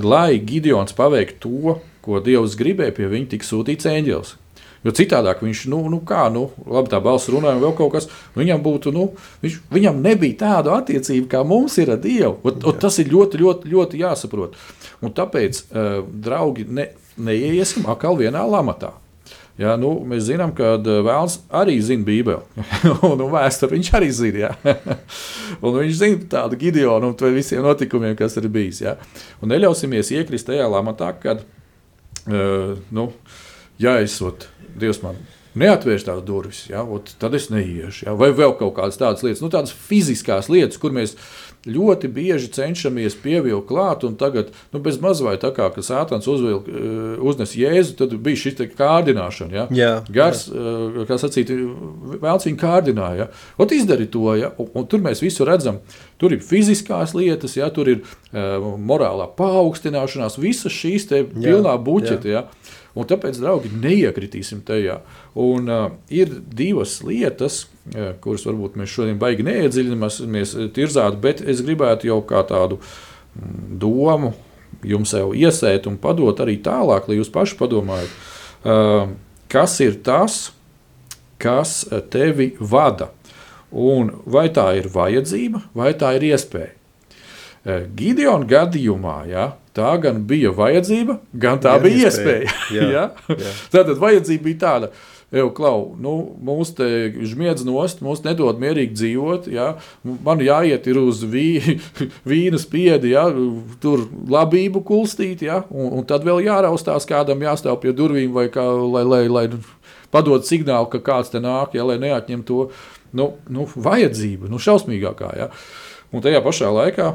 Lai 0.05 0.41
Gideons 0.45 0.95
paveiktu 0.97 1.41
to, 1.41 1.79
ko 2.05 2.21
Dievs 2.25 2.57
gribēja, 2.61 2.95
pie 2.97 3.09
viņa 3.11 3.35
tika 3.35 3.49
sūtīts 3.49 3.89
eņģēlis. 3.89 4.37
Jo 4.81 4.95
citādi 4.97 5.33
viņš, 5.43 5.67
nu, 5.69 5.83
nu 5.93 5.99
kā, 6.09 6.31
nu, 6.33 6.47
labi, 6.65 6.89
tā 6.89 7.03
balss 7.05 7.29
runāja, 7.29 7.61
vēl 7.61 7.75
kaut 7.77 7.93
kas, 7.93 8.07
viņam 8.33 8.63
būtu, 8.65 8.93
nu, 8.97 9.11
viņš, 9.43 9.59
viņam 9.75 10.01
nebija 10.01 10.39
tāda 10.41 10.79
attiecība, 10.81 11.27
kā 11.35 11.43
mums 11.45 11.77
ir 11.83 11.93
ar 11.93 12.01
Dievu. 12.01 12.39
Un, 12.49 12.63
un 12.65 12.79
tas 12.81 12.97
ir 13.03 13.13
ļoti, 13.13 13.43
ļoti, 13.43 13.73
ļoti 13.75 14.01
jāsaprot. 14.01 14.57
Un 15.05 15.13
tāpēc, 15.17 15.61
uh, 15.69 16.01
draugi, 16.25 16.65
ne, 16.65 16.89
neiesim 17.21 17.85
atkal 17.93 18.17
vienā 18.21 18.47
lamatā. 18.49 18.95
Ja, 19.61 19.75
nu, 19.77 19.91
mēs 20.09 20.25
zinām, 20.31 20.55
ka 20.57 20.73
eh, 20.79 21.01
Vēlns 21.05 21.37
arī 21.53 21.77
zina 21.85 22.07
Bībeli. 22.07 22.65
un 23.11 23.25
vēsturi 23.33 23.77
viņš 23.77 23.91
arī 23.99 24.09
zina. 24.17 24.47
Ja? 24.47 24.77
un 25.65 25.77
viņš 25.77 25.99
zina 25.99 26.29
tādu 26.37 26.57
Gideonu 26.61 27.13
un 27.13 27.35
visiem 27.35 27.65
notikumiem, 27.67 28.17
kas 28.17 28.39
ir 28.41 28.49
bijis. 28.53 28.81
Ja? 28.87 28.97
Un 29.45 29.53
neļausimies 29.53 30.15
iekrist 30.17 30.49
tajā 30.49 30.69
lamatā, 30.71 31.11
kad, 31.21 31.45
uh, 32.25 32.73
nu, 32.95 33.11
ja 33.83 33.99
es 34.01 34.17
ot, 34.25 34.49
Dievs 34.81 35.03
man 35.05 35.19
neatvērš 35.59 36.05
tās 36.07 36.21
durvis, 36.25 36.63
ja, 36.71 36.85
ot, 36.87 37.11
tad 37.21 37.35
es 37.37 37.49
neiešu. 37.51 38.07
Ja? 38.07 38.15
Vai 38.17 38.31
vēl 38.37 38.55
kaut 38.57 38.77
kādas 38.79 39.01
tādas 39.01 39.25
lietas, 39.27 39.43
nu, 39.45 39.51
tādas 39.53 39.75
fiziskās 39.75 40.49
lietas, 40.53 40.79
kur 40.81 40.95
mēs 40.95 41.17
ļoti 41.69 42.09
bieži 42.09 42.49
cenšamies 42.55 43.19
pievilkt 43.21 43.69
klāt, 43.69 44.05
un 44.09 44.15
tagad, 44.21 44.49
nu, 44.73 44.81
bez 44.81 44.97
mazliet 45.03 45.43
tā 45.45 45.51
kā 45.57 45.69
uzvilk, 46.33 46.69
eh, 46.69 47.21
uznes 47.21 47.53
jēzu, 47.57 47.97
tad 47.99 48.15
bija 48.17 48.41
šī 48.41 48.55
kārdināšana. 48.79 49.53
Ja? 49.53 49.67
Jā, 49.71 49.93
Gars, 50.09 50.47
jā. 50.49 50.57
Eh, 50.57 51.05
kā 51.09 51.19
sacīt, 51.21 51.53
vēlts 52.21 52.49
viņu 52.49 52.61
kārdināja. 52.61 53.17
Ja? 53.17 53.29
Ot 53.59 53.73
izdari 53.73 54.09
to, 54.11 54.35
ja? 54.37 54.53
un, 54.59 54.71
un 54.75 54.87
tur 54.87 55.01
mēs 55.05 55.21
visu 55.21 55.45
redzam. 55.45 55.81
Tur 56.21 56.33
ir 56.33 56.41
fiziskās 56.45 57.15
lietas, 57.17 57.57
ja? 57.57 57.71
tur 57.73 57.89
ir 57.89 58.03
uh, 58.05 58.61
morālā 58.77 59.29
paaugstināšanās, 59.37 60.37
visas 60.41 60.73
šīs 60.73 61.09
te 61.09 61.23
pilnā 61.25 61.77
buķete. 61.81 62.29
Ja? 62.29 62.45
Un 62.99 63.07
tāpēc, 63.07 63.39
draugi, 63.39 63.71
neiekritīsim 63.83 64.65
tajā. 64.67 64.99
Un, 65.39 65.71
uh, 65.71 65.93
ir 66.11 66.33
divas 66.43 66.99
lietas, 67.07 67.63
uh, 67.95 68.13
kuras 68.23 68.47
varbūt 68.49 68.79
mēs 68.81 68.91
šodien 68.91 69.21
baigi 69.21 69.47
neiedziļināmies 69.47 70.57
tirzāt, 70.75 71.21
bet 71.23 71.43
es 71.47 71.63
gribētu 71.67 72.11
jau 72.11 72.19
kā 72.27 72.43
tādu 72.49 72.81
mm, 72.81 73.79
domu 73.83 74.33
jums 74.87 75.15
jau 75.15 75.31
iesēt 75.37 75.87
un 75.91 76.01
padot 76.03 76.43
arī 76.43 76.57
tālāk, 76.65 77.07
lai 77.07 77.21
jūs 77.21 77.31
paši 77.31 77.59
padomājat, 77.61 78.19
uh, 78.65 79.15
kas 79.51 79.79
ir 79.85 80.01
tas, 80.07 80.43
kas 81.41 81.85
tevi 82.11 82.53
vada. 82.59 83.13
Un 83.71 84.11
vai 84.27 84.49
tā 84.51 84.67
ir 84.81 84.91
vajadzība, 84.91 85.63
vai 85.79 85.93
tā 85.95 86.11
ir 86.19 86.33
iespēja. 86.33 86.75
Gideona 87.95 88.49
gadījumā, 88.49 89.17
ja, 89.31 89.45
Tā 89.77 89.93
gan 90.03 90.25
bija 90.27 90.51
vajadzība, 90.55 91.21
gan 91.39 91.61
tā 91.63 91.77
jā, 91.77 91.83
bija 91.85 92.11
iespēja. 92.11 92.51
iespēja. 92.51 92.69
jā, 92.77 92.91
jā. 93.39 93.55
Tātad 93.71 94.01
vajadzība 94.03 94.49
bija 94.49 94.63
tāda. 94.65 94.93
Jau, 95.31 95.45
klau, 95.55 95.93
nu, 96.03 96.13
mūs 96.43 96.73
te 96.75 96.87
žmiedz 97.15 97.63
nost, 97.63 98.01
mūs 98.03 98.25
nedod 98.25 98.59
mierīgi 98.59 98.97
dzīvot. 98.99 99.47
Ja? 99.55 99.69
Man 100.03 100.43
jāiet 100.43 100.89
uz 100.91 101.23
vī, 101.23 101.79
vīna 102.31 102.59
spiedi, 102.59 103.13
ja? 103.15 103.29
tur 103.83 104.09
labību 104.11 104.83
kulstīt, 104.89 105.47
ja? 105.47 105.63
un, 105.71 105.93
un 106.01 106.09
tad 106.09 106.27
vēl 106.27 106.43
jāraustās 106.49 107.07
kādam, 107.07 107.47
jāstāv 107.47 107.79
pie 107.85 107.95
durvīm, 107.95 108.35
vai 108.35 108.49
kā, 108.51 108.67
lai, 108.67 109.05
lai, 109.07 109.23
lai 109.31 109.47
padod 110.11 110.43
signālu, 110.51 110.91
ka 110.91 110.99
kāds 111.13 111.31
te 111.31 111.39
nāk, 111.39 111.79
ja? 111.79 111.87
lai 111.87 112.01
neatņem 112.03 112.43
to 112.51 112.67
nu, 113.15 113.31
nu, 113.47 113.71
vajadzību, 113.71 114.51
nu, 114.51 114.59
šausmīgākā. 114.59 115.31
Ja? 115.39 115.53
Un 116.11 116.27
tajā 116.27 116.43
pašā 116.43 116.75
laikā 116.75 117.13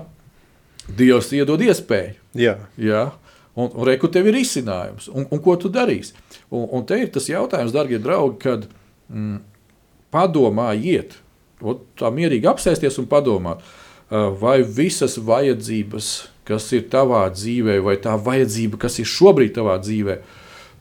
Dievs 0.86 1.31
iedod 1.33 1.61
iespēju. 1.65 2.17
Jā. 2.38 2.57
Jā. 2.77 3.05
Un, 3.55 3.69
un 3.71 3.88
reku 3.88 4.09
tev 4.11 4.27
ir 4.27 4.41
izcinājums, 4.41 5.07
un, 5.15 5.25
un 5.31 5.39
ko 5.41 5.55
tu 5.59 5.71
darīsi? 5.71 6.13
Un, 6.51 6.65
un 6.75 6.83
te 6.88 6.97
ir 6.99 7.11
tas 7.13 7.29
jautājums, 7.29 7.71
darbie 7.71 8.01
draugi, 8.03 8.36
kad 8.43 8.65
mm, 9.07 9.38
padomājiet, 10.11 11.15
tā 11.95 12.11
mierīgi 12.11 12.49
apsēsties 12.51 12.99
un 12.99 13.07
padomāt, 13.09 13.63
vai 14.41 14.59
visas 14.63 15.15
vajadzības, 15.17 16.09
kas 16.45 16.67
ir 16.77 16.89
tavā 16.91 17.23
dzīvē, 17.33 17.79
vai 17.86 17.95
tā 18.01 18.13
vajadzība, 18.21 18.77
kas 18.83 18.99
ir 19.01 19.09
šobrīd 19.09 19.55
tavā 19.55 19.79
dzīvē, 19.81 20.19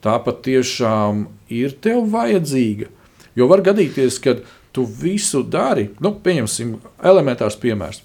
tā 0.05 0.19
patiešām 0.27 1.25
ir 1.55 1.79
tev 1.81 2.05
vajadzīga. 2.13 2.91
Jo 3.39 3.49
var 3.51 3.65
gadīties, 3.65 4.19
ka 4.23 4.37
tu 4.75 4.85
visu 4.85 5.45
dari, 5.47 5.89
nu, 6.03 6.13
pieņemsim, 6.23 6.75
elementārs 7.07 7.57
piemērs. 7.63 8.03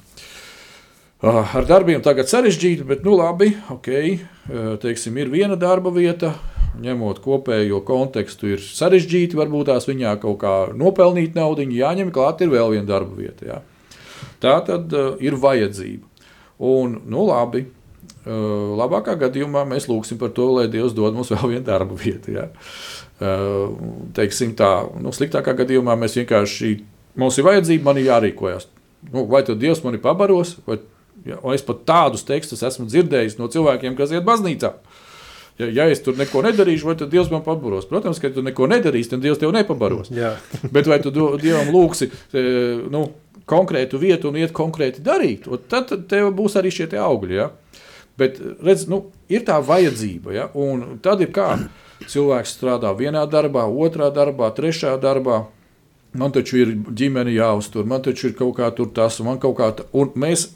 Uh, 1.19 1.41
ar 1.51 1.65
darbiem 1.67 1.99
tagad 1.99 2.29
sarežģīti, 2.31 2.85
bet 2.87 3.01
nu 3.03 3.17
labi, 3.19 3.49
ok, 3.73 3.87
uh, 3.91 4.67
teiksim, 4.79 5.17
ir 5.19 5.27
viena 5.27 5.57
darba 5.59 5.91
vieta, 5.91 6.29
ņemot 6.79 7.17
kopējo 7.19 7.81
kontekstu, 7.83 8.53
ir 8.53 8.61
sarežģīti. 8.63 9.35
Varbūt 9.35 9.67
tās 9.67 9.83
viņā 9.89 10.13
kaut 10.21 10.37
kā 10.39 10.53
nopelnīt 10.79 11.33
naudu, 11.35 11.65
jāņem 11.75 12.13
klāt, 12.15 12.39
ir 12.39 12.53
vēl 12.53 12.71
viena 12.71 12.87
darba 12.87 13.17
vieta. 13.17 13.49
Jā. 13.49 13.57
Tā 14.39 14.53
tad 14.63 14.95
uh, 14.95 15.09
ir 15.19 15.35
vajadzība. 15.35 16.07
Un, 16.69 16.93
nu, 17.11 17.25
labi, 17.27 17.65
uh, 17.67 18.77
labākā 18.79 19.17
gadījumā 19.19 19.65
mēs 19.67 19.89
lūgsim 19.91 20.21
par 20.21 20.31
to, 20.37 20.45
lai 20.55 20.69
Dievs 20.71 20.95
dod 20.95 21.17
mums 21.17 21.31
vēl 21.35 21.57
vienu 21.57 21.65
darbu 21.67 21.97
vietu. 21.99 22.37
Jā. 22.37 22.45
Uh, 23.19 23.75
teiksim 24.15 24.53
tā, 24.55 24.71
nu, 25.03 25.11
sliktākā 25.11 25.51
gadījumā 25.65 25.99
mēs 25.99 26.15
vienkārši, 26.21 26.71
mums 27.19 27.41
ir 27.41 27.47
vajadzība, 27.49 27.89
man 27.89 27.99
ir 27.99 28.07
jārīkojas. 28.07 28.69
Nu, 29.11 29.25
vai 29.27 29.43
tad 29.43 29.59
Dievs 29.59 29.83
mani 29.83 29.99
pabaros, 29.99 30.55
vai 30.63 30.79
Ja, 31.27 31.39
es 31.53 31.65
pat 31.65 31.83
tādus 31.87 32.25
tekstus 32.27 32.63
esmu 32.65 32.87
dzirdējis 32.89 33.39
no 33.39 33.49
cilvēkiem, 33.51 33.97
kas 33.97 34.13
iet 34.15 34.27
baznīcā. 34.27 34.73
Ja, 35.59 35.67
ja 35.67 35.87
es 35.91 35.99
tur 36.03 36.15
neko 36.15 36.41
nedarīšu, 36.45 36.87
vai 36.87 36.95
tad 36.99 37.11
Dievs 37.11 37.31
man 37.33 37.43
pabaros? 37.43 37.87
Protams, 37.89 38.21
ka 38.23 38.31
tu 38.31 38.43
neko 38.45 38.69
nedarīsi, 38.71 39.11
tad 39.11 39.23
Dievs 39.25 39.41
tev 39.41 39.51
nepabaros. 39.55 40.11
Jā. 40.15 40.37
Bet 40.75 40.87
vai 40.87 41.01
tu 41.03 41.11
Dievam 41.11 41.73
lūgsi 41.75 42.07
e, 42.07 42.43
nu, 42.91 43.09
konkrētu 43.49 43.99
vietu 43.99 44.29
un 44.29 44.39
iet 44.39 44.53
konkrēti 44.55 45.03
darīt, 45.03 45.49
tad, 45.67 45.91
tev 46.07 46.31
būs 46.37 46.55
arī 46.59 46.71
šie 46.71 46.87
augļi. 46.95 47.35
Ja? 47.35 47.49
Bet 48.19 48.39
redz, 48.63 48.85
nu, 48.91 49.07
ir 49.31 49.43
tā 49.47 49.59
vajadzība, 49.63 50.35
ja? 50.35 50.49
un 50.55 50.99
tad 51.03 51.23
ir 51.25 51.33
kā 51.35 51.51
cilvēks 52.07 52.55
strādā 52.55 52.93
vienā 52.95 53.25
darbā, 53.27 53.65
otrā 53.67 54.09
darbā, 54.15 54.53
trešā 54.55 54.95
darbā. 55.01 55.43
Man 56.19 56.31
taču 56.33 56.57
ir 56.57 56.71
ģimene 56.73 57.35
jāuztur, 57.35 57.85
man 57.85 58.01
taču 58.05 58.31
ir 58.31 58.37
kaut 58.37 58.55
kā 58.57 58.71
tur 58.73 58.89
tas, 58.95 59.19
un 59.21 59.29
man 59.29 59.41
kaut 59.41 59.59
kā 59.59 59.69
tā. 59.77 59.85
Un 59.93 60.15
mēs 60.17 60.47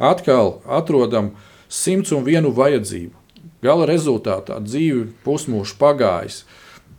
atkal 0.00 0.58
atrodam 0.66 1.34
simts 1.70 2.12
un 2.16 2.24
vienu 2.26 2.50
vajadzību. 2.56 3.14
Gala 3.60 3.84
rezultātā 3.88 4.56
dzīve 4.64 5.10
pusmūžs 5.24 5.76
pagājis. 5.80 6.42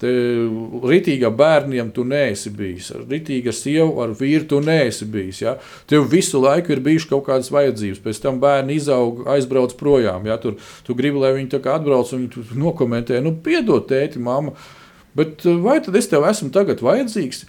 Ritīga 0.02 1.30
bērniem 1.38 1.92
tu 1.94 2.02
neesi 2.08 2.50
bijis, 2.54 2.88
ar 2.96 3.04
ritīga 3.10 3.54
sievu, 3.54 4.00
ar 4.02 4.16
vīru 4.18 4.48
tu 4.50 4.62
neesi 4.64 5.06
bijis. 5.06 5.42
Ja? 5.44 5.56
Tev 5.90 6.08
visu 6.10 6.42
laiku 6.42 6.74
ir 6.74 6.82
bijušas 6.82 7.10
kaut 7.10 7.28
kādas 7.28 7.52
vajadzības, 7.54 8.02
pēc 8.02 8.22
tam 8.24 8.40
bērni 8.42 8.80
izaug, 8.80 9.24
aizbrauc 9.30 9.76
projām. 9.78 10.26
Ja? 10.30 10.40
Tur, 10.42 10.58
tu 10.88 10.98
gribi, 10.98 11.22
lai 11.22 11.36
viņi 11.38 11.62
atbrauc 11.62 12.14
un 12.18 12.30
nokomentē, 12.64 13.22
nu, 13.22 13.36
piedod, 13.46 13.86
tēti, 13.90 14.22
mamma. 14.22 14.56
Bet 15.18 15.46
vai 15.62 15.82
tad 15.84 15.98
es 16.00 16.10
tev 16.10 16.26
esmu 16.30 16.50
tagad 16.56 16.82
vajadzīgs? 16.82 17.46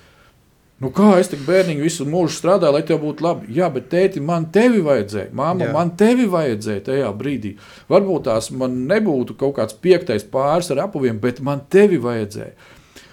Nu, 0.83 0.89
kā 0.91 1.12
es 1.20 1.28
tik 1.30 1.45
bērniņu 1.47 1.85
visu 1.85 2.05
mūžu 2.11 2.35
strādāju, 2.35 2.74
lai 2.74 2.83
tev 2.87 2.99
būtu 3.05 3.22
labi? 3.22 3.53
Jā, 3.55 3.68
bet 3.70 3.85
tēti, 3.93 4.18
man 4.24 4.49
tevi 4.51 4.80
vajadzēja. 4.83 5.30
Māma, 5.39 5.68
Jā. 5.68 5.74
man 5.76 5.93
tevi 5.99 6.26
vajadzēja 6.30 6.83
tajā 6.89 7.11
brīdī. 7.20 7.53
Varbūt 7.93 8.24
tās 8.26 8.51
man 8.51 8.80
nebūtu 8.91 9.37
kaut 9.39 9.55
kāds 9.61 9.76
piektais 9.78 10.26
pāris 10.26 10.72
ar 10.74 10.83
apaviem, 10.89 11.20
bet 11.22 11.39
man 11.39 11.62
tevi 11.70 12.01
vajadzēja. 12.03 12.57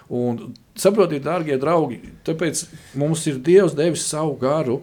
Un 0.10 0.56
saprotiet, 0.74 1.22
dārgie 1.28 1.60
draugi, 1.62 2.00
tāpēc 2.26 2.64
mums 2.98 3.28
ir 3.30 3.38
Dievs 3.46 3.78
devis 3.78 4.08
savu 4.10 4.34
garu. 4.42 4.80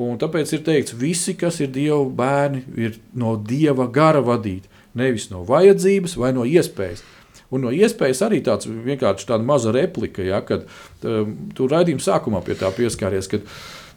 Un 0.00 0.18
tāpēc 0.18 0.56
ir 0.56 0.66
teikts, 0.66 0.96
visi, 0.98 1.36
kas 1.38 1.60
ir 1.62 1.70
Dieva 1.70 2.02
bērni, 2.02 2.64
ir 2.74 2.98
no 3.14 3.36
Dieva 3.36 3.86
gara 3.86 4.22
vadīti. 4.24 4.66
Nevis 4.98 5.28
no 5.30 5.44
vajadzības 5.46 6.18
vai 6.18 6.32
no 6.34 6.42
iespējas. 6.42 7.04
Un 7.50 7.64
no 7.66 7.72
iespējas 7.74 8.22
arī 8.26 8.40
tāds 8.46 8.68
vienkārši 8.70 9.26
tāda 9.26 9.46
maza 9.46 9.72
replika, 9.74 10.22
ja, 10.22 10.38
kad 10.46 10.68
um, 11.02 11.34
tu 11.56 11.66
raidījuma 11.70 12.04
sākumā 12.04 12.44
pie 12.46 12.54
tā 12.58 12.70
pieskāries, 12.76 13.30
kad 13.30 13.46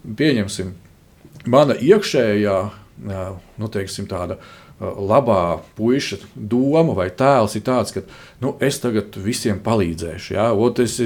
pieņemsim 0.03 0.73
mana 1.49 1.75
iekšējā, 1.77 2.57
nu, 3.03 3.69
teiksim, 3.71 4.07
tāda 4.09 4.39
labā 4.83 5.61
puika 5.77 6.17
doma 6.35 6.95
vai 6.97 7.07
tēls 7.13 7.55
ir 7.55 7.63
tāds, 7.67 7.93
ka 7.95 8.03
nu, 8.43 8.55
es 8.63 8.79
tagad 8.83 9.15
visiem 9.21 9.59
palīdzēšu. 9.63 10.33
Ja? 10.35 10.49
Ot, 10.53 10.81
es, 10.83 10.97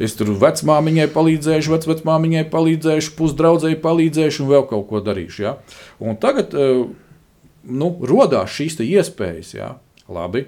es 0.00 0.16
tur 0.16 0.32
vecmāmiņai 0.38 1.08
palīdzēšu, 1.14 1.74
vecmāmiņai 1.90 2.44
palīdzēšu, 2.52 3.14
pusdraudzēji 3.18 3.80
palīdzēšu 3.84 4.44
un 4.44 4.52
vēl 4.52 4.68
kaut 4.70 4.86
ko 4.90 5.02
darīšu. 5.04 5.42
Ja? 5.44 5.56
Un 6.00 6.16
tagad 6.20 6.54
nu, 6.54 7.90
radās 8.08 8.54
šīs 8.54 8.78
iespējas. 8.86 9.52
Ja? 9.58 9.74
Labi, 10.08 10.46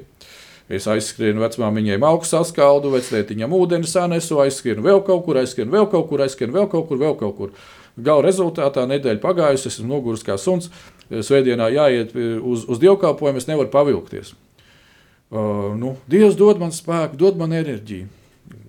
Es 0.71 0.87
aizskrienu 0.87 1.43
vecmāmiņai 1.43 1.97
malku 1.99 2.29
saskaldu, 2.29 2.93
veclietiņam 2.95 3.55
ūdeni 3.57 3.89
sanesu, 3.91 4.39
aizskrienu 4.45 4.85
vēl 4.85 5.01
kaut 5.07 5.25
kur, 5.27 5.41
aizskrienu 5.41 5.75
vēl 5.75 5.89
kaut 5.91 6.07
kur, 6.07 6.23
aizskrienu 6.23 6.55
vēl 6.61 6.69
kaut 6.71 6.87
kur, 6.87 7.01
vēl 7.01 7.17
kaut 7.19 7.35
kur. 7.39 7.57
Gala 7.99 8.23
rezultātā 8.23 8.85
nedēļa 8.87 9.19
pagājusi, 9.23 9.67
esmu 9.73 9.89
noguris 9.91 10.23
kā 10.27 10.37
suns. 10.39 10.71
Svētdienā 11.11 11.67
jāiet 11.75 12.15
uz, 12.15 12.63
uz 12.71 12.79
dievkalpojumu, 12.79 13.43
es 13.43 13.49
nevaru 13.51 13.73
pavilkties. 13.73 14.31
Uh, 15.31 15.75
nu, 15.79 15.97
Dievs 16.11 16.39
dod 16.39 16.63
man 16.63 16.71
spēku, 16.75 17.19
dod 17.19 17.39
man 17.39 17.55
enerģiju. 17.59 18.07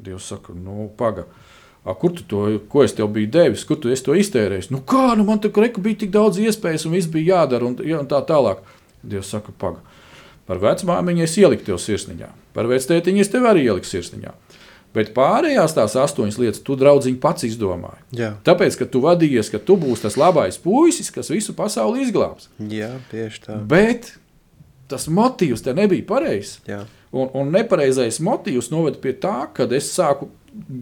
Dievs 0.02 0.34
saka, 0.34 0.58
nu, 0.58 0.90
pagaidi. 0.98 1.30
Kur 2.02 2.12
tu 2.18 2.26
to, 2.30 2.42
ko 2.70 2.84
es 2.86 2.94
tev 2.94 3.08
biju 3.14 3.30
devis, 3.34 3.64
kur 3.66 3.78
tu 3.82 3.94
to 3.94 4.18
iztērēji? 4.18 4.70
Nu, 4.74 4.82
kā, 4.86 5.14
nu, 5.18 5.26
man 5.26 5.42
tur 5.42 5.54
bija 5.54 6.02
tik 6.02 6.12
daudz 6.14 6.38
iespējas, 6.42 6.86
un 6.86 6.98
viss 6.98 7.10
bija 7.10 7.38
jādara, 7.38 7.66
un, 7.66 7.78
un 7.78 8.10
tā 8.10 8.26
tālāk. 8.26 8.66
Dievs 9.02 9.34
saka, 9.34 9.54
pagaidi. 9.58 10.01
Par 10.52 10.60
vecmāmiņu 10.60 11.24
es 11.24 11.38
ieliku 11.40 11.64
tev 11.70 11.78
sirsniņā, 11.80 12.28
par 12.52 12.68
vectētiņu 12.68 13.22
es 13.24 13.30
tev 13.32 13.46
arī 13.48 13.70
ieliku 13.70 13.88
sirsniņā. 13.88 14.34
Bet 14.92 15.14
pārējās 15.16 15.78
tās 15.78 15.94
astoņas 15.96 16.36
lietas 16.42 16.64
tu, 16.68 16.76
draugiņ, 16.76 17.16
pats 17.24 17.46
izdomāji. 17.48 18.02
Jā. 18.20 18.34
Tāpēc, 18.44 18.76
ka 18.82 18.88
tu 18.92 19.00
vadījies, 19.06 19.48
ka 19.54 19.62
tu 19.64 19.78
būsi 19.80 20.04
tas 20.04 20.18
labais 20.20 20.60
puisis, 20.60 21.08
kas 21.16 21.32
visu 21.32 21.56
pasauli 21.56 22.04
izglābs. 22.04 22.50
Jā, 22.60 22.98
tieši 23.14 23.46
tā. 23.46 23.56
Bet 23.72 24.10
tas 24.92 25.08
motīvs 25.08 25.64
te 25.64 25.72
nebija 25.78 26.04
pareizs. 26.10 26.58
Un, 26.68 27.32
un 27.32 27.56
nepareizais 27.56 28.20
motīvs 28.24 28.68
noveda 28.74 29.00
pie 29.00 29.16
tā, 29.24 29.38
ka 29.56 29.70
es 29.72 29.88
sāku 29.96 30.28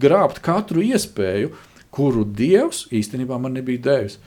grābt 0.01 0.41
katru 0.41 0.81
iespēju, 0.89 1.53
kuru 1.93 2.25
Dievs 2.25 2.87
īstenībā 2.89 3.37
man 3.37 3.53
nebija 3.61 3.85
devis. 3.85 4.17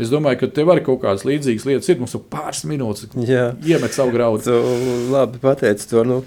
Es 0.00 0.12
domāju, 0.12 0.42
ka 0.42 0.50
tev 0.60 0.72
arī 0.72 0.86
kaut 0.86 1.02
kādas 1.04 1.26
līdzīgas 1.28 1.68
lietas 1.68 1.92
ir. 1.92 2.00
Mums 2.00 2.16
ir 2.16 2.24
pāris 2.32 2.64
minūtes, 2.68 3.12
iemet 3.20 3.96
savu 3.96 4.14
graudu. 4.16 4.46
Tu 4.48 5.12
labi 5.12 5.42
pateici 5.42 5.88
to. 5.90 6.04
Nu, 6.06 6.24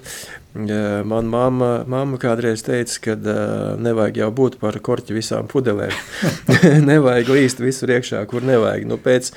Man 0.54 1.26
mamma, 1.34 1.80
mamma 1.90 2.20
kādreiz 2.22 2.62
teica, 2.62 3.00
ka 3.02 3.14
uh, 3.18 3.72
nevajag 3.82 4.20
jau 4.20 4.28
būt 4.38 4.60
par 4.62 4.76
korķi 4.86 5.16
visām 5.18 5.48
pudelēm. 5.50 5.96
nevajag 6.92 7.32
līst 7.34 7.64
visur 7.64 7.90
iekšā, 7.96 8.22
kur 8.30 8.46
nevajag. 8.46 8.86
Nu, 8.86 9.00
pēc 9.02 9.32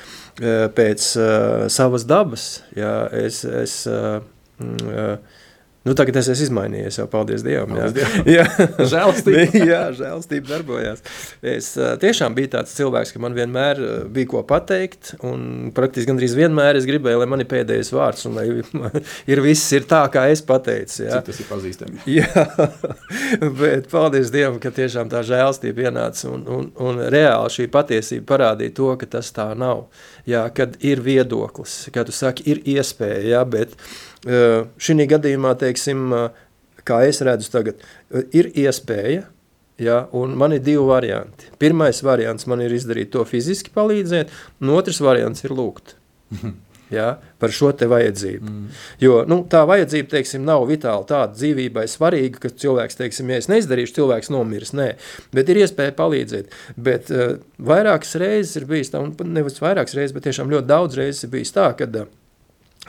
pēc 0.76 1.06
uh, 1.16 1.66
savas 1.72 2.04
dabas 2.04 2.62
jā, 2.76 3.08
es, 3.16 3.44
es 3.44 3.86
uh, 3.88 4.20
uh, 4.60 5.16
Nu, 5.86 5.94
tagad 5.94 6.16
es 6.18 6.26
esmu 6.32 6.48
izmainījies, 6.48 6.96
jau 6.98 7.04
paldies 7.10 7.44
Dievam. 7.46 7.76
Paldies 7.76 7.94
jā, 7.94 8.08
Dievam. 8.26 8.30
jā. 8.34 8.86
žēlstība. 8.90 9.42
jā, 9.70 9.82
žēlstība 9.94 10.50
darbojās. 10.50 11.02
Es 11.46 11.68
tiešām 12.02 12.34
biju 12.34 12.50
tāds 12.56 12.72
cilvēks, 12.74 13.12
ka 13.14 13.22
man 13.22 13.36
vienmēr 13.36 13.82
bija 14.10 14.30
ko 14.32 14.42
pateikt, 14.48 15.12
un 15.26 15.70
praktiski 15.76 16.10
gandrīz 16.10 16.34
vienmēr 16.34 16.80
es 16.80 16.88
gribēju, 16.88 17.20
lai 17.22 17.28
man 17.30 17.44
ir 17.44 17.50
pēdējais 17.52 17.92
vārds, 17.94 18.26
un 18.26 18.34
lai 18.40 18.48
ir 19.32 19.42
viss 19.44 19.76
ir 19.78 19.86
tā, 19.86 20.02
kā 20.10 20.24
es 20.32 20.42
pateicu. 20.46 21.04
Jā. 21.06 21.20
Cik 21.20 21.30
tas 21.30 21.38
ir 21.44 21.48
pazīstami. 21.52 22.02
jā, 22.16 22.48
bet 23.62 23.86
paldies 23.92 24.34
Dievam, 24.34 24.58
ka 24.62 24.74
tiešām 24.74 25.12
tā 25.12 25.22
žēlstība 25.28 25.86
ienāca, 25.86 26.26
un, 26.32 26.42
un, 26.50 26.66
un 26.82 26.98
reāli 27.14 27.54
šī 27.60 27.68
patiesība 27.70 28.26
parādīja 28.34 28.74
to, 28.80 28.90
ka 28.98 29.10
tas 29.18 29.30
tā 29.36 29.52
nav. 29.54 29.86
Jā, 30.26 30.42
kad 30.50 30.74
ir 30.82 30.98
viedoklis, 31.06 31.84
kā 31.94 32.02
tu 32.02 32.10
saki, 32.10 32.42
ir 32.50 32.64
iespēja, 32.74 33.22
jā, 33.36 33.46
bet 33.46 33.78
šī 34.24 35.08
gadījumā, 35.12 35.54
teiksim, 35.60 36.12
kā 36.86 37.00
es 37.06 37.20
redzu 37.26 37.52
tagad, 37.52 37.82
ir 38.32 38.52
iespēja, 38.54 39.26
Ja, 39.76 40.06
un 40.16 40.32
man 40.40 40.54
ir 40.56 40.62
divi 40.64 40.80
varianti. 40.88 41.50
Pirmais 41.60 41.98
variants 42.00 42.46
man 42.48 42.62
ir 42.64 42.72
izdarīt 42.72 43.10
to 43.12 43.20
fiziski 43.28 43.68
palīdzēt, 43.74 44.30
un 44.64 44.70
otrs 44.72 45.02
variants 45.04 45.44
ir 45.44 45.52
lūgt. 45.52 45.92
ja, 46.96 47.18
par 47.36 47.52
šo 47.52 47.74
te 47.76 47.88
vajadzību. 47.90 48.48
Mm. 48.48 48.70
Jo 49.02 49.18
nu, 49.28 49.42
tā 49.52 49.66
vajadzība, 49.68 50.08
teiksim, 50.14 50.46
nav 50.48 50.64
vitāli 50.70 51.04
tāda 51.10 51.36
dzīvībai 51.36 51.84
svarīga, 51.92 52.40
ka 52.46 52.52
cilvēks, 52.64 52.96
teiksim, 53.02 53.32
ja 53.32 53.42
es 53.42 53.50
neizdarīšu, 53.52 53.98
cilvēks 53.98 54.32
nomirs, 54.32 54.72
nē, 54.76 54.90
bet 55.36 55.52
ir 55.52 55.60
iespēja 55.60 55.92
palīdzēt. 55.98 56.56
Bet 56.88 57.12
uh, 57.12 57.36
vairākas 57.60 58.16
reizes 58.22 58.56
ir 58.62 58.68
bijis 58.70 58.94
tā, 58.94 59.04
un 59.04 59.12
nevis 59.36 59.60
vairākas 59.60 59.98
reizes, 59.98 60.16
bet 60.16 60.30
tiešām 60.30 60.56
ļoti 60.56 60.72
daudz 60.72 60.96
reizes 60.96 61.26
ir 61.28 61.36
bijis 61.36 61.52
tā, 61.56 61.68
kad 61.76 62.00
uh, 62.00 62.08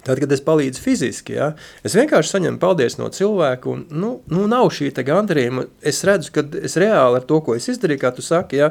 Tad, 0.06 0.22
kad 0.22 0.32
es 0.32 0.44
palīdzu 0.46 0.82
fiziski, 0.84 1.36
ja, 1.36 1.52
es 1.86 1.96
vienkārši 1.98 2.36
saņemu 2.36 2.62
paldies 2.62 2.96
no 3.00 3.10
cilvēka, 3.12 3.70
un 3.72 3.86
nu, 3.92 4.12
nu, 4.32 4.46
nav 4.48 4.70
šī 4.72 4.92
gandarījuma. 4.96 5.66
Es 5.82 6.04
redzu, 6.08 6.32
ka 6.36 6.46
es 6.64 6.78
reāli 6.80 7.20
ar 7.20 7.26
to, 7.28 7.42
ko 7.44 7.58
es 7.58 7.68
izdarīju, 7.74 8.02
kā 8.04 8.14
tu 8.16 8.24
saki, 8.24 8.62
ja, 8.62 8.70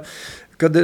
kad 0.57 0.77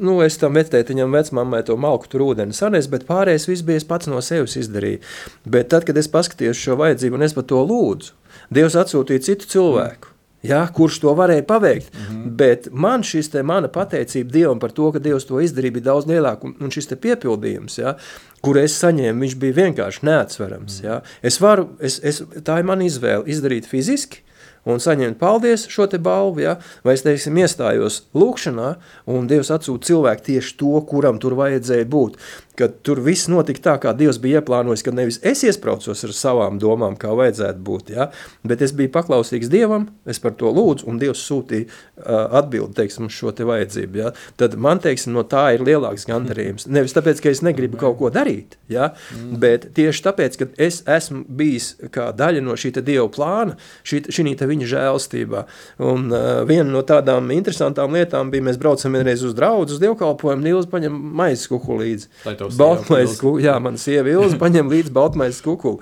nu, 0.00 0.14
es 0.24 0.38
tam 0.40 0.56
vectētiņam, 0.56 1.12
vecmāmai 1.12 1.60
to 1.68 1.76
malku 1.76 2.08
tur 2.08 2.24
ūdeni 2.30 2.56
sanes, 2.56 2.88
bet 2.88 3.04
pārējais 3.08 3.48
viss 3.50 3.66
bija 3.66 3.84
pats 3.88 4.08
no 4.08 4.22
sevis 4.24 4.56
izdarīju. 4.62 5.02
Bet 5.44 5.68
tad, 5.74 5.84
kad 5.88 5.98
es 6.00 6.08
paskatījos 6.12 6.62
šo 6.62 6.78
vajadzību 6.80 7.18
un 7.18 7.28
es 7.28 7.36
par 7.36 7.48
to 7.50 7.60
lūdzu, 7.68 8.14
Dievs 8.54 8.76
atsūtīja 8.80 9.24
citu 9.26 9.48
cilvēku. 9.50 10.07
Ja, 10.42 10.60
kurš 10.70 11.00
to 11.02 11.12
varēja 11.18 11.42
paveikt. 11.46 11.90
Mm 11.94 12.14
-hmm. 12.14 12.30
Bet 12.30 12.68
man 12.72 13.02
šis 13.02 13.30
te 13.30 13.42
mana 13.42 13.68
pateicība 13.68 14.30
Dievam 14.32 14.58
par 14.58 14.70
to, 14.70 14.92
ka 14.92 14.98
Dievs 14.98 15.24
to 15.24 15.40
izdarīja, 15.40 15.72
bija 15.72 15.84
daudz 15.84 16.06
lielāka. 16.06 16.44
Un, 16.44 16.54
un 16.60 16.70
šis 16.70 16.86
te 16.86 16.96
piepildījums, 16.96 17.78
ja, 17.78 17.96
kur 18.40 18.58
es 18.58 18.78
saņēmu, 18.82 19.20
viņš 19.20 19.36
bija 19.36 19.52
vienkārši 19.52 20.00
neatsverams. 20.02 20.80
Ja. 20.82 21.02
Es 21.22 21.40
varu, 21.40 21.68
es, 21.80 22.00
es, 22.04 22.22
tā 22.44 22.58
ir 22.58 22.64
mana 22.64 22.84
izvēle 22.84 23.26
izdarīt 23.26 23.66
fiziski, 23.66 24.22
un 24.64 24.80
saņemt 24.82 25.18
paldies 25.18 25.66
šo 25.68 25.86
te 25.86 25.98
balvu, 25.98 26.40
ja? 26.40 26.56
vai 26.84 26.94
es 26.94 27.02
teiksim, 27.02 27.36
iestājos 27.36 28.02
lūkšanā, 28.14 28.74
un 29.06 29.26
Dievs 29.26 29.50
atsūta 29.50 29.86
cilvēku 29.86 30.22
tieši 30.22 30.56
to, 30.60 30.80
kuram 30.90 31.18
tur 31.18 31.34
vajadzēja 31.38 31.84
būt 31.84 32.18
ka 32.58 32.68
tur 32.84 33.00
viss 33.04 33.28
notika 33.30 33.62
tā, 33.62 33.74
kā 33.82 33.92
Dievs 33.96 34.18
bija 34.22 34.42
ieplānojis, 34.42 34.82
ka 34.86 34.94
nevis 34.94 35.20
es 35.26 35.44
iespraucos 35.46 36.02
ar 36.04 36.14
savām 36.16 36.58
domām, 36.62 36.96
kā 36.98 37.12
vajadzētu 37.16 37.62
būt, 37.64 37.92
ja? 37.94 38.08
bet 38.46 38.62
es 38.64 38.74
biju 38.76 38.90
paklausīgs 38.94 39.50
Dievam, 39.52 39.88
es 40.08 40.20
par 40.22 40.34
to 40.38 40.50
lūdzu, 40.54 40.88
un 40.90 40.98
Dievs 41.00 41.22
sūtīja 41.28 41.68
uh, 41.68 42.38
atbildi, 42.40 42.74
teiksim, 42.80 43.08
uz 43.08 43.16
šo 43.16 43.32
te 43.36 43.46
vajadzību, 43.48 44.00
ja? 44.02 44.12
tad 44.40 44.56
man, 44.58 44.82
teiksim, 44.82 45.14
no 45.14 45.24
tā 45.28 45.44
ir 45.56 45.64
lielāks 45.66 46.08
gandarījums. 46.08 46.66
Nevis 46.74 46.96
tāpēc, 46.96 47.22
ka 47.22 47.32
es 47.32 47.42
negribu 47.46 47.80
kaut 47.80 47.98
ko 48.02 48.12
darīt, 48.14 48.58
ja? 48.72 48.90
Mm. 49.14 49.38
bet 49.42 49.68
tieši 49.78 50.04
tāpēc, 50.08 50.40
ka 50.40 50.50
es 50.68 50.82
esmu 50.88 51.24
bijis 51.38 51.72
kā 51.94 52.10
daļa 52.16 52.42
no 52.44 52.58
šī 52.58 52.74
te 52.76 52.84
Dieva 52.84 53.06
plāna, 53.12 53.56
šī, 53.86 54.02
šī 54.12 54.34
te 54.38 54.48
viņa 54.50 54.70
žēlstībā. 54.74 55.44
Un 55.86 56.10
uh, 56.10 56.42
viena 56.48 56.68
no 56.72 56.82
tādām 56.86 57.30
interesantām 57.34 57.94
lietām 57.96 58.32
bija, 58.32 58.48
mēs 58.50 58.58
braucam 58.60 58.98
vienreiz 58.98 59.22
uz 59.26 59.36
draudz, 59.38 59.76
uz 59.76 59.82
dievkalpojumu, 59.82 60.44
Nīls 60.48 60.68
paņem 60.70 60.94
maizes 61.18 61.48
kuku 61.50 61.78
līdzi. 61.78 62.08
Baltmaiņas 62.56 63.20
kukuli. 63.20 63.44
Jā, 63.46 63.56
mana 63.62 63.80
sieva 63.80 64.10
Ilza 64.12 64.38
paņem 64.40 64.70
līdzi 64.72 64.94
Baltmaiņas 64.96 65.40
kukuli. 65.44 65.78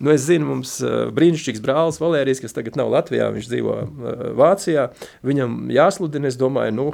Nu, 0.00 0.12
es 0.12 0.26
zinu, 0.28 0.48
mums 0.50 0.76
uh, 0.84 1.06
brīnišķīgs 1.16 1.62
brālis 1.64 2.00
Valērijas, 2.02 2.42
kas 2.44 2.56
tagad 2.56 2.76
nav 2.80 2.90
Latvijā, 2.92 3.30
viņš 3.34 3.48
dzīvo 3.52 3.76
uh, 3.76 4.26
Vācijā. 4.36 4.90
Viņam 5.26 5.56
jāsludina, 5.72 6.28
es 6.30 6.36
domāju, 6.40 6.74
nu, 6.76 6.86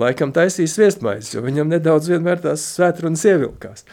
laikam 0.00 0.34
taisīs 0.36 0.76
sviestmaizes, 0.76 1.34
jo 1.34 1.42
viņam 1.46 1.72
nedaudz 1.74 2.10
vienmēr 2.12 2.42
tās 2.44 2.64
svētrunas 2.76 3.26
ievilkās. 3.26 3.86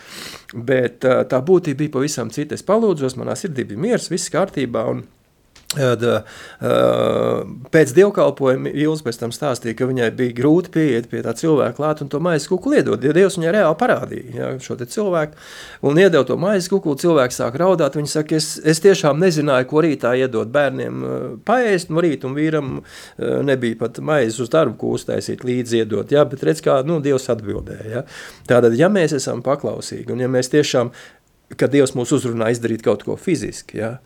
Bet 0.53 1.07
uh, 1.09 1.23
tā 1.29 1.41
būtība 1.45 1.83
bija 1.83 1.95
pavisam 1.97 2.33
cita. 2.33 2.57
Es 2.57 2.65
palūdzos, 2.67 3.17
manā 3.19 3.37
sirdī 3.39 3.65
bija 3.71 3.87
miers, 3.87 4.11
viss 4.13 4.33
kārtībā, 4.33 4.85
un 4.93 5.05
pēc 7.73 7.93
dievkalpojuma 7.97 8.71
Ilza 8.73 9.07
pēc 9.07 9.19
tam 9.21 9.33
stāstīja, 9.33 9.77
ka 9.79 9.87
viņai 9.89 10.09
bija 10.17 10.35
grūti 10.37 10.71
pieiet 10.73 11.09
pie 11.11 11.23
tā 11.25 11.33
cilvēka 11.37 11.77
klāt 11.79 12.03
un 12.03 12.11
to 12.11 12.21
maizes 12.23 12.49
kukuli 12.51 12.81
iedot. 12.81 13.03
Ja 13.03 13.13
Dievs 13.15 13.37
viņai 13.39 13.53
reāli 13.55 13.79
parādīja 13.79 14.35
ja, 14.37 14.51
šo 14.61 14.77
cilvēku 14.77 15.39
un 15.89 16.01
iedeva 16.01 16.25
to 16.27 16.37
maizes 16.39 16.69
kukuli, 16.71 16.99
cilvēks 17.01 17.39
sāk 17.41 17.57
raudāt. 17.61 17.97
Viņa 17.97 18.11
saka, 18.11 18.37
es, 18.37 18.53
es 18.59 18.81
tiešām 18.83 19.19
nezināju, 19.23 19.69
ko 19.71 19.83
rītā 19.85 20.13
iedot 20.19 20.51
bērniem 20.53 21.01
uh, 21.01 21.25
paēst 21.47 21.93
no 21.93 22.03
rīta, 22.03 22.29
un 22.29 22.37
vīram 22.37 22.71
uh, 22.79 22.85
nebija 23.45 23.79
pat 23.81 23.99
maizes 24.05 24.39
uz 24.45 24.53
darbu, 24.53 24.77
ko 24.81 24.93
uztaisīt 24.97 25.45
līdzi 25.47 25.83
iedot. 25.83 26.13
Ja, 26.13 26.25
bet 26.29 26.45
redz, 26.45 26.63
kā 26.65 26.79
nu, 26.87 27.01
Dievs 27.03 27.29
atbildēja. 27.33 27.89
Ja. 27.89 28.05
Tātad, 28.49 28.77
ja 28.79 28.89
mēs 28.93 29.15
esam 29.17 29.43
paklausīgi 29.45 30.13
un 30.13 30.23
ja 30.23 30.29
mēs 30.31 30.51
tiešām, 30.53 30.93
kad 31.57 31.73
Dievs 31.73 31.93
mūs 31.97 32.13
uzrunā 32.15 32.51
izdarīt 32.53 32.83
kaut 32.85 33.05
ko 33.05 33.17
fiziski, 33.19 33.81
ja, 33.81 33.97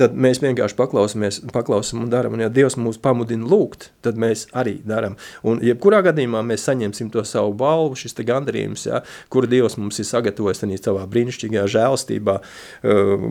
tad 0.00 0.14
mēs 0.18 0.40
vienkārši 0.42 0.76
paklausāmies, 0.78 1.40
paklausām 1.54 2.04
un 2.04 2.12
darām. 2.12 2.36
Ja 2.42 2.50
Dievs 2.52 2.76
mūs 2.80 2.98
pamudina 3.02 3.46
lūgt, 3.50 3.90
tad 4.04 4.18
mēs 4.20 4.46
arī 4.56 4.76
darām. 4.86 5.18
Un, 5.46 5.60
jebkurā 5.64 6.02
gadījumā 6.08 6.42
mēs 6.46 6.66
saņemsim 6.68 7.12
to 7.14 7.24
savu 7.28 7.54
balvu, 7.58 7.98
šis 7.98 8.18
gandarījums, 8.26 8.88
ja, 8.90 9.02
kur 9.32 9.48
Dievs 9.50 9.78
mums 9.80 10.00
ir 10.02 10.08
sagatavojis 10.08 10.64
savā 10.84 11.04
brīnišķīgajā 11.10 11.66
žēlstībā. 11.76 12.40
Uh, 12.82 13.28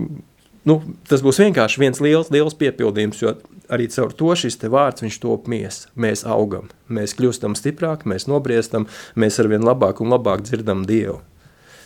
nu, 0.70 0.80
tas 1.09 1.24
būs 1.26 1.41
vienkārši 1.43 1.84
viens 1.84 2.01
liels, 2.03 2.32
liels 2.34 2.55
piepildījums, 2.59 3.20
jo 3.24 3.36
arī 3.74 3.89
caur 3.91 4.16
to 4.16 4.32
šis 4.38 4.59
vārds 4.64 5.03
viņš 5.03 5.20
top 5.24 5.51
mies. 5.51 5.84
Mēs 5.99 6.24
augam, 6.30 6.72
mēs 6.88 7.16
kļūstam 7.20 7.57
stiprāki, 7.59 8.09
mēs 8.11 8.30
nobriestam, 8.32 8.88
mēs 9.20 9.39
arvien 9.43 9.66
labāk 9.66 10.03
un 10.03 10.14
labāk 10.16 10.45
dzirdam 10.47 10.88
Dievu. 10.88 11.20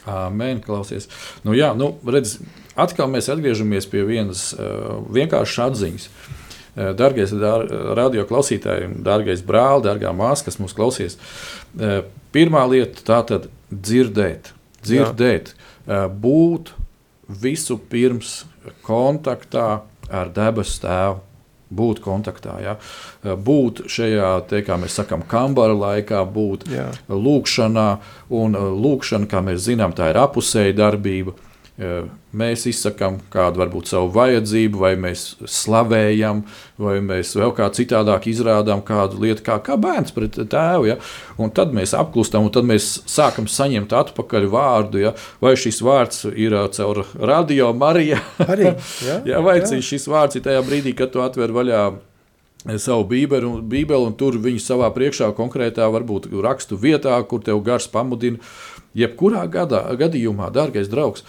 Amen, 0.07 0.61
klausies. 0.63 1.09
Nu, 1.43 1.51
jā, 1.57 1.73
nu, 1.75 1.91
redz, 2.07 2.37
atkal 2.79 3.09
mēs 3.11 3.29
atgriežamies 3.33 3.89
pie 3.91 4.03
vienas 4.07 4.49
uh, 4.55 4.99
vienkāršas 5.13 5.71
atziņas. 5.71 6.07
Uh, 6.07 6.91
dargais 6.97 7.33
dar, 7.33 7.65
radio 7.97 8.25
klausītāji, 8.29 8.91
dārgais 9.05 9.43
brāl, 9.45 9.83
dārgā 9.85 10.13
māsa, 10.15 10.47
kas 10.47 10.59
mūs 10.61 10.75
klausies. 10.77 11.17
Uh, 11.75 12.03
pirmā 12.35 12.65
lieta 12.69 13.05
tā 13.07 13.21
tad 13.33 13.49
dzirdēt, 13.73 14.53
dzirdēt, 14.85 15.53
uh, 15.53 16.05
būt 16.07 16.75
visu 17.27 17.79
pirms 17.91 18.43
kontaktā 18.87 19.81
ar 20.07 20.29
debesu 20.31 20.83
tēvu 20.85 21.23
būt 21.69 21.99
kontaktā, 22.03 22.55
ja? 22.63 22.75
būt 23.23 23.85
šajā, 23.91 24.29
te, 24.49 24.61
kā 24.63 24.77
mēs 24.79 24.95
sakām, 24.99 25.23
kambara 25.27 25.75
laikā, 25.75 26.21
būt 26.31 26.67
Jā. 26.71 26.87
lūkšanā. 27.11 27.87
Un 28.37 28.55
lūkšana, 28.55 29.27
kā 29.29 29.41
mēs 29.43 29.65
zinām, 29.67 29.95
tā 29.97 30.11
ir 30.13 30.21
apusēja 30.21 30.75
darbība. 30.77 31.35
Mēs 31.77 32.63
izsakām 32.71 33.19
kādu 33.29 33.61
varbūt 33.61 33.91
savu 33.91 34.07
vajadzību, 34.15 34.79
vai 34.81 34.95
mēs 34.97 35.35
slavējam, 35.45 36.39
vai 36.81 36.95
mēs 37.05 37.35
vēl 37.37 37.53
kā 37.53 37.67
citādāk 37.73 38.25
izrādām 38.31 38.81
kādu 38.85 39.21
lietu, 39.21 39.43
kā, 39.45 39.59
kā 39.61 39.77
bērns 39.77 40.15
pret 40.15 40.39
tēvu. 40.49 40.87
Ja? 40.89 40.97
Un 41.37 41.53
tad 41.53 41.77
mēs 41.77 41.93
apklustam, 41.97 42.47
un 42.49 42.55
tad 42.55 42.65
mēs 42.65 42.89
sākam 43.05 43.45
saņemt 43.45 43.93
atpakaļ 43.93 44.49
vārdu. 44.53 45.03
Ja? 45.05 45.13
Vai 45.43 45.53
šis 45.53 45.83
vārds 45.85 46.25
ir 46.33 46.57
caur 46.73 47.03
radio 47.13 47.69
Mariju? 47.77 48.23
Arī, 48.47 48.73
jā, 49.05 49.21
ja, 49.35 49.45
vai 49.45 49.59
jā. 49.61 49.77
šis 49.77 50.09
vārds 50.09 50.41
ir 50.41 50.47
tajā 50.49 50.65
brīdī, 50.65 50.97
kad 50.97 51.13
tu 51.13 51.21
atver 51.21 51.53
vaļā 51.53 51.83
savu 52.81 53.05
bībeli, 53.07 53.45
un, 53.45 53.61
bībeli, 53.69 54.09
un 54.09 54.17
tur 54.17 54.41
viņi 54.41 54.65
savā 54.65 54.89
priekšā 54.95 55.29
konkrētā 55.37 55.85
varbūt 55.93 56.31
rakstu 56.43 56.79
vietā, 56.81 57.15
kur 57.29 57.45
tev 57.45 57.61
gars 57.63 57.85
pamudina. 57.91 58.41
Jebkurā 58.97 59.43
gadā, 59.51 59.83
gadījumā, 59.93 60.49
dārgais 60.49 60.89
draugs, 60.89 61.21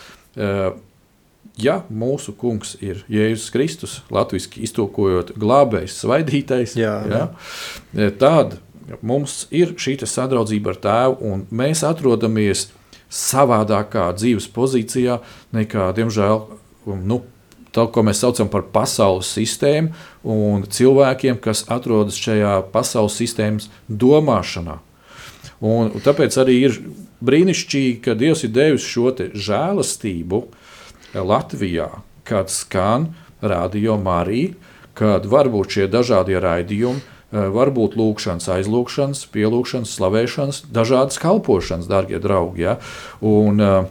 ja 1.59 1.81
mūsu 1.91 2.35
kungs 2.39 2.77
ir 2.85 3.03
Jēzus 3.11 3.51
Kristus, 3.55 3.99
latviešu 4.15 4.63
iztulkojot 4.67 5.35
glābējs, 5.39 5.99
svaidītais, 6.05 6.77
jā, 6.79 6.95
jā. 7.09 7.23
Jā, 7.23 8.07
eh, 8.07 8.13
tad 8.19 8.59
mums 9.03 9.47
ir 9.51 9.75
šī 9.79 9.99
sadraudzība 10.07 10.75
ar 10.75 10.83
tēvu, 10.85 11.33
un 11.33 11.47
mēs 11.51 11.85
atrodamies 11.87 12.69
savādākā 13.09 14.07
dzīves 14.17 14.49
pozīcijā 14.53 15.19
nekā, 15.57 15.91
diemžēl, 15.97 16.43
nu, 17.09 17.23
tā, 17.73 17.87
ko 17.93 18.05
mēs 18.05 18.21
saucam 18.23 18.51
par 18.53 18.67
pasaules 18.73 19.31
sistēmu, 19.37 19.95
un 20.29 20.67
cilvēkiem, 20.69 21.41
kas 21.41 21.65
atrodas 21.73 22.19
šajā 22.21 22.61
pasaules 22.73 23.17
sistēmas 23.17 23.71
domāšanā. 23.89 24.79
Un, 25.59 25.91
un 25.91 26.05
tāpēc 26.05 26.37
arī 26.39 26.59
ir 26.69 26.77
brīnišķīgi, 27.25 28.01
ka 28.05 28.15
Dievs 28.19 28.45
ir 28.47 28.53
devis 28.55 28.87
šo 28.87 29.13
žēlastību 29.35 30.43
Latvijā, 31.15 31.89
kad 32.29 32.51
skan 32.53 33.13
radio 33.41 33.97
Marija, 33.97 34.55
kad 34.99 35.27
var 35.31 35.49
būt 35.51 35.77
šie 35.77 35.87
dažādie 35.91 36.41
raidījumi, 36.43 37.01
eh, 37.01 37.47
varbūt 37.55 37.95
lūkšanas, 37.99 38.49
aizlūkšanas, 38.59 39.27
pielūkšanas, 39.35 39.95
slavēšanas, 39.99 40.65
dažādas 40.75 41.21
kalpošanas, 41.23 41.87
darbie 41.87 42.19
draugi. 42.19 42.67
Ja? 42.67 42.79
Un, 43.21 43.61
uh, 43.61 43.85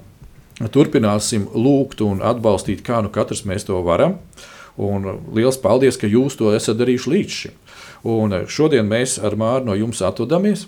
turpināsim 0.73 1.47
lūgt 1.53 2.01
un 2.01 2.21
atbalstīt, 2.21 2.81
kā 2.81 3.01
nu 3.03 3.09
katrs 3.09 3.45
mēs 3.45 3.67
to 3.67 3.81
varam. 3.85 4.17
Un 4.77 5.21
liels 5.33 5.57
paldies, 5.57 5.97
ka 5.97 6.07
jūs 6.07 6.37
to 6.37 6.51
esat 6.53 6.77
darījuši 6.77 7.09
līdz 7.13 7.29
šim. 7.29 7.51
Un 8.03 8.33
eh, 8.33 8.45
šodien 8.47 8.87
mēs 8.87 9.17
ar 9.23 9.35
Māru 9.35 9.65
no 9.65 9.77
jums 9.77 10.01
atvadāmies 10.01 10.67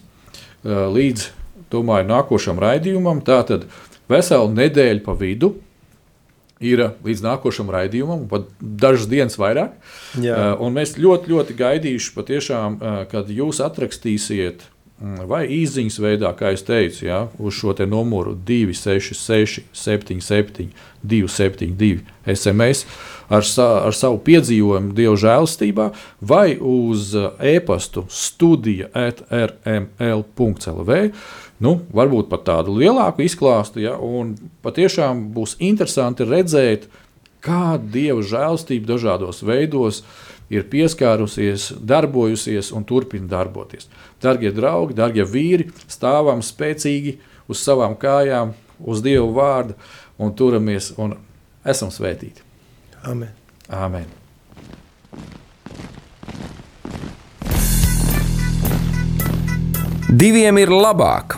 līdz 0.64 1.30
domāju, 1.74 2.08
nākošam 2.10 2.60
raidījumam. 2.62 3.24
Tātad 3.26 3.68
veselu 4.12 4.52
nedēļu 4.56 5.06
pa 5.06 5.18
vidu 5.18 5.56
ir 6.60 6.84
līdz 7.06 7.24
nākošam 7.24 7.72
raidījumam, 7.72 8.26
pat 8.32 8.50
dažas 8.60 9.08
dienas 9.12 9.40
vairāk. 9.40 9.78
Jā. 10.20 10.56
Uh, 10.60 10.68
mēs 10.76 10.98
ļoti, 11.00 11.32
ļoti 11.34 11.56
gaidīšu, 11.60 12.14
patiešām, 12.18 12.80
uh, 12.80 13.00
kad 13.12 13.32
jūs 13.32 13.64
atrakstīsiet. 13.64 14.68
Vai 15.00 15.46
īsiņas 15.56 15.96
veidā, 16.04 16.28
kā 16.36 16.50
jau 16.52 16.60
teicu, 16.74 17.06
ja, 17.06 17.22
uz 17.40 17.56
šo 17.56 17.72
numuru 17.88 18.34
266, 18.36 19.64
77, 19.72 20.74
272 21.08 22.04
SMS 22.28 22.84
ar, 23.32 23.48
sa, 23.48 23.88
ar 23.88 23.96
savu 23.96 24.20
piedzīvojumu 24.26 24.92
Dieva 24.98 25.16
žēlastībā, 25.16 25.86
vai 26.20 26.58
uz 26.60 27.16
e-pastu 27.16 28.04
studija 28.12 28.92
atrml.lv 29.08 30.92
nu, 31.64 31.76
varbūt 31.96 32.30
pat 32.32 32.46
tādu 32.48 32.76
lielāku 32.80 33.26
izklāstu. 33.26 33.84
Ja, 33.84 33.96
patiešām 34.66 35.30
būs 35.36 35.58
interesanti 35.60 36.28
redzēt, 36.28 36.90
kā 37.44 37.78
dieva 37.80 38.24
žēlstība 38.26 38.94
dažādos 38.96 39.44
veidos 39.48 40.04
ir 40.50 40.66
pieskārusies, 40.72 41.70
darbojusies 41.80 42.72
un 42.76 42.86
turpina 42.88 43.30
darboties. 43.30 43.88
Darbie 44.22 44.52
draugi, 44.56 44.98
darbie 44.98 45.26
vīri, 45.28 45.70
stāvam 45.88 46.42
spēcīgi 46.44 47.18
uz 47.50 47.62
savām 47.62 47.96
kājām, 48.00 48.56
uz 48.80 49.04
Dieva 49.06 49.28
vārdu 49.36 49.76
un 50.20 50.34
turamies 50.36 50.94
un 50.98 51.16
esam 51.66 51.92
svētīti. 51.94 52.46
Amen. 53.08 53.36
Āmen! 53.70 54.08
Diviem 60.10 60.58
ir 60.58 60.72
labāk 60.74 61.38